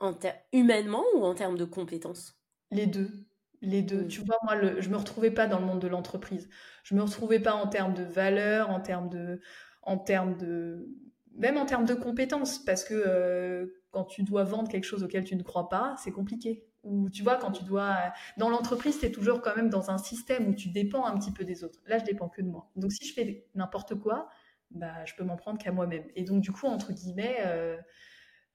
en 0.00 0.14
humainement 0.52 1.04
ou 1.16 1.24
en 1.24 1.34
termes 1.34 1.58
de 1.58 1.64
compétences? 1.64 2.40
Les 2.70 2.86
deux. 2.86 3.10
Les 3.60 3.82
deux. 3.82 4.02
Mmh. 4.02 4.08
Tu 4.08 4.20
vois, 4.20 4.36
moi, 4.44 4.54
le, 4.54 4.80
je 4.80 4.88
me 4.88 4.96
retrouvais 4.96 5.30
pas 5.30 5.46
dans 5.46 5.58
le 5.58 5.66
monde 5.66 5.80
de 5.80 5.88
l'entreprise. 5.88 6.48
Je 6.84 6.94
me 6.94 7.02
retrouvais 7.02 7.40
pas 7.40 7.54
en 7.54 7.66
termes 7.66 7.94
de 7.94 8.04
valeur, 8.04 8.70
en 8.70 8.80
termes 8.80 9.08
de, 9.08 9.40
en 9.82 9.98
termes 9.98 10.36
de, 10.36 10.88
même 11.34 11.56
en 11.56 11.66
termes 11.66 11.84
de 11.84 11.94
compétences, 11.94 12.58
parce 12.58 12.84
que 12.84 12.94
euh, 12.94 13.66
quand 13.90 14.04
tu 14.04 14.22
dois 14.22 14.44
vendre 14.44 14.68
quelque 14.68 14.84
chose 14.84 15.02
auquel 15.02 15.24
tu 15.24 15.36
ne 15.36 15.42
crois 15.42 15.68
pas, 15.68 15.94
c'est 15.98 16.12
compliqué. 16.12 16.64
Ou 16.84 17.10
tu 17.10 17.22
vois, 17.22 17.36
quand 17.36 17.50
tu 17.50 17.64
dois, 17.64 17.96
dans 18.36 18.48
l'entreprise, 18.48 18.98
tu 18.98 19.06
es 19.06 19.10
toujours 19.10 19.42
quand 19.42 19.54
même 19.56 19.68
dans 19.68 19.90
un 19.90 19.98
système 19.98 20.48
où 20.48 20.54
tu 20.54 20.68
dépends 20.68 21.04
un 21.04 21.18
petit 21.18 21.32
peu 21.32 21.44
des 21.44 21.64
autres. 21.64 21.80
Là, 21.86 21.98
je 21.98 22.04
dépends 22.04 22.28
que 22.28 22.40
de 22.40 22.48
moi. 22.48 22.70
Donc, 22.76 22.92
si 22.92 23.06
je 23.06 23.12
fais 23.12 23.46
n'importe 23.54 23.96
quoi, 23.96 24.28
bah, 24.70 25.04
je 25.04 25.14
peux 25.14 25.24
m'en 25.24 25.36
prendre 25.36 25.58
qu'à 25.58 25.72
moi-même. 25.72 26.04
Et 26.14 26.24
donc, 26.24 26.40
du 26.40 26.52
coup, 26.52 26.66
entre 26.66 26.92
guillemets. 26.92 27.38
Euh, 27.46 27.76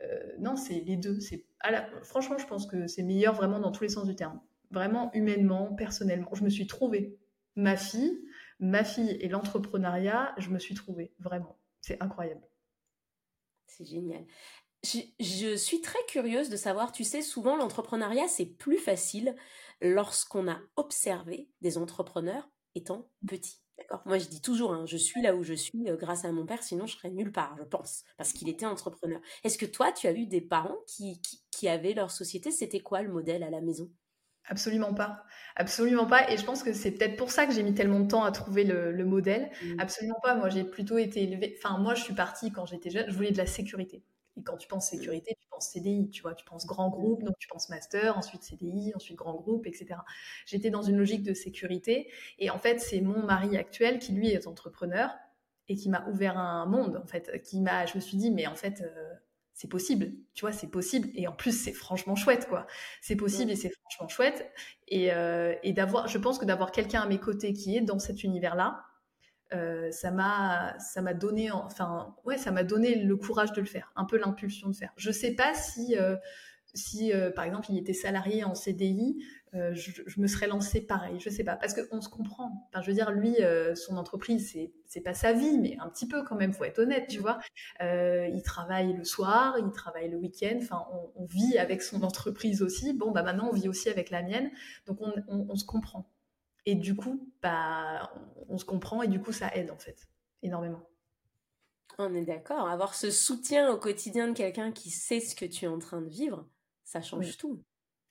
euh, 0.01 0.33
non, 0.39 0.55
c'est 0.55 0.79
les 0.79 0.97
deux. 0.97 1.19
C'est 1.19 1.45
franchement, 2.03 2.37
je 2.37 2.47
pense 2.47 2.65
que 2.65 2.87
c'est 2.87 3.03
meilleur 3.03 3.33
vraiment 3.33 3.59
dans 3.59 3.71
tous 3.71 3.83
les 3.83 3.89
sens 3.89 4.05
du 4.05 4.15
terme 4.15 4.39
vraiment 4.73 5.11
humainement, 5.13 5.73
personnellement. 5.75 6.33
Je 6.33 6.43
me 6.43 6.49
suis 6.49 6.67
trouvée. 6.67 7.17
Ma 7.55 7.77
fille, 7.77 8.19
ma 8.59 8.83
fille 8.83 9.11
et 9.21 9.29
l'entrepreneuriat, 9.29 10.33
je 10.37 10.49
me 10.49 10.59
suis 10.59 10.75
trouvée, 10.75 11.13
vraiment. 11.19 11.59
C'est 11.81 12.01
incroyable. 12.01 12.41
C'est 13.67 13.85
génial. 13.85 14.25
Je, 14.83 15.55
suis 15.55 15.81
très 15.81 16.03
curieuse 16.09 16.49
de 16.49 16.57
savoir, 16.57 16.91
tu 16.91 17.03
sais, 17.03 17.21
souvent 17.21 17.55
l'entrepreneuriat, 17.55 18.27
c'est 18.27 18.45
plus 18.45 18.77
facile 18.77 19.35
lorsqu'on 19.81 20.49
a 20.49 20.59
observé 20.75 21.49
des 21.61 21.77
entrepreneurs 21.77 22.49
étant 22.75 23.09
petits. 23.25 23.61
D'accord? 23.77 24.01
Moi, 24.05 24.17
je 24.17 24.27
dis 24.27 24.41
toujours, 24.41 24.73
hein, 24.73 24.85
je 24.85 24.97
suis 24.97 25.21
là 25.21 25.35
où 25.35 25.43
je 25.43 25.53
suis 25.53 25.89
euh, 25.89 25.95
grâce 25.95 26.25
à 26.25 26.31
mon 26.31 26.45
père, 26.45 26.61
sinon 26.61 26.85
je 26.85 26.95
serais 26.95 27.09
nulle 27.09 27.31
part, 27.31 27.55
je 27.57 27.63
pense, 27.63 28.03
parce 28.17 28.33
qu'il 28.33 28.49
était 28.49 28.65
entrepreneur. 28.65 29.19
Est-ce 29.43 29.57
que 29.57 29.65
toi, 29.65 29.91
tu 29.91 30.05
as 30.05 30.11
eu 30.11 30.27
des 30.27 30.41
parents 30.41 30.77
qui, 30.85 31.21
qui 31.49 31.67
avaient 31.67 31.93
leur 31.93 32.11
société? 32.11 32.51
C'était 32.51 32.81
quoi 32.81 33.01
le 33.01 33.11
modèle 33.11 33.41
à 33.41 33.49
la 33.49 33.61
maison? 33.61 33.89
Absolument 34.47 34.93
pas. 34.93 35.23
Absolument 35.55 36.05
pas. 36.05 36.29
Et 36.29 36.37
je 36.37 36.43
pense 36.43 36.63
que 36.63 36.73
c'est 36.73 36.91
peut-être 36.91 37.15
pour 37.15 37.31
ça 37.31 37.45
que 37.45 37.53
j'ai 37.53 37.63
mis 37.63 37.73
tellement 37.73 37.99
de 37.99 38.07
temps 38.07 38.23
à 38.23 38.31
trouver 38.31 38.63
le, 38.63 39.05
modèle. 39.05 39.51
Mmh. 39.63 39.79
Absolument 39.79 40.19
pas. 40.21 40.35
Moi, 40.35 40.49
j'ai 40.49 40.63
plutôt 40.63 40.97
été 40.97 41.23
élevée. 41.23 41.55
Enfin, 41.57 41.77
moi, 41.77 41.95
je 41.95 42.03
suis 42.03 42.13
partie 42.13 42.51
quand 42.51 42.65
j'étais 42.65 42.89
jeune, 42.89 43.05
je 43.07 43.15
voulais 43.15 43.31
de 43.31 43.37
la 43.37 43.45
sécurité. 43.45 44.03
Et 44.35 44.41
quand 44.41 44.57
tu 44.57 44.67
penses 44.67 44.89
sécurité, 44.89 45.35
tu 45.39 45.47
penses 45.49 45.69
CDI, 45.69 46.09
tu 46.09 46.23
vois, 46.23 46.33
tu 46.33 46.43
penses 46.43 46.65
grand 46.65 46.89
groupe, 46.89 47.23
donc 47.23 47.37
tu 47.37 47.47
penses 47.47 47.69
master, 47.69 48.17
ensuite 48.17 48.41
CDI, 48.43 48.91
ensuite 48.95 49.15
grand 49.15 49.35
groupe, 49.35 49.67
etc. 49.67 49.99
J'étais 50.47 50.71
dans 50.71 50.81
une 50.81 50.97
logique 50.97 51.23
de 51.23 51.33
sécurité. 51.33 52.11
Et 52.39 52.49
en 52.49 52.57
fait, 52.57 52.79
c'est 52.79 53.01
mon 53.01 53.23
mari 53.23 53.57
actuel 53.57 53.99
qui, 53.99 54.11
lui, 54.13 54.29
est 54.29 54.47
entrepreneur 54.47 55.11
et 55.69 55.75
qui 55.75 55.89
m'a 55.89 56.07
ouvert 56.09 56.37
un 56.37 56.65
monde, 56.65 56.99
en 57.01 57.07
fait, 57.07 57.41
qui 57.43 57.61
m'a, 57.61 57.85
je 57.85 57.95
me 57.95 58.01
suis 58.01 58.17
dit, 58.17 58.31
mais 58.31 58.47
en 58.47 58.55
fait, 58.55 58.81
euh, 58.81 59.13
c'est 59.53 59.69
possible, 59.69 60.13
tu 60.33 60.41
vois, 60.41 60.51
c'est 60.51 60.69
possible. 60.69 61.09
Et 61.15 61.27
en 61.27 61.33
plus, 61.33 61.51
c'est 61.51 61.73
franchement 61.73 62.15
chouette, 62.15 62.47
quoi. 62.47 62.65
C'est 63.01 63.15
possible 63.15 63.51
et 63.51 63.55
c'est 63.55 63.69
franchement 63.69 64.07
chouette. 64.07 64.51
Et, 64.87 65.13
euh, 65.13 65.55
et 65.63 65.73
d'avoir, 65.73 66.07
je 66.07 66.17
pense 66.17 66.39
que 66.39 66.45
d'avoir 66.45 66.71
quelqu'un 66.71 67.01
à 67.01 67.07
mes 67.07 67.19
côtés 67.19 67.53
qui 67.53 67.77
est 67.77 67.81
dans 67.81 67.99
cet 67.99 68.23
univers-là, 68.23 68.83
euh, 69.53 69.91
ça 69.91 70.09
m'a, 70.09 70.77
ça 70.79 71.01
m'a 71.01 71.13
donné, 71.13 71.51
enfin, 71.51 72.15
ouais, 72.25 72.37
ça 72.37 72.51
m'a 72.51 72.63
donné 72.63 72.95
le 72.95 73.15
courage 73.15 73.51
de 73.53 73.61
le 73.61 73.67
faire, 73.67 73.91
un 73.95 74.05
peu 74.05 74.17
l'impulsion 74.17 74.69
de 74.69 74.75
faire. 74.75 74.91
Je 74.97 75.11
sais 75.11 75.35
pas 75.35 75.53
si, 75.53 75.95
euh, 75.97 76.15
si, 76.73 77.11
par 77.35 77.45
exemple, 77.45 77.67
il 77.69 77.77
était 77.77 77.93
salarié 77.93 78.43
en 78.43 78.55
CDI, 78.55 79.17
euh, 79.55 79.71
je, 79.75 80.19
me 80.19 80.25
serais 80.25 80.47
lancée 80.47 80.81
pareil. 80.81 81.19
Je 81.19 81.29
sais 81.29 81.43
pas, 81.43 81.55
parce 81.55 81.75
qu'on 81.75 82.01
se 82.01 82.09
comprend. 82.09 82.67
Enfin, 82.69 82.81
je 82.81 82.87
veux 82.87 82.93
dire, 82.93 83.11
lui, 83.11 83.35
euh, 83.43 83.75
son 83.75 83.97
entreprise, 83.97 84.51
c'est 84.51 84.73
c'est 84.87 85.01
pas 85.01 85.13
sa 85.13 85.33
vie, 85.33 85.59
mais 85.59 85.77
un 85.79 85.89
petit 85.89 86.07
peu 86.07 86.23
quand 86.23 86.35
même. 86.35 86.53
Faut 86.53 86.63
être 86.63 86.79
honnête, 86.79 87.07
tu 87.07 87.19
vois. 87.19 87.39
Euh, 87.81 88.27
il 88.27 88.41
travaille 88.41 88.93
le 88.93 89.03
soir, 89.03 89.57
il 89.59 89.71
travaille 89.71 90.09
le 90.09 90.17
week-end. 90.17 90.57
Enfin, 90.61 90.85
on, 91.15 91.25
vit 91.25 91.57
avec 91.57 91.81
son 91.83 92.01
entreprise 92.03 92.61
aussi. 92.63 92.93
Bon, 92.93 93.11
bah 93.11 93.21
maintenant, 93.21 93.49
on 93.49 93.53
vit 93.53 93.69
aussi 93.69 93.89
avec 93.89 94.09
la 94.09 94.23
mienne. 94.23 94.49
Donc, 94.87 94.99
on, 95.01 95.13
on, 95.27 95.55
se 95.55 95.65
comprend. 95.65 96.11
Et 96.65 96.75
du 96.75 96.95
coup, 96.95 97.31
bah, 97.41 98.11
on, 98.49 98.57
se 98.57 98.65
comprend 98.65 99.01
et 99.03 99.07
du 99.07 99.19
coup, 99.19 99.31
ça 99.31 99.51
aide 99.55 99.69
en 99.71 99.77
fait 99.77 100.07
énormément. 100.41 100.81
On 101.99 102.13
est 102.15 102.25
d'accord. 102.25 102.67
Avoir 102.67 102.95
ce 102.95 103.11
soutien 103.11 103.71
au 103.71 103.77
quotidien 103.77 104.27
de 104.27 104.33
quelqu'un 104.33 104.71
qui 104.71 104.89
sait 104.89 105.19
ce 105.19 105.35
que 105.35 105.45
tu 105.45 105.65
es 105.65 105.67
en 105.67 105.79
train 105.79 106.01
de 106.01 106.09
vivre, 106.09 106.47
ça 106.93 107.01
change 107.01 107.37
tout. 107.37 107.63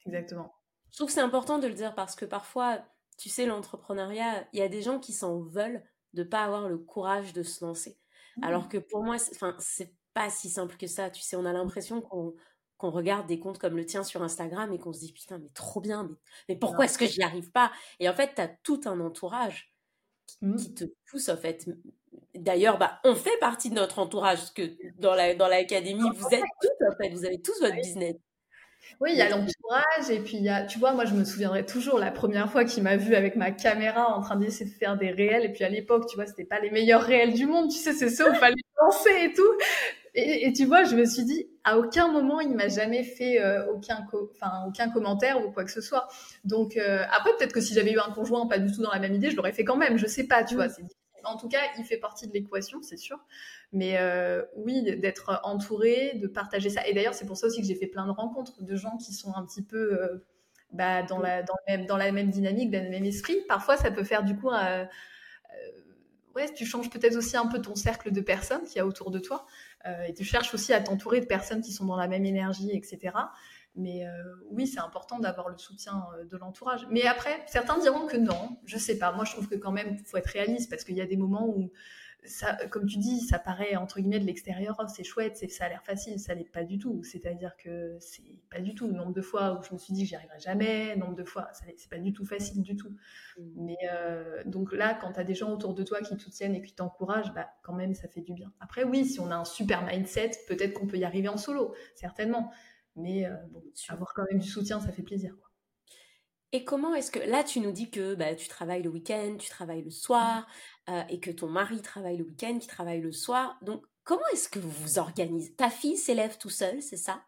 Exactement. 0.07 0.53
Je 0.91 0.97
trouve 0.97 1.07
que 1.07 1.15
c'est 1.15 1.21
important 1.21 1.59
de 1.59 1.69
le 1.69 1.75
dire 1.75 1.95
parce 1.95 2.17
que 2.17 2.25
parfois, 2.25 2.85
tu 3.17 3.29
sais, 3.29 3.47
l'entrepreneuriat, 3.47 4.47
il 4.53 4.59
y 4.59 4.63
a 4.63 4.69
des 4.69 4.83
gens 4.83 4.99
qui 4.99 5.13
s'en 5.13 5.41
veulent 5.41 5.85
de 6.15 6.25
pas 6.25 6.45
avoir 6.45 6.69
le 6.69 6.79
courage 6.79 7.33
de 7.33 7.45
se 7.45 7.65
lancer. 7.65 7.97
Mmh. 8.37 8.45
Alors 8.45 8.69
que 8.69 8.79
pour 8.79 9.05
moi, 9.05 9.17
enfin, 9.31 9.55
c'est 9.61 9.95
pas 10.15 10.31
si 10.31 10.51
simple 10.51 10.77
que 10.77 10.89
ça. 10.89 11.11
Tu 11.11 11.23
sais, 11.23 11.37
on 11.37 11.45
a 11.45 11.53
l'impression 11.53 12.01
qu'on 12.01 12.35
qu'on 12.77 12.91
regarde 12.91 13.29
des 13.29 13.39
comptes 13.39 13.59
comme 13.59 13.77
le 13.77 13.87
tien 13.87 14.03
sur 14.03 14.25
Instagram 14.25 14.73
et 14.73 14.79
qu'on 14.79 14.93
se 14.93 14.99
dit 14.99 15.13
putain 15.13 15.39
mais 15.39 15.51
trop 15.55 15.81
bien 15.81 16.03
mais, 16.03 16.17
mais 16.49 16.57
pourquoi 16.57 16.87
est-ce 16.87 16.99
que 16.99 17.07
j'y 17.07 17.23
arrive 17.23 17.53
pas? 17.53 17.71
Et 18.01 18.09
en 18.09 18.13
fait 18.13 18.35
tu 18.35 18.41
as 18.41 18.49
tout 18.49 18.81
un 18.87 18.99
entourage 18.99 19.73
mmh. 20.41 20.57
qui, 20.57 20.75
te 20.75 20.85
pousse 21.09 21.29
en 21.29 21.37
fait 21.37 21.71
d'ailleurs 22.35 22.79
bah 22.79 22.99
on 23.05 23.15
fait 23.15 23.39
partie 23.39 23.71
de 23.71 23.77
notre 23.77 24.01
entourage 24.01 24.39
parce 24.39 24.51
que 24.51 24.69
dans 24.99 25.15
la 25.15 25.37
dans 25.37 25.47
l'académie 25.47 26.11
vous 26.13 26.27
êtes 26.33 26.43
tous 26.61 26.87
en 26.89 26.97
fait 26.97 27.11
vous 27.11 27.25
avez 27.25 27.41
tous 27.41 27.61
votre 27.61 27.77
business 27.77 28.17
oui, 29.01 29.11
il 29.13 29.19
y 29.19 29.23
a 29.23 29.29
l'entourage 29.29 30.11
et 30.11 30.21
puis 30.21 30.37
il 30.37 30.45
y 30.45 30.49
a, 30.49 30.63
tu 30.65 30.79
vois, 30.79 30.93
moi 30.93 31.05
je 31.05 31.15
me 31.15 31.25
souviendrai 31.25 31.65
toujours 31.67 31.99
la 31.99 32.11
première 32.11 32.51
fois 32.51 32.65
qu'il 32.65 32.83
m'a 32.83 32.97
vu 32.97 33.15
avec 33.15 33.37
ma 33.37 33.51
caméra 33.51 34.15
en 34.15 34.21
train 34.21 34.37
d'essayer 34.37 34.71
de 34.71 34.75
faire 34.75 34.97
des 34.97 35.11
réels 35.11 35.45
et 35.45 35.53
puis 35.53 35.65
à 35.65 35.69
l'époque, 35.69 36.07
tu 36.09 36.17
vois, 36.17 36.27
c'était 36.27 36.45
pas 36.45 36.61
les 36.61 36.71
meilleurs 36.71 37.03
réels 37.03 37.35
du 37.35 37.47
monde, 37.47 37.71
tu 37.71 37.79
sais, 37.79 37.93
c'est 37.93 38.09
ça 38.09 38.29
où 38.29 38.33
il 38.33 38.39
fallait 38.39 38.55
lancer 38.81 39.11
et 39.25 39.33
tout. 39.33 39.53
Et, 40.15 40.53
tu 40.53 40.67
vois, 40.67 40.85
je 40.85 40.95
me 40.95 41.07
suis 41.07 41.25
dit, 41.25 41.49
à 41.65 41.79
aucun 41.79 42.09
moment 42.09 42.41
il 42.41 42.55
m'a 42.55 42.69
jamais 42.69 43.03
fait 43.03 43.41
euh, 43.41 43.65
aucun, 43.73 44.07
enfin 44.35 44.65
aucun 44.69 44.91
commentaire 44.91 45.45
ou 45.45 45.51
quoi 45.51 45.65
que 45.65 45.71
ce 45.71 45.81
soit. 45.81 46.07
Donc 46.45 46.77
euh, 46.77 47.03
après, 47.11 47.31
peut-être 47.39 47.53
que 47.55 47.63
si 47.63 47.73
j'avais 47.73 47.93
eu 47.93 47.99
un 47.99 48.13
conjoint 48.13 48.47
pas 48.47 48.59
du 48.59 48.71
tout 48.71 48.83
dans 48.83 48.93
la 48.93 48.99
même 48.99 49.15
idée, 49.15 49.31
je 49.31 49.37
l'aurais 49.37 49.53
fait 49.53 49.65
quand 49.65 49.77
même. 49.77 49.97
Je 49.97 50.07
sais 50.07 50.25
pas, 50.25 50.45
tu 50.45 50.55
vois, 50.55 50.69
c'est 50.69 50.83
en 51.25 51.37
tout 51.37 51.49
cas, 51.49 51.61
il 51.79 51.85
fait 51.85 51.97
partie 51.97 52.27
de 52.27 52.33
l'équation, 52.33 52.83
c'est 52.83 52.97
sûr. 52.97 53.19
Mais 53.73 53.99
euh, 53.99 54.43
oui, 54.57 54.83
d'être 54.83 55.41
entouré, 55.45 56.13
de 56.15 56.27
partager 56.27 56.71
ça. 56.71 56.87
Et 56.87 56.95
d'ailleurs, 56.95 57.15
c'est 57.15 57.27
pour 57.27 57.37
ça 57.37 57.47
aussi 57.47 57.61
que 57.61 57.67
j'ai 57.67 57.75
fait 57.75 57.87
plein 57.87 58.07
de 58.07 58.13
rencontres 58.13 58.63
de 58.63 58.77
gens 58.77 58.97
qui 58.97 59.13
sont 59.13 59.35
un 59.35 59.45
petit 59.45 59.63
peu, 59.63 60.01
euh, 60.01 60.25
bah, 60.73 61.03
dans, 61.03 61.19
la, 61.19 62.13
même 62.13 62.31
dynamique, 62.31 62.71
dans 62.71 62.83
le 62.83 62.91
même 62.91 63.05
esprit. 63.05 63.37
Parfois, 63.49 63.77
ça 63.77 63.91
peut 63.91 64.05
faire 64.05 64.25
du 64.25 64.37
coup, 64.37 64.51
euh, 64.51 64.85
ouais, 66.35 66.53
tu 66.53 66.67
changes 66.67 66.91
peut-être 66.91 67.17
aussi 67.17 67.37
un 67.37 67.47
peu 67.47 67.61
ton 67.61 67.75
cercle 67.75 68.11
de 68.11 68.21
personnes 68.21 68.65
qu'il 68.65 68.77
y 68.77 68.81
a 68.81 68.87
autour 68.87 69.11
de 69.11 69.19
toi. 69.19 69.47
et 70.07 70.15
tu 70.15 70.25
cherches 70.25 70.55
aussi 70.55 70.73
à 70.73 70.81
t'entourer 70.81 71.21
de 71.21 71.27
personnes 71.27 71.61
qui 71.61 71.73
sont 71.73 71.85
dans 71.85 71.97
la 71.97 72.09
même 72.09 72.25
énergie, 72.25 72.71
etc. 72.73 73.13
Mais 73.75 74.05
oui, 74.51 74.67
c'est 74.67 74.81
important 74.81 75.19
d'avoir 75.19 75.49
le 75.49 75.57
soutien 75.57 76.05
de 76.31 76.37
l'entourage. 76.37 76.87
Mais 76.91 77.07
après, 77.07 77.43
certains 77.47 77.79
diront 77.79 78.07
que 78.07 78.19
non. 78.19 78.59
Je 78.67 78.77
sais 78.77 78.99
pas. 78.99 79.13
Moi, 79.13 79.25
je 79.25 79.33
trouve 79.33 79.49
que 79.49 79.55
quand 79.55 79.73
même, 79.73 79.97
il 79.99 80.05
faut 80.05 80.19
être 80.19 80.27
réaliste 80.27 80.69
parce 80.69 80.85
qu'il 80.85 80.97
y 80.97 81.01
a 81.01 81.07
des 81.07 81.17
moments 81.17 81.49
où 81.49 81.71
ça, 82.25 82.55
comme 82.71 82.87
tu 82.87 82.99
dis, 82.99 83.21
ça 83.21 83.39
paraît 83.39 83.75
entre 83.75 83.99
guillemets 83.99 84.21
de 84.21 84.27
l'extérieur, 84.27 84.77
oh, 84.81 84.85
c'est 84.87 85.03
chouette, 85.03 85.37
c'est, 85.37 85.49
ça 85.49 85.65
a 85.65 85.69
l'air 85.69 85.83
facile, 85.83 86.21
ça 86.21 86.35
l'est 86.35 86.51
pas 86.51 86.63
du 86.63 86.79
tout. 86.79 87.03
C'est-à-dire 87.03 87.57
que 87.57 87.97
c'est 88.01 88.39
pas 88.51 88.61
du 88.61 88.75
tout. 88.75 88.87
Le 88.87 88.95
nombre 88.95 89.13
de 89.13 89.21
fois 89.21 89.59
où 89.59 89.63
je 89.63 89.73
me 89.73 89.79
suis 89.79 89.93
dit 89.93 90.03
que 90.03 90.09
j'y 90.09 90.15
arriverais 90.15 90.39
jamais, 90.39 90.97
nombre 90.97 91.17
de 91.17 91.25
fois, 91.25 91.49
ça, 91.53 91.65
c'est 91.77 91.91
pas 91.91 91.99
du 91.99 92.13
tout 92.13 92.25
facile 92.25 92.63
du 92.63 92.77
tout. 92.77 92.91
Mmh. 92.91 93.43
Mais 93.57 93.79
euh, 93.91 94.43
donc 94.47 94.73
là, 94.73 94.95
quand 94.95 95.13
tu 95.13 95.21
as 95.21 95.25
des 95.25 95.35
gens 95.35 95.51
autour 95.51 95.75
de 95.75 95.83
toi 95.83 96.01
qui 96.01 96.17
te 96.17 96.23
soutiennent 96.23 96.55
et 96.55 96.63
qui 96.63 96.75
t'encouragent, 96.75 97.33
bah, 97.35 97.49
quand 97.63 97.75
même, 97.75 97.95
ça 97.95 98.09
fait 98.09 98.21
du 98.21 98.33
bien. 98.33 98.53
Après, 98.61 98.85
oui, 98.85 99.05
si 99.05 99.19
on 99.19 99.31
a 99.31 99.37
un 99.37 99.45
super 99.45 99.85
mindset, 99.85 100.33
peut-être 100.47 100.75
qu'on 100.75 100.87
peut 100.87 100.99
y 100.99 101.05
arriver 101.05 101.29
en 101.29 101.37
solo, 101.39 101.75
certainement. 101.97 102.53
Mais 102.97 103.27
euh, 103.27 103.35
bon, 103.51 103.63
avoir 103.89 104.13
quand 104.15 104.25
même 104.31 104.41
du 104.41 104.49
soutien, 104.49 104.81
ça 104.81 104.93
fait 104.93 105.03
plaisir. 105.03 105.35
Quoi. 105.39 105.53
Et 106.55 106.65
comment 106.65 106.95
est-ce 106.95 107.11
que 107.11 107.19
là 107.19 107.43
tu 107.43 107.61
nous 107.61 107.73
dis 107.73 107.91
que 107.91 108.15
bah, 108.15 108.35
tu 108.35 108.47
travailles 108.47 108.83
le 108.83 108.91
week-end, 108.91 109.37
tu 109.39 109.49
travailles 109.49 109.83
le 109.83 109.91
soir 109.91 110.47
euh, 110.91 111.03
et 111.09 111.19
que 111.19 111.31
ton 111.31 111.49
mari 111.49 111.81
travaille 111.81 112.19
le 112.19 112.25
week-end, 112.25 112.59
qui 112.59 112.69
travaille 112.69 113.01
le 113.01 113.11
soir. 113.11 113.59
Donc 113.63 113.85
comment 114.05 114.23
est-ce 114.35 114.51
que 114.51 114.59
vous 114.59 114.71
vous 114.71 114.99
organisez? 114.99 115.55
Ta 115.55 115.71
fille 115.71 115.97
s'élève 115.97 116.37
tout 116.37 116.51
seule, 116.51 116.83
c'est 116.83 116.99
ça? 116.99 117.23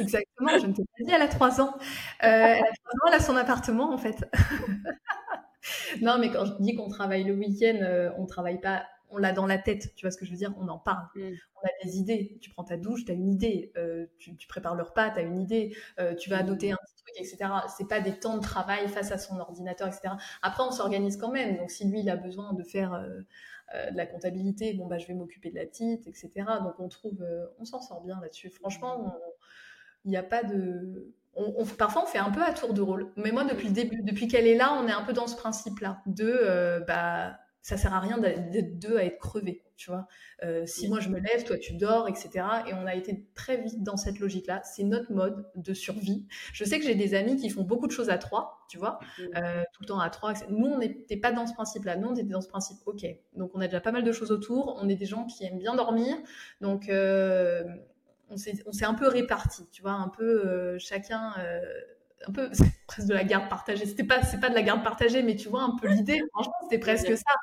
Exactement, 0.00 0.58
je 0.58 0.66
ne 0.66 0.72
t'ai 0.72 0.82
pas 0.82 1.04
dit, 1.04 1.12
elle 1.12 1.20
a 1.20 1.28
trois 1.28 1.60
ans. 1.60 1.74
Euh, 1.76 1.82
elle 2.22 2.64
a 2.64 2.72
trois 2.72 2.92
ans, 2.92 3.08
elle 3.08 3.14
a 3.14 3.20
son 3.20 3.36
appartement 3.36 3.92
en 3.92 3.98
fait. 3.98 4.24
non, 6.00 6.16
mais 6.18 6.30
quand 6.30 6.46
je 6.46 6.52
dis 6.60 6.74
qu'on 6.74 6.88
travaille 6.88 7.24
le 7.24 7.34
week-end, 7.34 7.80
euh, 7.82 8.10
on 8.16 8.24
travaille 8.24 8.62
pas 8.62 8.86
on 9.10 9.18
l'a 9.18 9.32
dans 9.32 9.46
la 9.46 9.58
tête, 9.58 9.94
tu 9.94 10.06
vois 10.06 10.10
ce 10.10 10.16
que 10.16 10.24
je 10.24 10.30
veux 10.30 10.36
dire 10.36 10.54
On 10.58 10.68
en 10.68 10.78
parle. 10.78 11.06
Mm. 11.14 11.32
On 11.56 11.66
a 11.66 11.84
des 11.84 11.98
idées. 11.98 12.38
Tu 12.40 12.50
prends 12.50 12.64
ta 12.64 12.76
douche, 12.76 13.04
tu 13.04 13.12
as 13.12 13.14
une 13.14 13.28
idée. 13.28 13.72
tu, 14.18 14.34
prépares 14.48 14.74
le 14.74 14.82
repas, 14.82 15.10
tu 15.10 15.18
as 15.18 15.22
une 15.22 15.38
idée. 15.38 15.76
tu 16.18 16.30
vas 16.30 16.42
mm. 16.42 16.46
noter 16.46 16.72
un 16.72 16.78
etc. 17.18 17.50
C'est 17.76 17.88
pas 17.88 18.00
des 18.00 18.12
temps 18.12 18.36
de 18.36 18.42
travail 18.42 18.88
face 18.88 19.12
à 19.12 19.18
son 19.18 19.38
ordinateur, 19.38 19.88
etc. 19.88 20.14
Après, 20.42 20.62
on 20.62 20.70
s'organise 20.70 21.16
quand 21.16 21.30
même. 21.30 21.56
Donc, 21.56 21.70
si 21.70 21.84
lui, 21.84 22.00
il 22.00 22.10
a 22.10 22.16
besoin 22.16 22.52
de 22.52 22.62
faire 22.62 22.94
euh, 22.94 23.20
euh, 23.74 23.90
de 23.90 23.96
la 23.96 24.06
comptabilité, 24.06 24.74
bon, 24.74 24.86
bah, 24.86 24.98
je 24.98 25.06
vais 25.06 25.14
m'occuper 25.14 25.50
de 25.50 25.56
la 25.56 25.66
petite, 25.66 26.06
etc. 26.06 26.30
Donc, 26.62 26.78
on 26.78 26.88
trouve, 26.88 27.22
euh, 27.22 27.46
on 27.58 27.64
s'en 27.64 27.80
sort 27.80 28.02
bien 28.02 28.20
là-dessus. 28.20 28.50
Franchement, 28.50 29.14
il 30.04 30.10
n'y 30.10 30.16
a 30.16 30.22
pas 30.22 30.42
de. 30.42 31.12
On, 31.34 31.64
parfois, 31.64 32.02
on 32.02 32.06
fait 32.06 32.18
un 32.18 32.30
peu 32.30 32.42
à 32.42 32.52
tour 32.52 32.74
de 32.74 32.80
rôle. 32.80 33.12
Mais 33.16 33.30
moi, 33.30 33.44
depuis 33.44 33.68
le 33.68 33.74
début, 33.74 34.02
depuis 34.02 34.26
qu'elle 34.26 34.46
est 34.46 34.56
là, 34.56 34.74
on 34.74 34.88
est 34.88 34.92
un 34.92 35.02
peu 35.02 35.12
dans 35.12 35.28
ce 35.28 35.36
principe-là 35.36 36.02
de, 36.06 36.84
bah, 36.86 37.38
ça 37.62 37.76
sert 37.76 37.92
à 37.92 38.00
rien 38.00 38.18
d'être 38.18 38.78
deux 38.78 38.96
à 38.96 39.04
être 39.04 39.18
crevés, 39.18 39.62
tu 39.76 39.90
vois. 39.90 40.06
Euh, 40.42 40.64
si 40.64 40.88
moi 40.88 41.00
je 41.00 41.10
me 41.10 41.18
lève, 41.18 41.44
toi 41.44 41.58
tu 41.58 41.74
dors, 41.74 42.08
etc. 42.08 42.30
Et 42.66 42.74
on 42.74 42.86
a 42.86 42.94
été 42.94 43.26
très 43.34 43.58
vite 43.58 43.82
dans 43.82 43.96
cette 43.96 44.18
logique-là. 44.18 44.62
C'est 44.64 44.82
notre 44.82 45.12
mode 45.12 45.46
de 45.56 45.74
survie. 45.74 46.26
Je 46.52 46.64
sais 46.64 46.78
que 46.78 46.84
j'ai 46.84 46.94
des 46.94 47.14
amis 47.14 47.36
qui 47.36 47.50
font 47.50 47.62
beaucoup 47.62 47.86
de 47.86 47.92
choses 47.92 48.08
à 48.08 48.16
trois, 48.16 48.64
tu 48.68 48.78
vois, 48.78 48.98
euh, 49.36 49.62
tout 49.74 49.82
le 49.82 49.86
temps 49.86 50.00
à 50.00 50.08
trois. 50.08 50.32
Nous, 50.48 50.66
on 50.66 50.78
n'était 50.78 51.18
pas 51.18 51.32
dans 51.32 51.46
ce 51.46 51.52
principe-là. 51.52 51.96
Nous, 51.96 52.08
on 52.08 52.14
était 52.14 52.24
dans 52.24 52.40
ce 52.40 52.48
principe, 52.48 52.78
ok. 52.86 53.04
Donc 53.36 53.50
on 53.54 53.60
a 53.60 53.66
déjà 53.66 53.80
pas 53.80 53.92
mal 53.92 54.04
de 54.04 54.12
choses 54.12 54.32
autour. 54.32 54.78
On 54.80 54.88
est 54.88 54.96
des 54.96 55.06
gens 55.06 55.26
qui 55.26 55.44
aiment 55.44 55.58
bien 55.58 55.74
dormir. 55.74 56.16
Donc 56.62 56.88
euh, 56.88 57.62
on 58.30 58.36
s'est 58.36 58.84
un 58.84 58.94
peu 58.94 59.08
répartis, 59.08 59.68
tu 59.70 59.82
vois, 59.82 59.92
un 59.92 60.08
peu 60.08 60.78
chacun 60.78 61.34
un 62.26 62.32
peu 62.32 62.50
presque 62.86 63.08
de 63.08 63.14
la 63.14 63.24
garde 63.24 63.48
partagée. 63.48 63.86
C'était 63.86 64.04
pas 64.04 64.22
c'est 64.22 64.40
pas 64.40 64.50
de 64.50 64.54
la 64.54 64.62
garde 64.62 64.82
partagée, 64.82 65.22
mais 65.22 65.36
tu 65.36 65.48
vois 65.48 65.62
un 65.62 65.76
peu 65.76 65.88
l'idée. 65.88 66.20
Franchement, 66.32 66.54
c'était 66.62 66.78
presque 66.78 67.16
ça. 67.16 67.34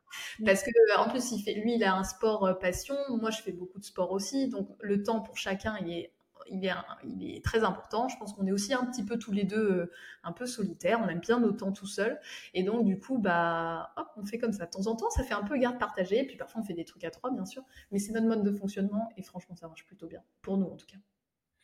Parce 0.45 0.63
que 0.63 0.97
en 0.97 1.09
plus, 1.09 1.31
il 1.31 1.41
fait 1.41 1.53
lui, 1.53 1.75
il 1.75 1.83
a 1.83 1.95
un 1.95 2.03
sport 2.03 2.45
euh, 2.45 2.53
passion. 2.53 2.95
Moi, 3.09 3.31
je 3.31 3.41
fais 3.41 3.51
beaucoup 3.51 3.79
de 3.79 3.85
sport 3.85 4.11
aussi, 4.11 4.49
donc 4.49 4.69
le 4.79 5.03
temps 5.03 5.21
pour 5.21 5.37
chacun, 5.37 5.77
il 5.81 5.91
est 5.91 6.13
il 6.49 6.65
est, 6.65 6.71
il 7.03 7.35
est 7.35 7.43
très 7.43 7.63
important. 7.63 8.07
Je 8.07 8.17
pense 8.17 8.33
qu'on 8.33 8.45
est 8.47 8.51
aussi 8.51 8.73
un 8.73 8.85
petit 8.85 9.03
peu 9.03 9.17
tous 9.17 9.31
les 9.31 9.43
deux 9.43 9.71
euh, 9.71 9.91
un 10.23 10.31
peu 10.31 10.45
solitaires. 10.45 11.01
On 11.03 11.09
aime 11.09 11.19
bien 11.19 11.39
nos 11.39 11.51
temps 11.51 11.71
tout 11.71 11.87
seuls. 11.87 12.19
Et 12.53 12.63
donc, 12.63 12.85
du 12.85 12.99
coup, 12.99 13.17
bah, 13.17 13.91
hop, 13.97 14.07
on 14.17 14.25
fait 14.25 14.37
comme 14.37 14.53
ça. 14.53 14.65
De 14.65 14.71
temps 14.71 14.87
en 14.87 14.95
temps, 14.95 15.09
ça 15.09 15.23
fait 15.23 15.33
un 15.33 15.43
peu 15.43 15.57
garde 15.57 15.79
partagée. 15.79 16.19
Et 16.19 16.25
puis 16.25 16.37
parfois, 16.37 16.61
on 16.61 16.63
fait 16.63 16.73
des 16.73 16.85
trucs 16.85 17.03
à 17.03 17.11
trois, 17.11 17.31
bien 17.31 17.45
sûr. 17.45 17.63
Mais 17.91 17.99
c'est 17.99 18.11
notre 18.11 18.27
mode 18.27 18.43
de 18.43 18.51
fonctionnement. 18.51 19.09
Et 19.17 19.23
franchement, 19.23 19.55
ça 19.55 19.67
marche 19.67 19.85
plutôt 19.85 20.07
bien. 20.07 20.21
Pour 20.41 20.57
nous, 20.57 20.67
en 20.67 20.75
tout 20.75 20.87
cas. 20.87 20.97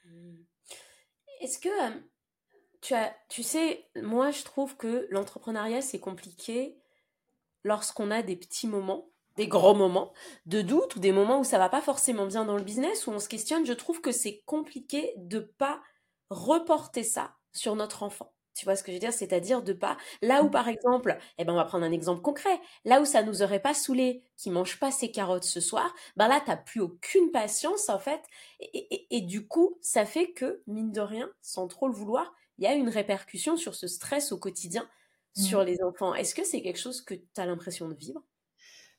Mmh. 0.05 0.35
Est-ce 1.41 1.59
que 1.59 1.69
euh, 1.69 1.99
tu, 2.83 2.93
as, 2.93 3.15
tu 3.29 3.43
sais, 3.43 3.87
moi 4.01 4.31
je 4.31 4.43
trouve 4.43 4.75
que 4.75 5.07
l'entrepreneuriat 5.09 5.81
c'est 5.81 5.99
compliqué 5.99 6.77
lorsqu'on 7.63 8.11
a 8.11 8.21
des 8.21 8.35
petits 8.35 8.67
moments, 8.67 9.09
des 9.37 9.47
gros 9.47 9.73
moments 9.73 10.13
de 10.45 10.61
doute 10.61 10.95
ou 10.97 10.99
des 10.99 11.13
moments 11.13 11.39
où 11.39 11.43
ça 11.45 11.57
va 11.57 11.69
pas 11.69 11.81
forcément 11.81 12.25
bien 12.27 12.45
dans 12.45 12.57
le 12.57 12.63
business, 12.63 13.07
où 13.07 13.11
on 13.11 13.19
se 13.19 13.29
questionne. 13.29 13.65
Je 13.65 13.73
trouve 13.73 14.01
que 14.01 14.11
c'est 14.11 14.43
compliqué 14.45 15.13
de 15.17 15.39
pas 15.39 15.81
reporter 16.29 17.03
ça 17.03 17.35
sur 17.53 17.75
notre 17.75 18.03
enfant. 18.03 18.33
Tu 18.53 18.65
vois 18.65 18.75
ce 18.75 18.83
que 18.83 18.91
je 18.91 18.97
veux 18.97 18.99
dire? 18.99 19.13
C'est-à-dire 19.13 19.63
de 19.63 19.73
pas 19.73 19.97
là 20.21 20.43
où 20.43 20.49
par 20.49 20.67
exemple, 20.67 21.17
eh 21.37 21.45
ben 21.45 21.53
on 21.53 21.55
va 21.55 21.65
prendre 21.65 21.85
un 21.85 21.91
exemple 21.91 22.21
concret, 22.21 22.59
là 22.85 23.01
où 23.01 23.05
ça 23.05 23.23
nous 23.23 23.41
aurait 23.41 23.61
pas 23.61 23.73
saoulé 23.73 24.23
qui 24.37 24.51
mange 24.51 24.77
pas 24.77 24.91
ses 24.91 25.09
carottes 25.09 25.45
ce 25.45 25.61
soir, 25.61 25.95
ben 26.17 26.27
là 26.27 26.41
t'as 26.45 26.57
plus 26.57 26.81
aucune 26.81 27.31
patience 27.31 27.89
en 27.89 27.97
fait, 27.97 28.21
et, 28.59 29.07
et, 29.09 29.21
du 29.21 29.47
coup 29.47 29.77
ça 29.81 30.05
fait 30.05 30.33
que 30.33 30.61
mine 30.67 30.91
de 30.91 31.01
rien, 31.01 31.31
sans 31.41 31.67
trop 31.67 31.87
le 31.87 31.93
vouloir, 31.93 32.31
il 32.57 32.63
y 32.63 32.67
a 32.67 32.73
une 32.73 32.89
répercussion 32.89 33.57
sur 33.57 33.75
ce 33.75 33.87
stress 33.87 34.31
au 34.31 34.37
quotidien 34.37 34.87
sur 35.35 35.61
mmh. 35.61 35.65
les 35.65 35.83
enfants. 35.83 36.13
Est-ce 36.13 36.35
que 36.35 36.43
c'est 36.43 36.61
quelque 36.61 36.79
chose 36.79 37.01
que 37.01 37.15
tu 37.15 37.23
as 37.37 37.45
l'impression 37.45 37.87
de 37.87 37.95
vivre? 37.95 38.23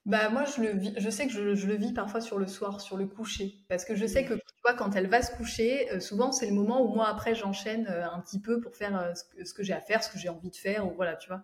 Bah 0.06 0.28
moi 0.28 0.44
je 0.44 0.60
le 0.60 0.72
vis, 0.72 0.92
je 0.98 1.08
sais 1.08 1.26
que 1.26 1.32
je, 1.32 1.66
le 1.66 1.76
vis 1.76 1.94
parfois 1.94 2.20
sur 2.20 2.38
le 2.38 2.46
soir, 2.46 2.82
sur 2.82 2.98
le 2.98 3.06
coucher, 3.06 3.64
parce 3.70 3.86
que 3.86 3.94
je 3.94 4.04
sais 4.04 4.26
que 4.26 4.34
tu 4.34 4.54
vois 4.62 4.74
quand 4.74 4.94
elle 4.94 5.06
va 5.06 5.22
se 5.22 5.34
coucher, 5.34 5.90
euh, 5.92 5.98
souvent 5.98 6.30
c'est 6.30 6.44
le 6.44 6.52
moment 6.52 6.82
où 6.82 6.94
moi 6.94 7.08
après 7.08 7.34
j'enchaîne 7.34 7.86
euh, 7.88 8.06
un 8.10 8.20
petit 8.20 8.38
peu 8.38 8.60
pour 8.60 8.76
faire 8.76 9.00
euh, 9.00 9.14
ce 9.42 9.54
que, 9.54 9.62
j'ai 9.62 9.72
à 9.72 9.80
faire, 9.80 10.04
ce 10.04 10.10
que 10.10 10.18
j'ai 10.18 10.28
envie 10.28 10.50
de 10.50 10.56
faire, 10.56 10.86
ou 10.86 10.94
voilà 10.94 11.16
tu 11.16 11.28
vois. 11.28 11.42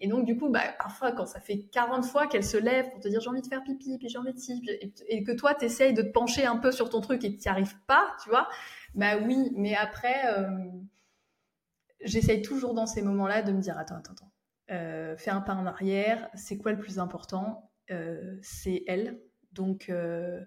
Et 0.00 0.08
donc 0.08 0.24
du 0.24 0.36
coup 0.36 0.48
bah 0.48 0.74
parfois 0.76 1.12
quand 1.12 1.26
ça 1.26 1.38
fait 1.38 1.68
40 1.70 2.04
fois 2.04 2.26
qu'elle 2.26 2.42
se 2.42 2.56
lève 2.56 2.90
pour 2.90 2.98
te 2.98 3.06
dire 3.06 3.20
j'ai 3.20 3.30
envie 3.30 3.42
de 3.42 3.46
faire 3.46 3.62
pipi, 3.62 3.96
puis 3.96 4.08
j'ai 4.08 4.18
envie 4.18 4.34
de 4.34 4.40
ci, 4.40 4.60
et, 4.66 4.92
et, 5.06 5.22
que 5.22 5.30
toi 5.30 5.54
t'essayes 5.54 5.94
de 5.94 6.02
te 6.02 6.10
pencher 6.10 6.44
un 6.44 6.56
peu 6.56 6.72
sur 6.72 6.90
ton 6.90 7.00
truc 7.00 7.22
et 7.24 7.36
tu 7.36 7.38
n'y 7.38 7.48
arrives 7.48 7.78
pas, 7.86 8.08
tu 8.24 8.28
vois, 8.28 8.48
bah 8.96 9.18
oui, 9.18 9.52
mais 9.54 9.76
après 9.76 10.24
j'essaye 12.02 12.42
toujours 12.42 12.74
dans 12.74 12.86
ces 12.86 13.02
moments-là 13.02 13.42
de 13.42 13.52
me 13.52 13.60
dire 13.60 13.78
attends, 13.78 13.96
attends, 13.96 14.12
attends. 14.12 14.32
Euh, 14.70 15.16
fais 15.16 15.30
un 15.30 15.40
pas 15.40 15.54
en 15.54 15.66
arrière. 15.66 16.28
C'est 16.34 16.56
quoi 16.58 16.72
le 16.72 16.78
plus 16.78 16.98
important? 16.98 17.70
Euh, 17.90 18.36
C'est 18.42 18.84
elle. 18.86 19.20
Donc, 19.52 19.88
euh, 19.88 20.40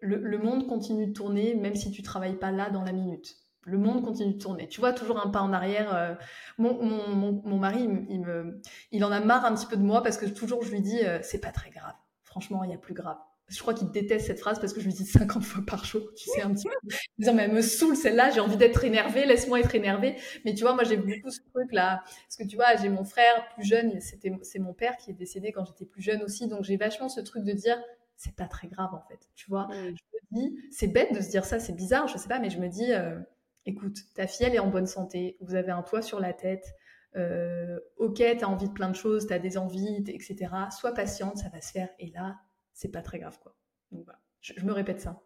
le, 0.00 0.38
monde 0.38 0.66
continue 0.66 1.06
de 1.06 1.12
tourner, 1.12 1.54
même 1.54 1.76
si 1.76 1.90
tu 1.92 2.02
travailles 2.02 2.36
pas 2.36 2.50
là 2.50 2.70
dans 2.70 2.82
la 2.82 2.92
minute. 2.92 3.36
Le 3.64 3.78
monde 3.78 4.02
continue 4.02 4.34
de 4.34 4.38
tourner. 4.38 4.66
Tu 4.66 4.80
vois, 4.80 4.92
toujours 4.92 5.24
un 5.24 5.30
pas 5.30 5.42
en 5.42 5.52
arrière. 5.52 6.18
Mon, 6.58 6.82
mon, 6.82 7.42
mon, 7.44 7.58
mari, 7.58 7.86
il, 8.08 8.20
me, 8.20 8.60
il 8.90 9.04
en 9.04 9.12
a 9.12 9.20
marre 9.20 9.44
un 9.44 9.54
petit 9.54 9.66
peu 9.66 9.76
de 9.76 9.82
moi 9.82 10.02
parce 10.02 10.16
que 10.16 10.24
toujours 10.26 10.62
je 10.62 10.70
lui 10.72 10.80
dis 10.80 10.98
c'est 11.22 11.40
pas 11.40 11.52
très 11.52 11.70
grave. 11.70 11.94
Franchement, 12.24 12.64
il 12.64 12.70
y 12.70 12.74
a 12.74 12.78
plus 12.78 12.94
grave 12.94 13.18
je 13.50 13.58
crois 13.60 13.74
qu'il 13.74 13.90
déteste 13.90 14.26
cette 14.26 14.38
phrase 14.38 14.60
parce 14.60 14.72
que 14.72 14.80
je 14.80 14.86
lui 14.86 14.94
dis 14.94 15.04
50 15.04 15.42
fois 15.42 15.64
par 15.66 15.84
jour, 15.84 16.02
tu 16.16 16.28
sais, 16.30 16.42
un 16.42 16.52
petit 16.54 16.68
peu. 16.68 16.94
Disant, 17.18 17.34
mais 17.34 17.42
elle 17.42 17.52
me 17.52 17.62
saoule 17.62 17.96
celle-là, 17.96 18.30
j'ai 18.30 18.40
envie 18.40 18.56
d'être 18.56 18.84
énervée, 18.84 19.26
laisse-moi 19.26 19.60
être 19.60 19.74
énervée. 19.74 20.16
Mais 20.44 20.54
tu 20.54 20.62
vois, 20.62 20.74
moi, 20.74 20.84
j'ai 20.84 20.96
beaucoup 20.96 21.30
ce 21.30 21.40
truc-là. 21.52 22.02
Parce 22.04 22.36
que 22.38 22.44
tu 22.44 22.56
vois, 22.56 22.76
j'ai 22.76 22.88
mon 22.88 23.04
frère 23.04 23.48
plus 23.54 23.64
jeune, 23.64 24.00
c'était, 24.00 24.32
c'est 24.42 24.60
mon 24.60 24.72
père 24.72 24.96
qui 24.96 25.10
est 25.10 25.14
décédé 25.14 25.50
quand 25.50 25.64
j'étais 25.64 25.84
plus 25.84 26.00
jeune 26.00 26.22
aussi. 26.22 26.46
Donc, 26.46 26.62
j'ai 26.62 26.76
vachement 26.76 27.08
ce 27.08 27.20
truc 27.20 27.44
de 27.44 27.52
dire, 27.52 27.76
c'est 28.16 28.36
pas 28.36 28.46
très 28.46 28.68
grave, 28.68 28.94
en 28.94 29.02
fait. 29.08 29.28
Tu 29.34 29.50
vois, 29.50 29.68
je 29.72 29.88
me 29.88 29.94
dis, 30.32 30.56
c'est 30.70 30.88
bête 30.88 31.12
de 31.12 31.20
se 31.20 31.28
dire 31.28 31.44
ça, 31.44 31.58
c'est 31.58 31.74
bizarre, 31.74 32.06
je 32.06 32.18
sais 32.18 32.28
pas, 32.28 32.38
mais 32.38 32.50
je 32.50 32.58
me 32.60 32.68
dis, 32.68 32.92
euh, 32.92 33.18
écoute, 33.66 33.98
ta 34.14 34.28
fille, 34.28 34.46
elle 34.46 34.54
est 34.54 34.60
en 34.60 34.70
bonne 34.70 34.86
santé, 34.86 35.36
vous 35.40 35.56
avez 35.56 35.72
un 35.72 35.82
toit 35.82 36.02
sur 36.02 36.20
la 36.20 36.32
tête. 36.32 36.74
Euh, 37.16 37.80
ok, 37.96 38.22
t'as 38.38 38.46
envie 38.46 38.68
de 38.68 38.72
plein 38.72 38.90
de 38.90 38.94
choses, 38.94 39.26
t'as 39.26 39.40
des 39.40 39.58
envies, 39.58 40.04
etc. 40.06 40.48
Sois 40.70 40.94
patiente, 40.94 41.38
ça 41.38 41.48
va 41.48 41.60
se 41.60 41.72
faire. 41.72 41.88
Et 41.98 42.10
là, 42.10 42.36
c'est 42.80 42.88
pas 42.88 43.02
très 43.02 43.18
grave 43.18 43.38
quoi. 43.40 43.54
Donc 43.92 44.04
voilà, 44.04 44.20
je, 44.40 44.64
me 44.64 44.72
répète 44.72 45.02
ça. 45.02 45.20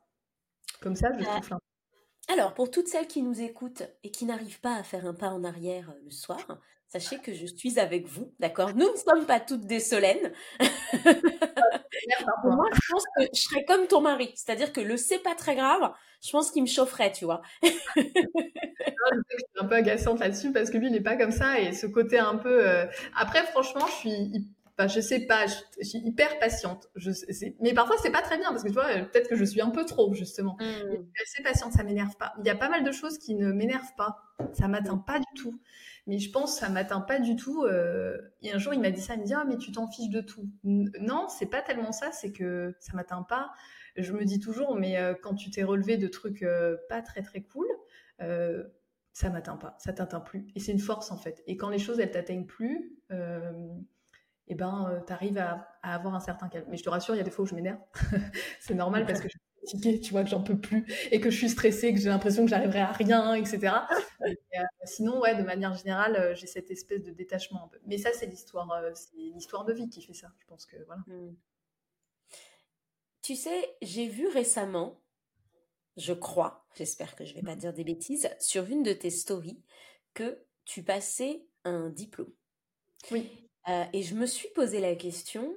Comme 0.80 0.96
ça, 0.96 1.12
je 1.16 1.24
euh, 1.24 1.36
souffle 1.36 1.54
Alors, 2.28 2.52
pour 2.54 2.70
toutes 2.70 2.88
celles 2.88 3.06
qui 3.06 3.22
nous 3.22 3.40
écoutent 3.40 3.84
et 4.02 4.10
qui 4.10 4.24
n'arrivent 4.24 4.60
pas 4.60 4.74
à 4.74 4.82
faire 4.82 5.06
un 5.06 5.14
pas 5.14 5.28
en 5.28 5.44
arrière 5.44 5.90
euh, 5.90 6.00
le 6.04 6.10
soir, 6.10 6.40
sachez 6.88 7.18
que 7.18 7.32
je 7.32 7.46
suis 7.46 7.78
avec 7.78 8.08
vous, 8.08 8.34
d'accord? 8.40 8.74
Nous 8.74 8.90
ne 8.90 8.96
sommes 8.96 9.26
pas 9.26 9.38
toutes 9.38 9.66
des 9.66 9.78
Solènes. 9.78 10.32
Moi, 12.44 12.68
je 12.72 12.80
pense 12.90 13.04
que 13.16 13.22
je 13.32 13.40
serais 13.40 13.64
comme 13.64 13.86
ton 13.86 14.00
mari, 14.00 14.32
c'est-à-dire 14.34 14.72
que 14.72 14.80
le 14.80 14.96
c'est 14.96 15.20
pas 15.20 15.36
très 15.36 15.54
grave, 15.54 15.92
je 16.22 16.30
pense 16.30 16.50
qu'il 16.50 16.62
me 16.62 16.68
chaufferait, 16.68 17.12
tu 17.12 17.24
vois. 17.24 17.42
je 17.62 17.70
suis 18.02 19.60
un 19.60 19.66
peu 19.66 19.76
agaçante 19.76 20.18
là-dessus 20.18 20.52
parce 20.52 20.70
que 20.70 20.78
lui, 20.78 20.88
il 20.88 20.92
n'est 20.92 21.00
pas 21.00 21.16
comme 21.16 21.30
ça 21.30 21.60
et 21.60 21.72
ce 21.72 21.86
côté 21.86 22.18
un 22.18 22.36
peu. 22.36 22.68
Euh, 22.68 22.86
après, 23.16 23.44
franchement, 23.44 23.86
je 23.86 23.92
suis 23.92 24.48
Enfin, 24.76 24.88
je 24.88 25.00
sais 25.00 25.20
pas, 25.20 25.46
je, 25.46 25.86
suis 25.86 25.98
hyper 25.98 26.38
patiente. 26.40 26.88
Je, 26.96 27.10
mais 27.60 27.74
parfois, 27.74 27.96
c'est 28.02 28.10
pas 28.10 28.22
très 28.22 28.38
bien 28.38 28.50
parce 28.50 28.64
que 28.64 28.68
tu 28.68 28.74
vois, 28.74 28.88
peut-être 29.12 29.28
que 29.28 29.36
je 29.36 29.44
suis 29.44 29.60
un 29.60 29.70
peu 29.70 29.84
trop, 29.84 30.12
justement. 30.14 30.56
Mmh. 30.58 30.64
Je 30.64 30.96
suis 30.96 31.22
assez 31.22 31.42
patiente, 31.44 31.72
ça 31.72 31.84
m'énerve 31.84 32.16
pas. 32.16 32.34
Il 32.40 32.46
y 32.46 32.50
a 32.50 32.56
pas 32.56 32.68
mal 32.68 32.82
de 32.82 32.90
choses 32.90 33.18
qui 33.18 33.36
ne 33.36 33.52
m'énervent 33.52 33.94
pas. 33.96 34.16
Ça 34.52 34.66
m'atteint 34.66 34.98
pas 34.98 35.20
du 35.20 35.26
tout. 35.36 35.60
Mais 36.08 36.18
je 36.18 36.30
pense 36.30 36.54
que 36.54 36.60
ça 36.60 36.68
m'atteint 36.70 37.00
pas 37.00 37.20
du 37.20 37.36
tout. 37.36 37.62
Euh... 37.64 38.18
Et 38.42 38.52
un 38.52 38.58
jour, 38.58 38.74
il 38.74 38.80
m'a 38.80 38.90
dit 38.90 39.00
ça, 39.00 39.14
il 39.14 39.20
me 39.20 39.24
dit, 39.24 39.34
ah, 39.34 39.44
mais 39.46 39.56
tu 39.58 39.70
t'en 39.70 39.86
fiches 39.86 40.10
de 40.10 40.20
tout. 40.20 40.48
Non, 40.64 41.28
c'est 41.28 41.46
pas 41.46 41.62
tellement 41.62 41.92
ça, 41.92 42.10
c'est 42.10 42.32
que 42.32 42.74
ça 42.80 42.94
m'atteint 42.94 43.22
pas. 43.22 43.52
Je 43.96 44.12
me 44.12 44.24
dis 44.24 44.40
toujours, 44.40 44.74
mais 44.74 44.98
euh, 44.98 45.14
quand 45.14 45.34
tu 45.34 45.50
t'es 45.50 45.62
relevé 45.62 45.98
de 45.98 46.08
trucs 46.08 46.42
euh, 46.42 46.76
pas 46.88 47.00
très 47.00 47.22
très 47.22 47.42
cool, 47.42 47.66
ça 49.12 49.30
m'atteint 49.30 49.56
pas, 49.56 49.76
ça 49.78 49.92
t'atteint 49.92 50.20
plus. 50.20 50.48
Et 50.56 50.60
c'est 50.60 50.72
une 50.72 50.80
force 50.80 51.12
en 51.12 51.16
fait. 51.16 51.44
Et 51.46 51.56
quand 51.56 51.68
les 51.68 51.78
choses 51.78 52.00
elles 52.00 52.10
t'atteignent 52.10 52.46
plus, 52.46 52.98
eh 54.48 54.54
ben 54.54 55.02
tu 55.06 55.12
arrives 55.12 55.38
à, 55.38 55.68
avoir 55.82 56.14
un 56.14 56.20
certain 56.20 56.48
calme. 56.48 56.66
Mais 56.68 56.76
je 56.76 56.82
te 56.82 56.90
rassure, 56.90 57.14
il 57.14 57.18
y 57.18 57.20
a 57.20 57.24
des 57.24 57.30
fois 57.30 57.44
où 57.44 57.46
je 57.46 57.54
m'énerve. 57.54 57.80
c'est 58.60 58.74
normal 58.74 59.06
parce 59.06 59.20
que 59.20 59.28
je 59.28 59.38
suis 59.38 59.60
fatiguée, 59.60 60.00
tu 60.00 60.12
vois, 60.12 60.24
que 60.24 60.30
j'en 60.30 60.42
peux 60.42 60.58
plus 60.58 60.86
et 61.10 61.20
que 61.20 61.30
je 61.30 61.36
suis 61.36 61.48
stressée, 61.48 61.92
que 61.92 62.00
j'ai 62.00 62.08
l'impression 62.08 62.44
que 62.44 62.50
j'arriverai 62.50 62.80
à 62.80 62.92
rien, 62.92 63.34
etc. 63.34 63.74
sinon, 64.84 65.20
ouais, 65.20 65.34
de 65.34 65.42
manière 65.42 65.74
générale, 65.74 66.34
j'ai 66.36 66.46
cette 66.46 66.70
espèce 66.70 67.02
de 67.02 67.12
détachement 67.12 67.64
un 67.64 67.68
peu. 67.68 67.78
Mais 67.86 67.98
ça, 67.98 68.10
c'est 68.12 68.26
l'histoire, 68.26 68.68
c'est 68.94 69.16
l'histoire 69.16 69.64
de 69.64 69.72
vie 69.72 69.88
qui 69.88 70.02
fait 70.02 70.14
ça. 70.14 70.28
Je 70.38 70.46
pense 70.46 70.66
que 70.66 70.76
voilà. 70.86 71.02
Mmh. 71.06 71.34
Tu 73.24 73.36
sais, 73.36 73.74
j'ai 73.80 74.06
vu 74.06 74.28
récemment, 74.28 75.00
je 75.96 76.12
crois, 76.12 76.66
j'espère 76.74 77.16
que 77.16 77.24
je 77.24 77.30
ne 77.30 77.36
vais 77.36 77.42
pas 77.42 77.56
dire 77.56 77.72
des 77.72 77.82
bêtises, 77.82 78.28
sur 78.38 78.64
une 78.64 78.82
de 78.82 78.92
tes 78.92 79.08
stories, 79.08 79.62
que 80.12 80.44
tu 80.66 80.82
passais 80.82 81.46
un 81.64 81.88
diplôme. 81.88 82.34
Oui. 83.10 83.43
Euh, 83.68 83.84
et 83.92 84.02
je 84.02 84.14
me 84.14 84.26
suis 84.26 84.48
posé 84.54 84.80
la 84.80 84.94
question, 84.94 85.54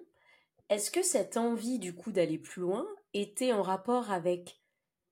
est-ce 0.70 0.91
que 0.91 1.03
cette 1.03 1.38
envie 1.38 1.80
du 1.80 1.95
coup 1.95 2.12
d'aller 2.12 2.38
plus 2.38 2.62
loin 2.62 2.88
était 3.14 3.53
en 3.53 3.62
rapport 3.64 4.12
avec 4.12 4.62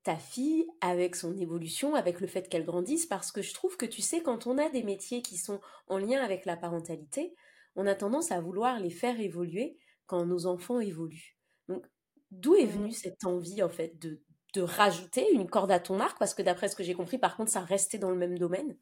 ta 0.04 0.18
fille, 0.18 0.68
avec 0.82 1.16
son 1.16 1.38
évolution, 1.38 1.96
avec 1.96 2.22
le 2.22 2.28
fait 2.28 2.50
qu'elle 2.50 2.66
grandisse? 2.66 3.06
Parce 3.08 3.32
que 3.32 3.41
je 3.41 3.54
trouve 3.54 3.78
que 3.78 3.86
tu 3.88 4.02
sais, 4.02 4.22
quand 4.24 4.48
on 4.48 4.58
a 4.58 4.70
des 4.70 4.84
métiers 4.84 5.22
qui 5.22 5.38
sont 5.38 5.62
en 5.88 5.98
lien 5.98 6.22
avec 6.24 6.46
la 6.46 6.58
parentalité, 6.58 7.36
on 7.76 7.88
a 7.88 7.96
tendance 7.96 8.32
à 8.32 8.41
vouloir 8.41 8.80
les 8.80 8.89
faire 8.91 9.20
évoluer 9.20 9.78
quand 10.08 10.26
nos 10.26 10.46
enfants 10.48 10.80
évoluent. 10.80 11.38
Donc, 11.70 11.86
D'où 12.32 12.56
est 12.56 12.66
venue 12.66 12.91
cette 12.91 13.26
envie, 13.26 13.64
en 13.64 13.70
fait, 13.70 14.00
de, 14.00 14.22
de 14.54 14.62
rajouter 14.62 15.32
une 15.34 15.50
corde 15.50 15.72
à 15.72 15.80
ton 15.80 16.00
arc? 16.02 16.18
Parce 16.20 16.34
que 16.34 16.41
d'après 16.43 16.68
ce 16.70 16.76
que 16.76 16.84
j'ai 16.84 16.93
compris, 16.96 17.18
par 17.20 17.38
contre, 17.38 17.52
ça 17.52 17.62
restait 17.62 18.00
dans 18.00 18.12
le 18.12 18.18
même 18.18 18.38
domaine. 18.39 18.78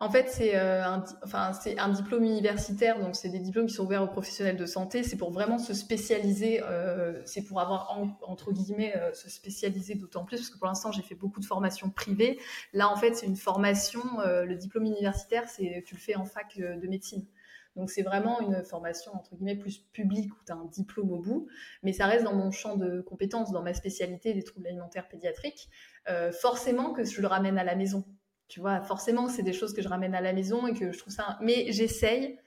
En 0.00 0.10
fait, 0.10 0.28
c'est 0.28 0.54
euh, 0.54 0.84
un, 0.84 1.04
enfin, 1.24 1.50
un 1.76 1.88
diplôme 1.88 2.22
universitaire, 2.22 3.00
donc 3.00 3.16
c'est 3.16 3.30
des 3.30 3.40
diplômes 3.40 3.66
qui 3.66 3.74
sont 3.74 3.84
ouverts 3.84 4.04
aux 4.04 4.08
professionnels 4.08 4.56
de 4.56 4.66
santé. 4.66 5.02
C'est 5.02 5.16
pour 5.16 5.32
vraiment 5.32 5.58
se 5.58 5.74
spécialiser, 5.74 6.62
euh, 6.62 7.20
c'est 7.24 7.42
pour 7.42 7.60
avoir, 7.60 7.98
entre 8.22 8.52
guillemets, 8.52 8.96
euh, 8.96 9.12
se 9.12 9.28
spécialiser 9.28 9.96
d'autant 9.96 10.24
plus, 10.24 10.36
parce 10.36 10.50
que 10.50 10.58
pour 10.58 10.68
l'instant, 10.68 10.92
j'ai 10.92 11.02
fait 11.02 11.16
beaucoup 11.16 11.40
de 11.40 11.44
formations 11.44 11.90
privées. 11.90 12.38
Là, 12.72 12.88
en 12.88 12.96
fait, 12.96 13.14
c'est 13.14 13.26
une 13.26 13.36
formation, 13.36 14.02
le 14.24 14.54
diplôme 14.54 14.84
universitaire, 14.84 15.48
c'est 15.48 15.82
tu 15.84 15.96
le 15.96 16.00
fais 16.00 16.14
en 16.14 16.24
fac 16.24 16.56
de 16.58 16.86
médecine. 16.86 17.26
Donc 17.76 17.90
c'est 17.90 18.02
vraiment 18.02 18.40
une 18.40 18.64
formation 18.64 19.14
entre 19.14 19.36
guillemets 19.36 19.54
plus 19.54 19.78
publique 19.78 20.32
où 20.32 20.44
tu 20.44 20.50
as 20.50 20.56
un 20.56 20.64
diplôme 20.64 21.12
au 21.12 21.20
bout, 21.20 21.46
mais 21.84 21.92
ça 21.92 22.06
reste 22.06 22.24
dans 22.24 22.34
mon 22.34 22.50
champ 22.50 22.76
de 22.76 23.00
compétences, 23.02 23.52
dans 23.52 23.62
ma 23.62 23.72
spécialité 23.72 24.32
des 24.34 24.42
troubles 24.42 24.66
alimentaires 24.66 25.08
pédiatriques. 25.08 25.68
Forcément 26.40 26.92
que 26.92 27.04
je 27.04 27.20
le 27.20 27.26
ramène 27.28 27.58
à 27.58 27.64
la 27.64 27.76
maison. 27.76 28.04
Tu 28.48 28.60
vois, 28.60 28.80
forcément 28.80 29.28
c'est 29.28 29.42
des 29.42 29.52
choses 29.52 29.74
que 29.74 29.82
je 29.82 29.88
ramène 29.88 30.14
à 30.14 30.20
la 30.20 30.32
maison 30.32 30.66
et 30.66 30.72
que 30.72 30.90
je 30.90 30.98
trouve 30.98 31.12
ça. 31.12 31.38
Mais 31.42 31.70
j'essaye. 31.70 32.38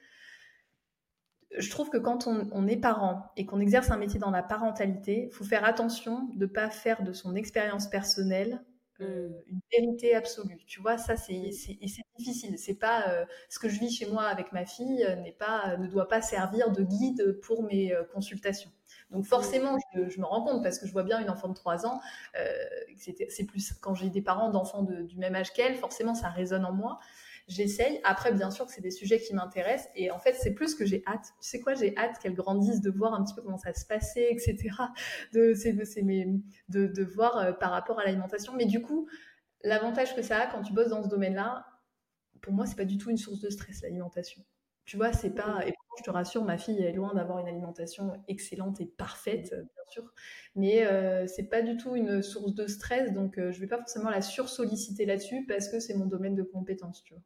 Je 1.57 1.69
trouve 1.69 1.89
que 1.89 1.97
quand 1.97 2.27
on, 2.27 2.67
est 2.67 2.77
parent 2.77 3.25
et 3.35 3.45
qu'on 3.45 3.59
exerce 3.59 3.91
un 3.91 3.97
métier 3.97 4.19
dans 4.19 4.31
la 4.31 4.41
parentalité, 4.41 5.27
il 5.29 5.35
faut 5.35 5.43
faire 5.43 5.65
attention 5.65 6.29
de 6.35 6.45
ne 6.45 6.45
pas 6.45 6.69
faire 6.69 7.03
de 7.03 7.11
son 7.11 7.35
expérience 7.35 7.87
personnelle 7.87 8.63
euh, 9.01 9.27
mmh. 9.27 9.33
une 9.47 9.59
vérité 9.71 10.15
absolue. 10.15 10.63
Tu 10.65 10.79
vois, 10.79 10.97
ça 10.97 11.17
c'est 11.17 11.49
difficile. 12.17 12.57
C'est 12.57 12.75
pas 12.75 13.09
euh, 13.09 13.25
ce 13.49 13.59
que 13.59 13.67
je 13.67 13.79
vis 13.79 13.93
chez 13.93 14.05
moi 14.09 14.23
avec 14.23 14.53
ma 14.53 14.65
fille 14.65 15.03
euh, 15.03 15.15
n'est 15.17 15.33
pas 15.33 15.75
ne 15.77 15.87
doit 15.87 16.07
pas 16.07 16.21
servir 16.21 16.71
de 16.71 16.83
guide 16.83 17.39
pour 17.41 17.63
mes 17.63 17.93
consultations. 18.13 18.71
Donc 19.11 19.25
forcément, 19.25 19.77
je, 19.93 20.19
me 20.19 20.25
rends 20.25 20.43
compte 20.43 20.63
parce 20.63 20.79
que 20.79 20.87
je 20.87 20.91
vois 20.91 21.03
bien 21.03 21.19
une 21.19 21.29
enfant 21.29 21.49
de 21.49 21.53
3 21.53 21.85
ans, 21.85 21.99
c'est 22.97 23.45
plus 23.45 23.73
quand 23.81 23.93
j'ai 23.93 24.09
des 24.09 24.21
parents 24.21 24.49
d'enfants 24.49 24.83
du 24.83 25.17
même 25.17 25.35
âge 25.35 25.53
qu'elle, 25.53 25.75
forcément 25.75 26.15
ça 26.15 26.29
résonne 26.29 26.65
en 26.65 26.73
moi 26.73 26.99
j'essaye. 27.47 27.99
Après, 28.03 28.31
bien 28.33 28.49
sûr 28.49 28.65
que 28.65 28.71
c'est 28.71 28.81
des 28.81 28.91
sujets 28.91 29.19
qui 29.19 29.33
m'intéressent. 29.33 29.89
Et 29.95 30.11
en 30.11 30.19
fait, 30.19 30.33
c'est 30.33 30.53
plus 30.53 30.75
que 30.75 30.85
j'ai 30.85 31.03
hâte. 31.05 31.33
Tu 31.41 31.49
sais 31.49 31.59
quoi, 31.59 31.73
j'ai 31.73 31.95
hâte 31.97 32.19
qu'elle 32.19 32.33
grandisse, 32.33 32.81
de 32.81 32.89
voir 32.89 33.13
un 33.13 33.23
petit 33.23 33.33
peu 33.33 33.41
comment 33.41 33.57
ça 33.57 33.73
se 33.73 33.85
passait, 33.85 34.31
etc. 34.31 34.69
De, 35.33 35.53
de, 36.69 36.87
de 36.87 37.03
voir 37.03 37.37
euh, 37.37 37.51
par 37.51 37.71
rapport 37.71 37.99
à 37.99 38.03
l'alimentation. 38.03 38.53
Mais 38.55 38.65
du 38.65 38.81
coup, 38.81 39.07
l'avantage 39.63 40.15
que 40.15 40.21
ça 40.21 40.39
a 40.39 40.47
quand 40.47 40.61
tu 40.61 40.73
bosses 40.73 40.89
dans 40.89 41.03
ce 41.03 41.09
domaine-là, 41.09 41.65
pour 42.41 42.53
moi, 42.53 42.65
c'est 42.65 42.75
pas 42.75 42.85
du 42.85 42.97
tout 42.97 43.09
une 43.09 43.17
source 43.17 43.39
de 43.39 43.49
stress, 43.49 43.81
l'alimentation. 43.81 44.41
Tu 44.85 44.97
vois, 44.97 45.13
c'est 45.13 45.33
pas. 45.33 45.65
Et 45.67 45.73
je 45.99 46.03
te 46.03 46.09
rassure, 46.09 46.43
ma 46.43 46.57
fille 46.57 46.81
est 46.81 46.93
loin 46.93 47.13
d'avoir 47.13 47.39
une 47.39 47.47
alimentation 47.47 48.13
excellente 48.27 48.81
et 48.81 48.85
parfaite, 48.85 49.51
euh, 49.53 49.61
bien 49.63 49.83
sûr. 49.87 50.13
Mais 50.55 50.85
euh, 50.85 51.27
c'est 51.27 51.49
pas 51.49 51.61
du 51.61 51.77
tout 51.77 51.95
une 51.95 52.21
source 52.21 52.53
de 52.55 52.67
stress, 52.67 53.13
donc 53.13 53.35
je 53.37 53.59
vais 53.59 53.67
pas 53.67 53.77
forcément 53.77 54.09
la 54.09 54.21
sursolliciter 54.21 55.05
là-dessus 55.05 55.45
parce 55.47 55.69
que 55.69 55.79
c'est 55.79 55.93
mon 55.95 56.05
domaine 56.05 56.35
de 56.35 56.43
compétence, 56.43 57.03
tu 57.03 57.13
vois. 57.13 57.23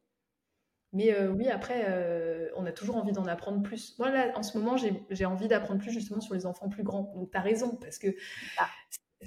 Mais 0.95 1.13
euh, 1.13 1.29
oui, 1.29 1.49
après, 1.49 1.85
euh, 1.89 2.47
on 2.55 2.65
a 2.65 2.71
toujours 2.71 2.95
envie 2.95 3.11
d'en 3.11 3.25
apprendre 3.25 3.61
plus. 3.61 3.99
Moi, 3.99 4.09
là, 4.11 4.31
en 4.35 4.43
ce 4.43 4.57
moment, 4.57 4.77
j'ai 4.77 5.25
envie 5.25 5.49
d'apprendre 5.49 5.81
plus 5.81 5.91
justement 5.91 6.21
sur 6.21 6.33
les 6.33 6.45
enfants 6.45 6.69
plus 6.69 6.83
grands. 6.83 7.11
Donc, 7.15 7.31
tu 7.31 7.37
as 7.37 7.41
raison, 7.41 7.75
parce 7.75 7.99
que, 7.99 8.15
ah. 8.57 8.69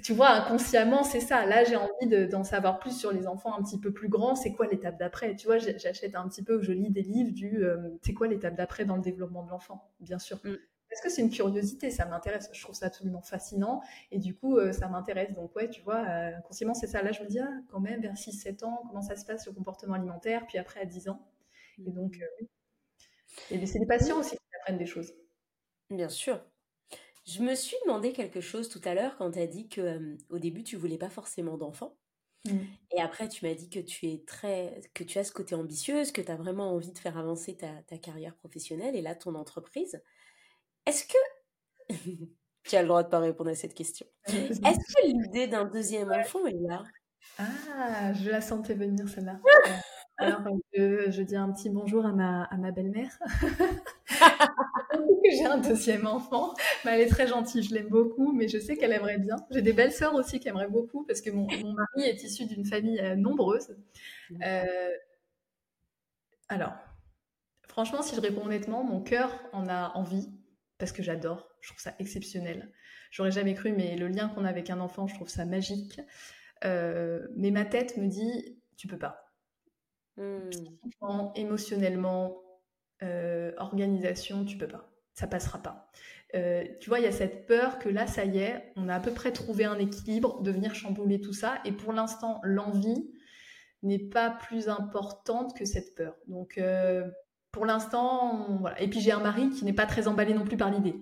Tu 0.03 0.13
vois, 0.13 0.29
inconsciemment, 0.29 1.03
c'est 1.03 1.19
ça. 1.19 1.45
Là, 1.45 1.63
j'ai 1.63 1.75
envie 1.75 2.27
d'en 2.27 2.43
savoir 2.43 2.79
plus 2.79 2.97
sur 2.97 3.11
les 3.11 3.27
enfants 3.27 3.57
un 3.57 3.63
petit 3.63 3.79
peu 3.79 3.91
plus 3.91 4.09
grands. 4.09 4.35
C'est 4.35 4.53
quoi 4.53 4.67
l'étape 4.67 4.97
d'après? 4.97 5.35
Tu 5.35 5.47
vois, 5.47 5.57
j'achète 5.57 6.15
un 6.15 6.27
petit 6.27 6.43
peu, 6.43 6.61
je 6.61 6.71
lis 6.71 6.89
des 6.89 7.01
livres 7.01 7.31
du 7.31 7.63
euh, 7.63 7.77
c'est 8.01 8.13
quoi 8.13 8.27
l'étape 8.27 8.55
d'après 8.55 8.85
dans 8.85 8.95
le 8.95 9.01
développement 9.01 9.43
de 9.43 9.49
l'enfant, 9.49 9.91
bien 9.99 10.19
sûr. 10.19 10.37
Mm. 10.43 10.55
Parce 10.89 11.01
que 11.01 11.09
c'est 11.09 11.21
une 11.21 11.29
curiosité, 11.29 11.91
ça 11.91 12.05
m'intéresse. 12.05 12.49
Je 12.51 12.61
trouve 12.63 12.73
ça 12.73 12.87
absolument 12.87 13.21
fascinant. 13.21 13.81
Et 14.11 14.17
du 14.17 14.35
coup, 14.35 14.57
ça 14.71 14.87
m'intéresse. 14.87 15.31
Donc, 15.35 15.55
ouais, 15.55 15.69
tu 15.69 15.81
vois, 15.81 15.99
inconsciemment, 15.99 16.73
c'est 16.73 16.87
ça. 16.87 17.03
Là, 17.03 17.11
je 17.11 17.21
me 17.21 17.27
dis, 17.27 17.39
ah, 17.39 17.51
quand 17.69 17.79
même, 17.79 18.01
vers 18.01 18.15
6-7 18.15 18.63
ans, 18.63 18.81
comment 18.87 19.03
ça 19.03 19.15
se 19.15 19.23
passe 19.23 19.45
le 19.45 19.53
comportement 19.53 19.93
alimentaire? 19.93 20.47
Puis 20.47 20.57
après, 20.57 20.79
à 20.79 20.85
10 20.85 21.09
ans 21.09 21.29
et 21.85 21.91
donc, 21.91 22.19
euh, 22.21 22.45
Et 23.51 23.65
c'est 23.65 23.79
les 23.79 23.85
patients 23.85 24.19
aussi 24.19 24.35
qui 24.35 24.55
apprennent 24.59 24.77
des 24.77 24.85
choses. 24.85 25.13
Bien 25.89 26.09
sûr. 26.09 26.43
Je 27.29 27.43
me 27.43 27.53
suis 27.53 27.77
demandé 27.85 28.11
quelque 28.11 28.41
chose 28.41 28.69
tout 28.69 28.81
à 28.85 28.95
l'heure 28.95 29.15
quand 29.17 29.31
tu 29.31 29.39
as 29.39 29.45
dit 29.45 29.69
que 29.69 29.81
euh, 29.81 30.17
au 30.29 30.39
début 30.39 30.63
tu 30.63 30.77
voulais 30.77 30.97
pas 30.97 31.09
forcément 31.09 31.57
d'enfants. 31.57 31.95
Mmh. 32.45 32.57
Et 32.95 33.01
après 33.01 33.27
tu 33.27 33.45
m'as 33.45 33.53
dit 33.53 33.69
que 33.69 33.79
tu 33.79 34.07
es 34.07 34.23
très 34.25 34.81
que 34.95 35.03
tu 35.03 35.19
as 35.19 35.23
ce 35.23 35.31
côté 35.31 35.53
ambitieuse, 35.53 36.11
que 36.11 36.21
tu 36.21 36.31
as 36.31 36.37
vraiment 36.37 36.71
envie 36.73 36.91
de 36.91 36.97
faire 36.97 37.17
avancer 37.17 37.55
ta, 37.55 37.69
ta, 37.83 37.97
carrière 37.97 38.35
professionnelle 38.35 38.95
et 38.95 39.01
là 39.01 39.13
ton 39.13 39.35
entreprise. 39.35 40.01
Est-ce 40.87 41.05
que 41.05 41.89
tu 42.63 42.75
as 42.75 42.81
le 42.81 42.87
droit 42.87 43.03
de 43.03 43.09
pas 43.09 43.19
répondre 43.19 43.51
à 43.51 43.55
cette 43.55 43.75
question 43.75 44.07
Est-ce 44.25 44.59
que 44.59 45.07
l'idée 45.07 45.47
d'un 45.47 45.65
deuxième 45.65 46.11
enfant 46.11 46.45
est 46.47 46.67
là? 46.67 46.83
Ah, 47.37 48.13
je 48.13 48.29
la 48.29 48.41
sentais 48.41 48.73
venir 48.73 49.07
celle-là. 49.07 49.39
Alors, 50.19 50.41
je, 50.73 51.21
dis 51.21 51.35
un 51.35 51.49
petit 51.51 51.69
bonjour 51.69 52.05
à 52.05 52.11
ma, 52.11 52.43
à 52.43 52.57
ma 52.57 52.71
belle-mère. 52.71 53.17
J'ai 55.31 55.45
un 55.45 55.57
deuxième 55.59 56.07
enfant. 56.07 56.53
mais 56.83 56.91
elle 56.91 57.01
est 57.01 57.09
très 57.09 57.27
gentille, 57.27 57.63
je 57.63 57.73
l'aime 57.73 57.87
beaucoup, 57.87 58.33
mais 58.33 58.49
je 58.49 58.57
sais 58.57 58.75
qu'elle 58.75 58.91
aimerait 58.91 59.17
bien. 59.17 59.37
J'ai 59.51 59.61
des 59.61 59.71
belles 59.71 59.93
sœurs 59.93 60.15
aussi 60.15 60.39
qui 60.39 60.49
aimeraient 60.49 60.67
beaucoup 60.67 61.05
parce 61.05 61.21
que 61.21 61.29
mon, 61.29 61.47
mon 61.61 61.73
mari 61.73 62.09
est 62.09 62.21
issu 62.23 62.45
d'une 62.45 62.65
famille 62.65 62.99
euh, 62.99 63.15
nombreuse. 63.15 63.77
Euh, 64.43 64.91
alors, 66.49 66.73
franchement, 67.67 68.01
si 68.01 68.15
je 68.15 68.21
réponds 68.21 68.45
honnêtement, 68.45 68.83
mon 68.83 69.01
cœur 69.01 69.31
en 69.53 69.67
a 69.67 69.93
envie 69.95 70.27
parce 70.77 70.91
que 70.91 71.03
j'adore. 71.03 71.47
Je 71.61 71.69
trouve 71.69 71.81
ça 71.81 71.93
exceptionnel. 71.99 72.71
J'aurais 73.11 73.31
jamais 73.31 73.53
cru, 73.53 73.71
mais 73.71 73.95
le 73.95 74.07
lien 74.07 74.29
qu'on 74.29 74.45
a 74.45 74.49
avec 74.49 74.69
un 74.69 74.79
enfant, 74.79 75.07
je 75.07 75.15
trouve 75.15 75.29
ça 75.29 75.45
magique. 75.45 76.01
Euh, 76.65 77.25
mais 77.35 77.51
ma 77.51 77.65
tête 77.65 77.97
me 77.97 78.07
dit, 78.07 78.59
tu 78.77 78.87
peux 78.87 78.97
pas 78.97 79.28
Mmh. 80.19 81.31
émotionnellement, 81.35 82.41
euh, 83.03 83.53
organisation, 83.57 84.43
tu 84.43 84.57
peux 84.57 84.67
pas. 84.67 84.89
Ça 85.13 85.27
passera 85.27 85.59
pas. 85.59 85.89
Euh, 86.35 86.65
tu 86.81 86.89
vois, 86.89 86.99
il 86.99 87.05
y 87.05 87.07
a 87.07 87.11
cette 87.11 87.45
peur 87.47 87.79
que 87.79 87.87
là, 87.87 88.05
ça 88.05 88.25
y 88.25 88.39
est, 88.39 88.71
on 88.75 88.89
a 88.89 88.95
à 88.95 88.99
peu 88.99 89.11
près 89.11 89.31
trouvé 89.31 89.63
un 89.63 89.79
équilibre 89.79 90.41
de 90.41 90.51
venir 90.51 90.75
chambouler 90.75 91.21
tout 91.21 91.31
ça. 91.31 91.59
Et 91.63 91.71
pour 91.71 91.93
l'instant, 91.93 92.41
l'envie 92.43 93.09
n'est 93.81 93.97
pas 94.09 94.29
plus 94.29 94.67
importante 94.67 95.57
que 95.57 95.63
cette 95.63 95.95
peur. 95.95 96.15
Donc, 96.27 96.57
euh, 96.57 97.09
pour 97.51 97.65
l'instant, 97.65 98.57
voilà. 98.59 98.79
Et 98.81 98.89
puis, 98.89 98.99
j'ai 98.99 99.13
un 99.13 99.21
mari 99.21 99.49
qui 99.51 99.63
n'est 99.63 99.73
pas 99.73 99.85
très 99.85 100.09
emballé 100.09 100.33
non 100.33 100.43
plus 100.43 100.57
par 100.57 100.69
l'idée. 100.69 100.95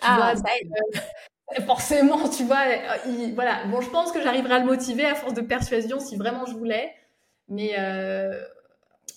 Ah, 0.00 0.34
forcément, 1.66 2.28
tu 2.28 2.44
vois, 2.44 2.64
voilà. 3.34 3.66
Bon, 3.66 3.80
je 3.80 3.90
pense 3.90 4.12
que 4.12 4.22
j'arriverai 4.22 4.54
à 4.54 4.58
le 4.60 4.66
motiver 4.66 5.04
à 5.04 5.16
force 5.16 5.34
de 5.34 5.40
persuasion 5.40 5.98
si 5.98 6.16
vraiment 6.16 6.46
je 6.46 6.54
voulais. 6.54 6.94
Mais 7.52 7.78
euh, 7.78 8.42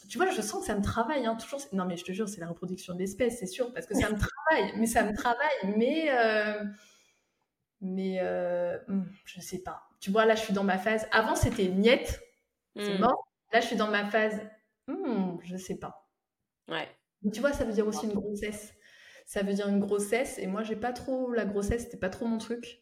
tu 0.10 0.18
vois, 0.18 0.30
je 0.30 0.42
sens 0.42 0.60
que 0.60 0.68
ça 0.68 0.76
me 0.76 0.84
travaille, 0.84 1.26
hein, 1.26 1.36
toujours. 1.36 1.62
Non, 1.72 1.86
mais 1.86 1.96
je 1.96 2.04
te 2.04 2.12
jure, 2.12 2.28
c'est 2.28 2.42
la 2.42 2.48
reproduction 2.48 2.94
de 2.94 3.00
l'espèce, 3.00 3.40
c'est 3.40 3.46
sûr, 3.46 3.74
parce 3.74 3.86
que 3.86 3.96
ça 3.96 4.10
me 4.10 4.18
travaille, 4.18 4.78
mais 4.78 4.88
ça 4.88 5.04
me 5.04 5.16
travaille, 5.16 5.78
mais. 5.78 6.10
Euh, 6.10 6.64
mais 7.80 8.20
euh, 8.22 8.78
hmm, 8.90 9.06
je 9.24 9.40
sais 9.40 9.60
pas. 9.60 9.84
Tu 10.02 10.12
vois, 10.12 10.26
là, 10.26 10.36
je 10.36 10.42
suis 10.42 10.54
dans 10.54 10.66
ma 10.66 10.78
phase. 10.78 11.08
Avant, 11.12 11.36
c'était 11.36 11.70
niette, 11.70 12.22
c'est 12.76 12.98
hmm. 12.98 13.02
mort. 13.02 13.26
Là, 13.54 13.62
je 13.62 13.68
suis 13.68 13.78
dans 13.78 13.90
ma 13.90 14.06
phase. 14.06 14.42
Hmm, 14.88 15.38
je 15.42 15.56
sais 15.56 15.78
pas. 15.78 16.10
Ouais. 16.68 16.90
tu 17.32 17.40
vois, 17.40 17.54
ça 17.54 17.64
veut 17.64 17.74
dire 17.74 17.88
aussi 17.88 18.06
une 18.06 18.14
grossesse. 18.14 18.74
Ça 19.26 19.44
veut 19.44 19.54
dire 19.54 19.70
une 19.70 19.80
grossesse, 19.80 20.40
et 20.40 20.48
moi, 20.48 20.62
j'ai 20.64 20.76
pas 20.76 20.92
trop. 20.92 21.32
La 21.32 21.46
grossesse, 21.46 21.84
c'était 21.84 21.98
pas 21.98 22.10
trop 22.10 22.26
mon 22.26 22.38
truc. 22.38 22.82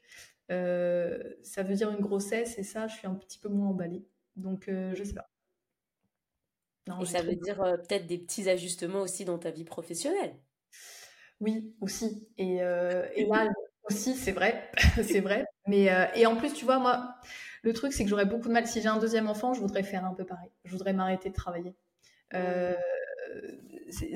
Euh, 0.51 1.21
ça 1.43 1.61
veut 1.61 1.75
dire 1.75 1.91
une 1.91 2.01
grossesse, 2.01 2.57
et 2.57 2.63
ça, 2.63 2.87
je 2.87 2.95
suis 2.95 3.07
un 3.07 3.13
petit 3.13 3.37
peu 3.37 3.49
moins 3.49 3.67
emballée. 3.67 4.03
Donc, 4.35 4.65
je 4.67 5.03
sais 5.03 5.13
pas. 5.13 5.29
Et 7.01 7.05
ça 7.05 7.21
veut 7.21 7.35
dire 7.35 7.61
euh, 7.61 7.77
peut-être 7.77 8.07
des 8.07 8.17
petits 8.17 8.49
ajustements 8.49 9.01
aussi 9.01 9.25
dans 9.25 9.37
ta 9.37 9.51
vie 9.51 9.63
professionnelle. 9.63 10.35
Oui, 11.39 11.73
aussi. 11.81 12.27
Et, 12.37 12.57
et 12.57 13.25
là, 13.25 13.49
aussi, 13.89 14.15
c'est 14.15 14.31
vrai, 14.31 14.69
c'est 15.03 15.19
vrai. 15.19 15.45
Mais 15.67 15.89
et 16.15 16.25
en 16.25 16.35
plus, 16.35 16.53
tu 16.53 16.65
vois, 16.65 16.79
moi, 16.79 17.15
le 17.63 17.73
truc, 17.73 17.93
c'est 17.93 18.03
que 18.03 18.09
j'aurais 18.09 18.25
beaucoup 18.25 18.47
de 18.47 18.53
mal. 18.53 18.67
Si 18.67 18.81
j'ai 18.81 18.87
un 18.89 18.99
deuxième 18.99 19.27
enfant, 19.27 19.53
je 19.53 19.61
voudrais 19.61 19.83
faire 19.83 20.05
un 20.05 20.13
peu 20.13 20.25
pareil. 20.25 20.49
Je 20.65 20.71
voudrais 20.71 20.93
m'arrêter 20.93 21.29
de 21.29 21.35
travailler. 21.35 21.75
Mmh. 22.33 22.75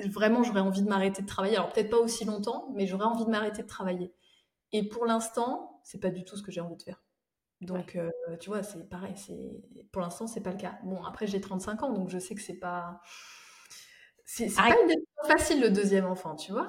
vraiment, 0.09 0.43
j'aurais 0.43 0.61
envie 0.61 0.81
de 0.81 0.89
m'arrêter 0.89 1.21
de 1.21 1.27
travailler. 1.27 1.57
Alors 1.57 1.71
peut-être 1.71 1.89
pas 1.89 1.97
aussi 1.97 2.25
longtemps, 2.25 2.69
mais 2.75 2.87
j'aurais 2.87 3.05
envie 3.05 3.25
de 3.25 3.29
m'arrêter 3.29 3.61
de 3.61 3.67
travailler. 3.67 4.13
Et 4.71 4.87
pour 4.87 5.05
l'instant, 5.05 5.79
c'est 5.83 5.99
pas 5.99 6.09
du 6.09 6.23
tout 6.23 6.35
ce 6.35 6.43
que 6.43 6.51
j'ai 6.51 6.61
envie 6.61 6.75
de 6.75 6.83
faire. 6.83 7.01
Donc, 7.61 7.95
euh, 7.95 8.09
tu 8.39 8.49
vois, 8.49 8.63
c'est 8.63 8.87
pareil. 8.89 9.13
C'est 9.15 9.63
pour 9.91 10.01
l'instant, 10.01 10.27
c'est 10.27 10.41
pas 10.41 10.51
le 10.51 10.57
cas. 10.57 10.77
Bon, 10.83 11.03
après, 11.03 11.27
j'ai 11.27 11.41
35 11.41 11.83
ans, 11.83 11.91
donc 11.93 12.09
je 12.09 12.19
sais 12.19 12.35
que 12.35 12.41
c'est 12.41 12.59
pas. 12.59 13.01
C'est 14.25 14.53
pas 14.53 14.69
une 14.69 14.87
décision 14.87 15.23
facile 15.25 15.61
le 15.61 15.69
deuxième 15.69 16.05
enfant, 16.05 16.35
tu 16.35 16.51
vois? 16.51 16.67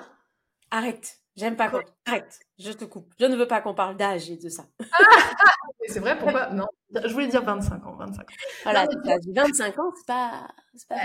Arrête. 0.70 1.20
J'aime 1.38 1.54
pas 1.54 1.68
qu'on... 1.68 1.80
Arrête, 2.04 2.40
je 2.58 2.72
te 2.72 2.84
coupe. 2.84 3.14
Je 3.20 3.26
ne 3.26 3.36
veux 3.36 3.46
pas 3.46 3.60
qu'on 3.60 3.74
parle 3.74 3.96
d'âge 3.96 4.28
et 4.28 4.36
de 4.36 4.48
ça. 4.48 4.64
c'est 5.86 6.00
vrai, 6.00 6.18
pourquoi 6.18 6.50
Non, 6.50 6.66
je 6.92 7.12
voulais 7.12 7.28
dire 7.28 7.44
25 7.44 7.86
ans, 7.86 7.94
25 7.94 8.22
ans. 8.22 8.34
Voilà, 8.64 8.86
non, 8.86 9.00
mais... 9.04 9.18
25 9.32 9.78
ans, 9.78 9.92
c'est 9.94 10.06
pas... 10.06 10.48
pas, 10.88 10.96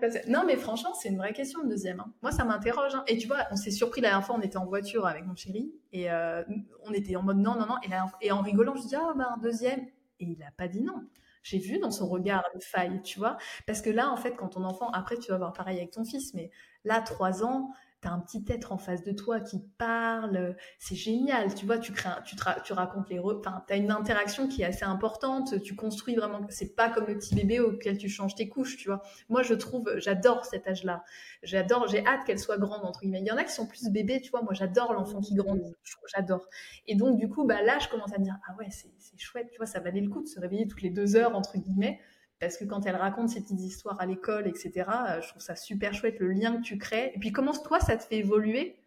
pas, 0.00 0.08
Non, 0.28 0.44
mais 0.46 0.56
franchement, 0.56 0.92
c'est 0.92 1.08
une 1.08 1.16
vraie 1.16 1.32
question, 1.32 1.62
le 1.62 1.70
deuxième. 1.70 2.00
Hein. 2.00 2.12
Moi, 2.20 2.32
ça 2.32 2.44
m'interroge. 2.44 2.94
Hein. 2.94 3.02
Et 3.06 3.16
tu 3.16 3.28
vois, 3.28 3.46
on 3.50 3.56
s'est 3.56 3.70
surpris 3.70 4.02
la 4.02 4.10
dernière 4.10 4.26
fois, 4.26 4.36
on 4.36 4.42
était 4.42 4.58
en 4.58 4.66
voiture 4.66 5.06
avec 5.06 5.24
mon 5.24 5.34
chéri, 5.34 5.72
et 5.92 6.10
euh, 6.10 6.44
on 6.84 6.92
était 6.92 7.16
en 7.16 7.22
mode 7.22 7.38
non, 7.38 7.54
non, 7.54 7.64
non. 7.64 7.76
Et, 7.82 8.26
et 8.26 8.30
en 8.30 8.42
rigolant, 8.42 8.76
je 8.76 8.86
dis, 8.86 8.94
ah, 8.94 9.14
bah, 9.16 9.30
un 9.34 9.38
deuxième. 9.38 9.86
Et 10.20 10.26
il 10.26 10.42
a 10.42 10.50
pas 10.54 10.68
dit 10.68 10.82
non. 10.82 11.02
J'ai 11.42 11.58
vu 11.58 11.78
dans 11.78 11.90
son 11.90 12.08
regard 12.08 12.44
une 12.54 12.60
faille, 12.60 13.00
tu 13.02 13.18
vois. 13.18 13.38
Parce 13.66 13.80
que 13.80 13.88
là, 13.88 14.10
en 14.10 14.16
fait, 14.16 14.36
quand 14.36 14.50
ton 14.50 14.64
enfant, 14.64 14.90
après, 14.90 15.16
tu 15.16 15.32
vas 15.32 15.38
voir 15.38 15.54
pareil 15.54 15.78
avec 15.78 15.92
ton 15.92 16.04
fils, 16.04 16.34
mais 16.34 16.50
là, 16.84 17.00
trois 17.00 17.42
ans, 17.42 17.70
tu 18.02 18.08
as 18.08 18.12
un 18.12 18.18
petit 18.18 18.44
être 18.48 18.72
en 18.72 18.78
face 18.78 19.04
de 19.04 19.12
toi 19.12 19.40
qui 19.40 19.60
parle, 19.78 20.56
c'est 20.78 20.96
génial, 20.96 21.54
tu 21.54 21.66
vois, 21.66 21.78
tu, 21.78 21.92
crées, 21.92 22.10
tu, 22.24 22.36
tu 22.64 22.72
racontes 22.72 23.08
les... 23.08 23.20
Enfin, 23.20 23.64
tu 23.66 23.72
as 23.72 23.76
une 23.76 23.92
interaction 23.92 24.48
qui 24.48 24.62
est 24.62 24.64
assez 24.64 24.84
importante, 24.84 25.62
tu 25.62 25.76
construis 25.76 26.16
vraiment, 26.16 26.40
c'est 26.48 26.74
pas 26.74 26.88
comme 26.88 27.06
le 27.06 27.16
petit 27.16 27.34
bébé 27.34 27.60
auquel 27.60 27.98
tu 27.98 28.08
changes 28.08 28.34
tes 28.34 28.48
couches, 28.48 28.76
tu 28.76 28.88
vois. 28.88 29.02
Moi, 29.28 29.42
je 29.42 29.54
trouve, 29.54 29.88
j'adore 29.98 30.44
cet 30.44 30.66
âge-là, 30.66 31.04
j'adore, 31.44 31.86
j'ai 31.86 32.04
hâte 32.04 32.24
qu'elle 32.26 32.40
soit 32.40 32.58
grande, 32.58 32.84
entre 32.84 33.00
guillemets. 33.00 33.20
Il 33.20 33.26
y 33.26 33.32
en 33.32 33.36
a 33.36 33.44
qui 33.44 33.52
sont 33.52 33.66
plus 33.66 33.88
bébés, 33.88 34.20
tu 34.20 34.30
vois, 34.30 34.42
moi 34.42 34.52
j'adore 34.52 34.92
l'enfant 34.92 35.20
qui 35.20 35.34
grandit, 35.34 35.76
j'adore. 36.14 36.48
Et 36.86 36.96
donc, 36.96 37.18
du 37.18 37.28
coup, 37.28 37.44
bah, 37.44 37.62
là, 37.62 37.78
je 37.78 37.88
commence 37.88 38.12
à 38.12 38.18
me 38.18 38.24
dire, 38.24 38.38
ah 38.48 38.56
ouais, 38.58 38.68
c'est 38.70 38.90
chouette, 39.18 39.48
tu 39.52 39.58
vois, 39.58 39.66
ça 39.66 39.78
valait 39.78 40.00
le 40.00 40.08
coup 40.08 40.22
de 40.22 40.28
se 40.28 40.40
réveiller 40.40 40.66
toutes 40.66 40.82
les 40.82 40.90
deux 40.90 41.14
heures, 41.14 41.36
entre 41.36 41.56
guillemets, 41.56 42.00
parce 42.42 42.56
que 42.56 42.64
quand 42.64 42.86
elle 42.86 42.96
raconte 42.96 43.28
ses 43.28 43.40
petites 43.40 43.60
histoires 43.60 44.00
à 44.00 44.06
l'école, 44.06 44.48
etc., 44.48 44.72
euh, 44.78 45.20
je 45.20 45.28
trouve 45.28 45.40
ça 45.40 45.54
super 45.54 45.94
chouette, 45.94 46.18
le 46.18 46.32
lien 46.32 46.56
que 46.56 46.62
tu 46.62 46.76
crées. 46.76 47.12
Et 47.14 47.20
puis 47.20 47.30
comment 47.30 47.52
toi, 47.52 47.78
ça 47.78 47.96
te 47.96 48.02
fait 48.02 48.16
évoluer? 48.16 48.82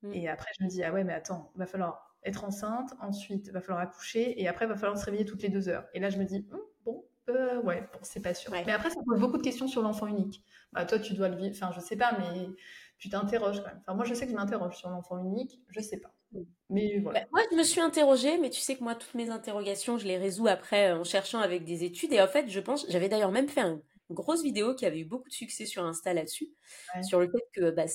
Mm. 0.00 0.14
Et 0.14 0.26
après, 0.26 0.50
je 0.58 0.64
me 0.64 0.70
dis, 0.70 0.82
ah 0.82 0.90
ouais, 0.90 1.04
mais 1.04 1.12
attends, 1.12 1.52
va 1.54 1.66
falloir 1.66 2.16
être 2.24 2.44
enceinte, 2.44 2.94
ensuite, 3.02 3.50
va 3.50 3.60
falloir 3.60 3.80
accoucher, 3.80 4.40
et 4.40 4.48
après, 4.48 4.66
va 4.66 4.74
falloir 4.74 4.96
se 4.96 5.04
réveiller 5.04 5.26
toutes 5.26 5.42
les 5.42 5.50
deux 5.50 5.68
heures. 5.68 5.84
Et 5.92 6.00
là, 6.00 6.08
je 6.08 6.16
me 6.16 6.24
dis, 6.24 6.48
hum, 6.50 6.60
bon, 6.86 7.04
euh, 7.28 7.60
ouais, 7.60 7.82
bon, 7.92 7.98
c'est 8.00 8.20
pas 8.20 8.32
sûr. 8.32 8.50
Mais 8.52 8.72
après, 8.72 8.88
ça 8.88 9.00
pose 9.04 9.20
beaucoup 9.20 9.36
de 9.36 9.42
questions 9.42 9.68
sur 9.68 9.82
l'enfant 9.82 10.06
unique. 10.06 10.42
Bah, 10.72 10.86
toi, 10.86 10.98
tu 10.98 11.12
dois 11.12 11.28
le 11.28 11.36
vivre, 11.36 11.54
enfin, 11.54 11.72
je 11.74 11.80
sais 11.80 11.96
pas, 11.96 12.16
mais 12.18 12.48
tu 12.96 13.10
t'interroges 13.10 13.60
quand 13.60 13.68
même. 13.68 13.80
Enfin, 13.80 13.92
moi, 13.92 14.06
je 14.06 14.14
sais 14.14 14.24
que 14.24 14.32
je 14.32 14.36
m'interroge 14.36 14.78
sur 14.78 14.88
l'enfant 14.88 15.18
unique, 15.18 15.60
je 15.68 15.80
sais 15.80 15.98
pas. 15.98 16.14
Mais 16.68 16.98
voilà. 17.00 17.20
Bah, 17.20 17.26
moi, 17.32 17.42
je 17.50 17.56
me 17.56 17.62
suis 17.62 17.80
interrogée, 17.80 18.38
mais 18.38 18.50
tu 18.50 18.60
sais 18.60 18.76
que 18.76 18.84
moi, 18.84 18.94
toutes 18.94 19.14
mes 19.14 19.30
interrogations, 19.30 19.98
je 19.98 20.06
les 20.06 20.16
résous 20.16 20.46
après 20.46 20.92
en 20.92 21.04
cherchant 21.04 21.40
avec 21.40 21.64
des 21.64 21.84
études. 21.84 22.12
Et 22.12 22.20
en 22.20 22.28
fait, 22.28 22.48
je 22.48 22.60
pense, 22.60 22.86
j'avais 22.88 23.08
d'ailleurs 23.08 23.32
même 23.32 23.48
fait 23.48 23.60
une 23.60 23.80
grosse 24.10 24.42
vidéo 24.42 24.74
qui 24.74 24.86
avait 24.86 25.00
eu 25.00 25.04
beaucoup 25.04 25.28
de 25.28 25.34
succès 25.34 25.66
sur 25.66 25.84
Insta 25.84 26.14
là-dessus, 26.14 26.48
sur 27.02 27.20
le 27.20 27.30
fait 27.30 27.44
que 27.52 27.70
bah, 27.70 27.86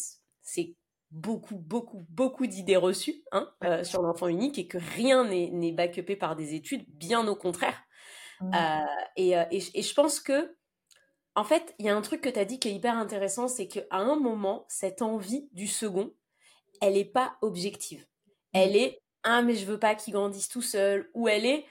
c'est 0.41 0.75
beaucoup, 1.11 1.55
beaucoup, 1.55 2.05
beaucoup 2.09 2.47
d'idées 2.47 2.75
reçues 2.75 3.23
hein, 3.31 3.49
euh, 3.63 3.83
sur 3.83 4.01
l'enfant 4.01 4.27
unique 4.27 4.59
et 4.59 4.67
que 4.67 4.77
rien 4.77 5.23
n'est 5.25 5.71
backupé 5.71 6.15
par 6.15 6.35
des 6.35 6.53
études, 6.53 6.85
bien 6.89 7.27
au 7.27 7.35
contraire. 7.35 7.81
Euh, 8.41 8.79
et, 9.15 9.37
euh, 9.37 9.45
et, 9.49 9.63
et, 9.73 9.81
je 9.81 9.93
pense 9.93 10.19
que, 10.19 10.57
en 11.35 11.45
fait, 11.45 11.73
il 11.79 11.85
y 11.85 11.89
a 11.89 11.95
un 11.95 12.01
truc 12.01 12.19
que 12.19 12.29
tu 12.29 12.37
as 12.37 12.43
dit 12.43 12.59
qui 12.59 12.67
est 12.67 12.73
hyper 12.73 12.97
intéressant, 12.97 13.47
c'est 13.47 13.67
qu'à 13.67 13.85
un 13.91 14.17
moment, 14.17 14.65
cette 14.67 15.01
envie 15.01 15.47
du 15.53 15.67
second, 15.67 16.13
elle 16.81 16.95
n'est 16.95 17.05
pas 17.05 17.37
objective 17.41 18.05
elle 18.55 18.75
est 18.75 19.01
ah 19.23 19.41
mais 19.41 19.55
je 19.55 19.65
veux 19.65 19.79
pas 19.79 19.95
qu'il 19.95 20.13
grandisse 20.13 20.47
tout 20.47 20.61
seul 20.61 21.09
ou 21.13 21.27
elle 21.27 21.45
est 21.45 21.65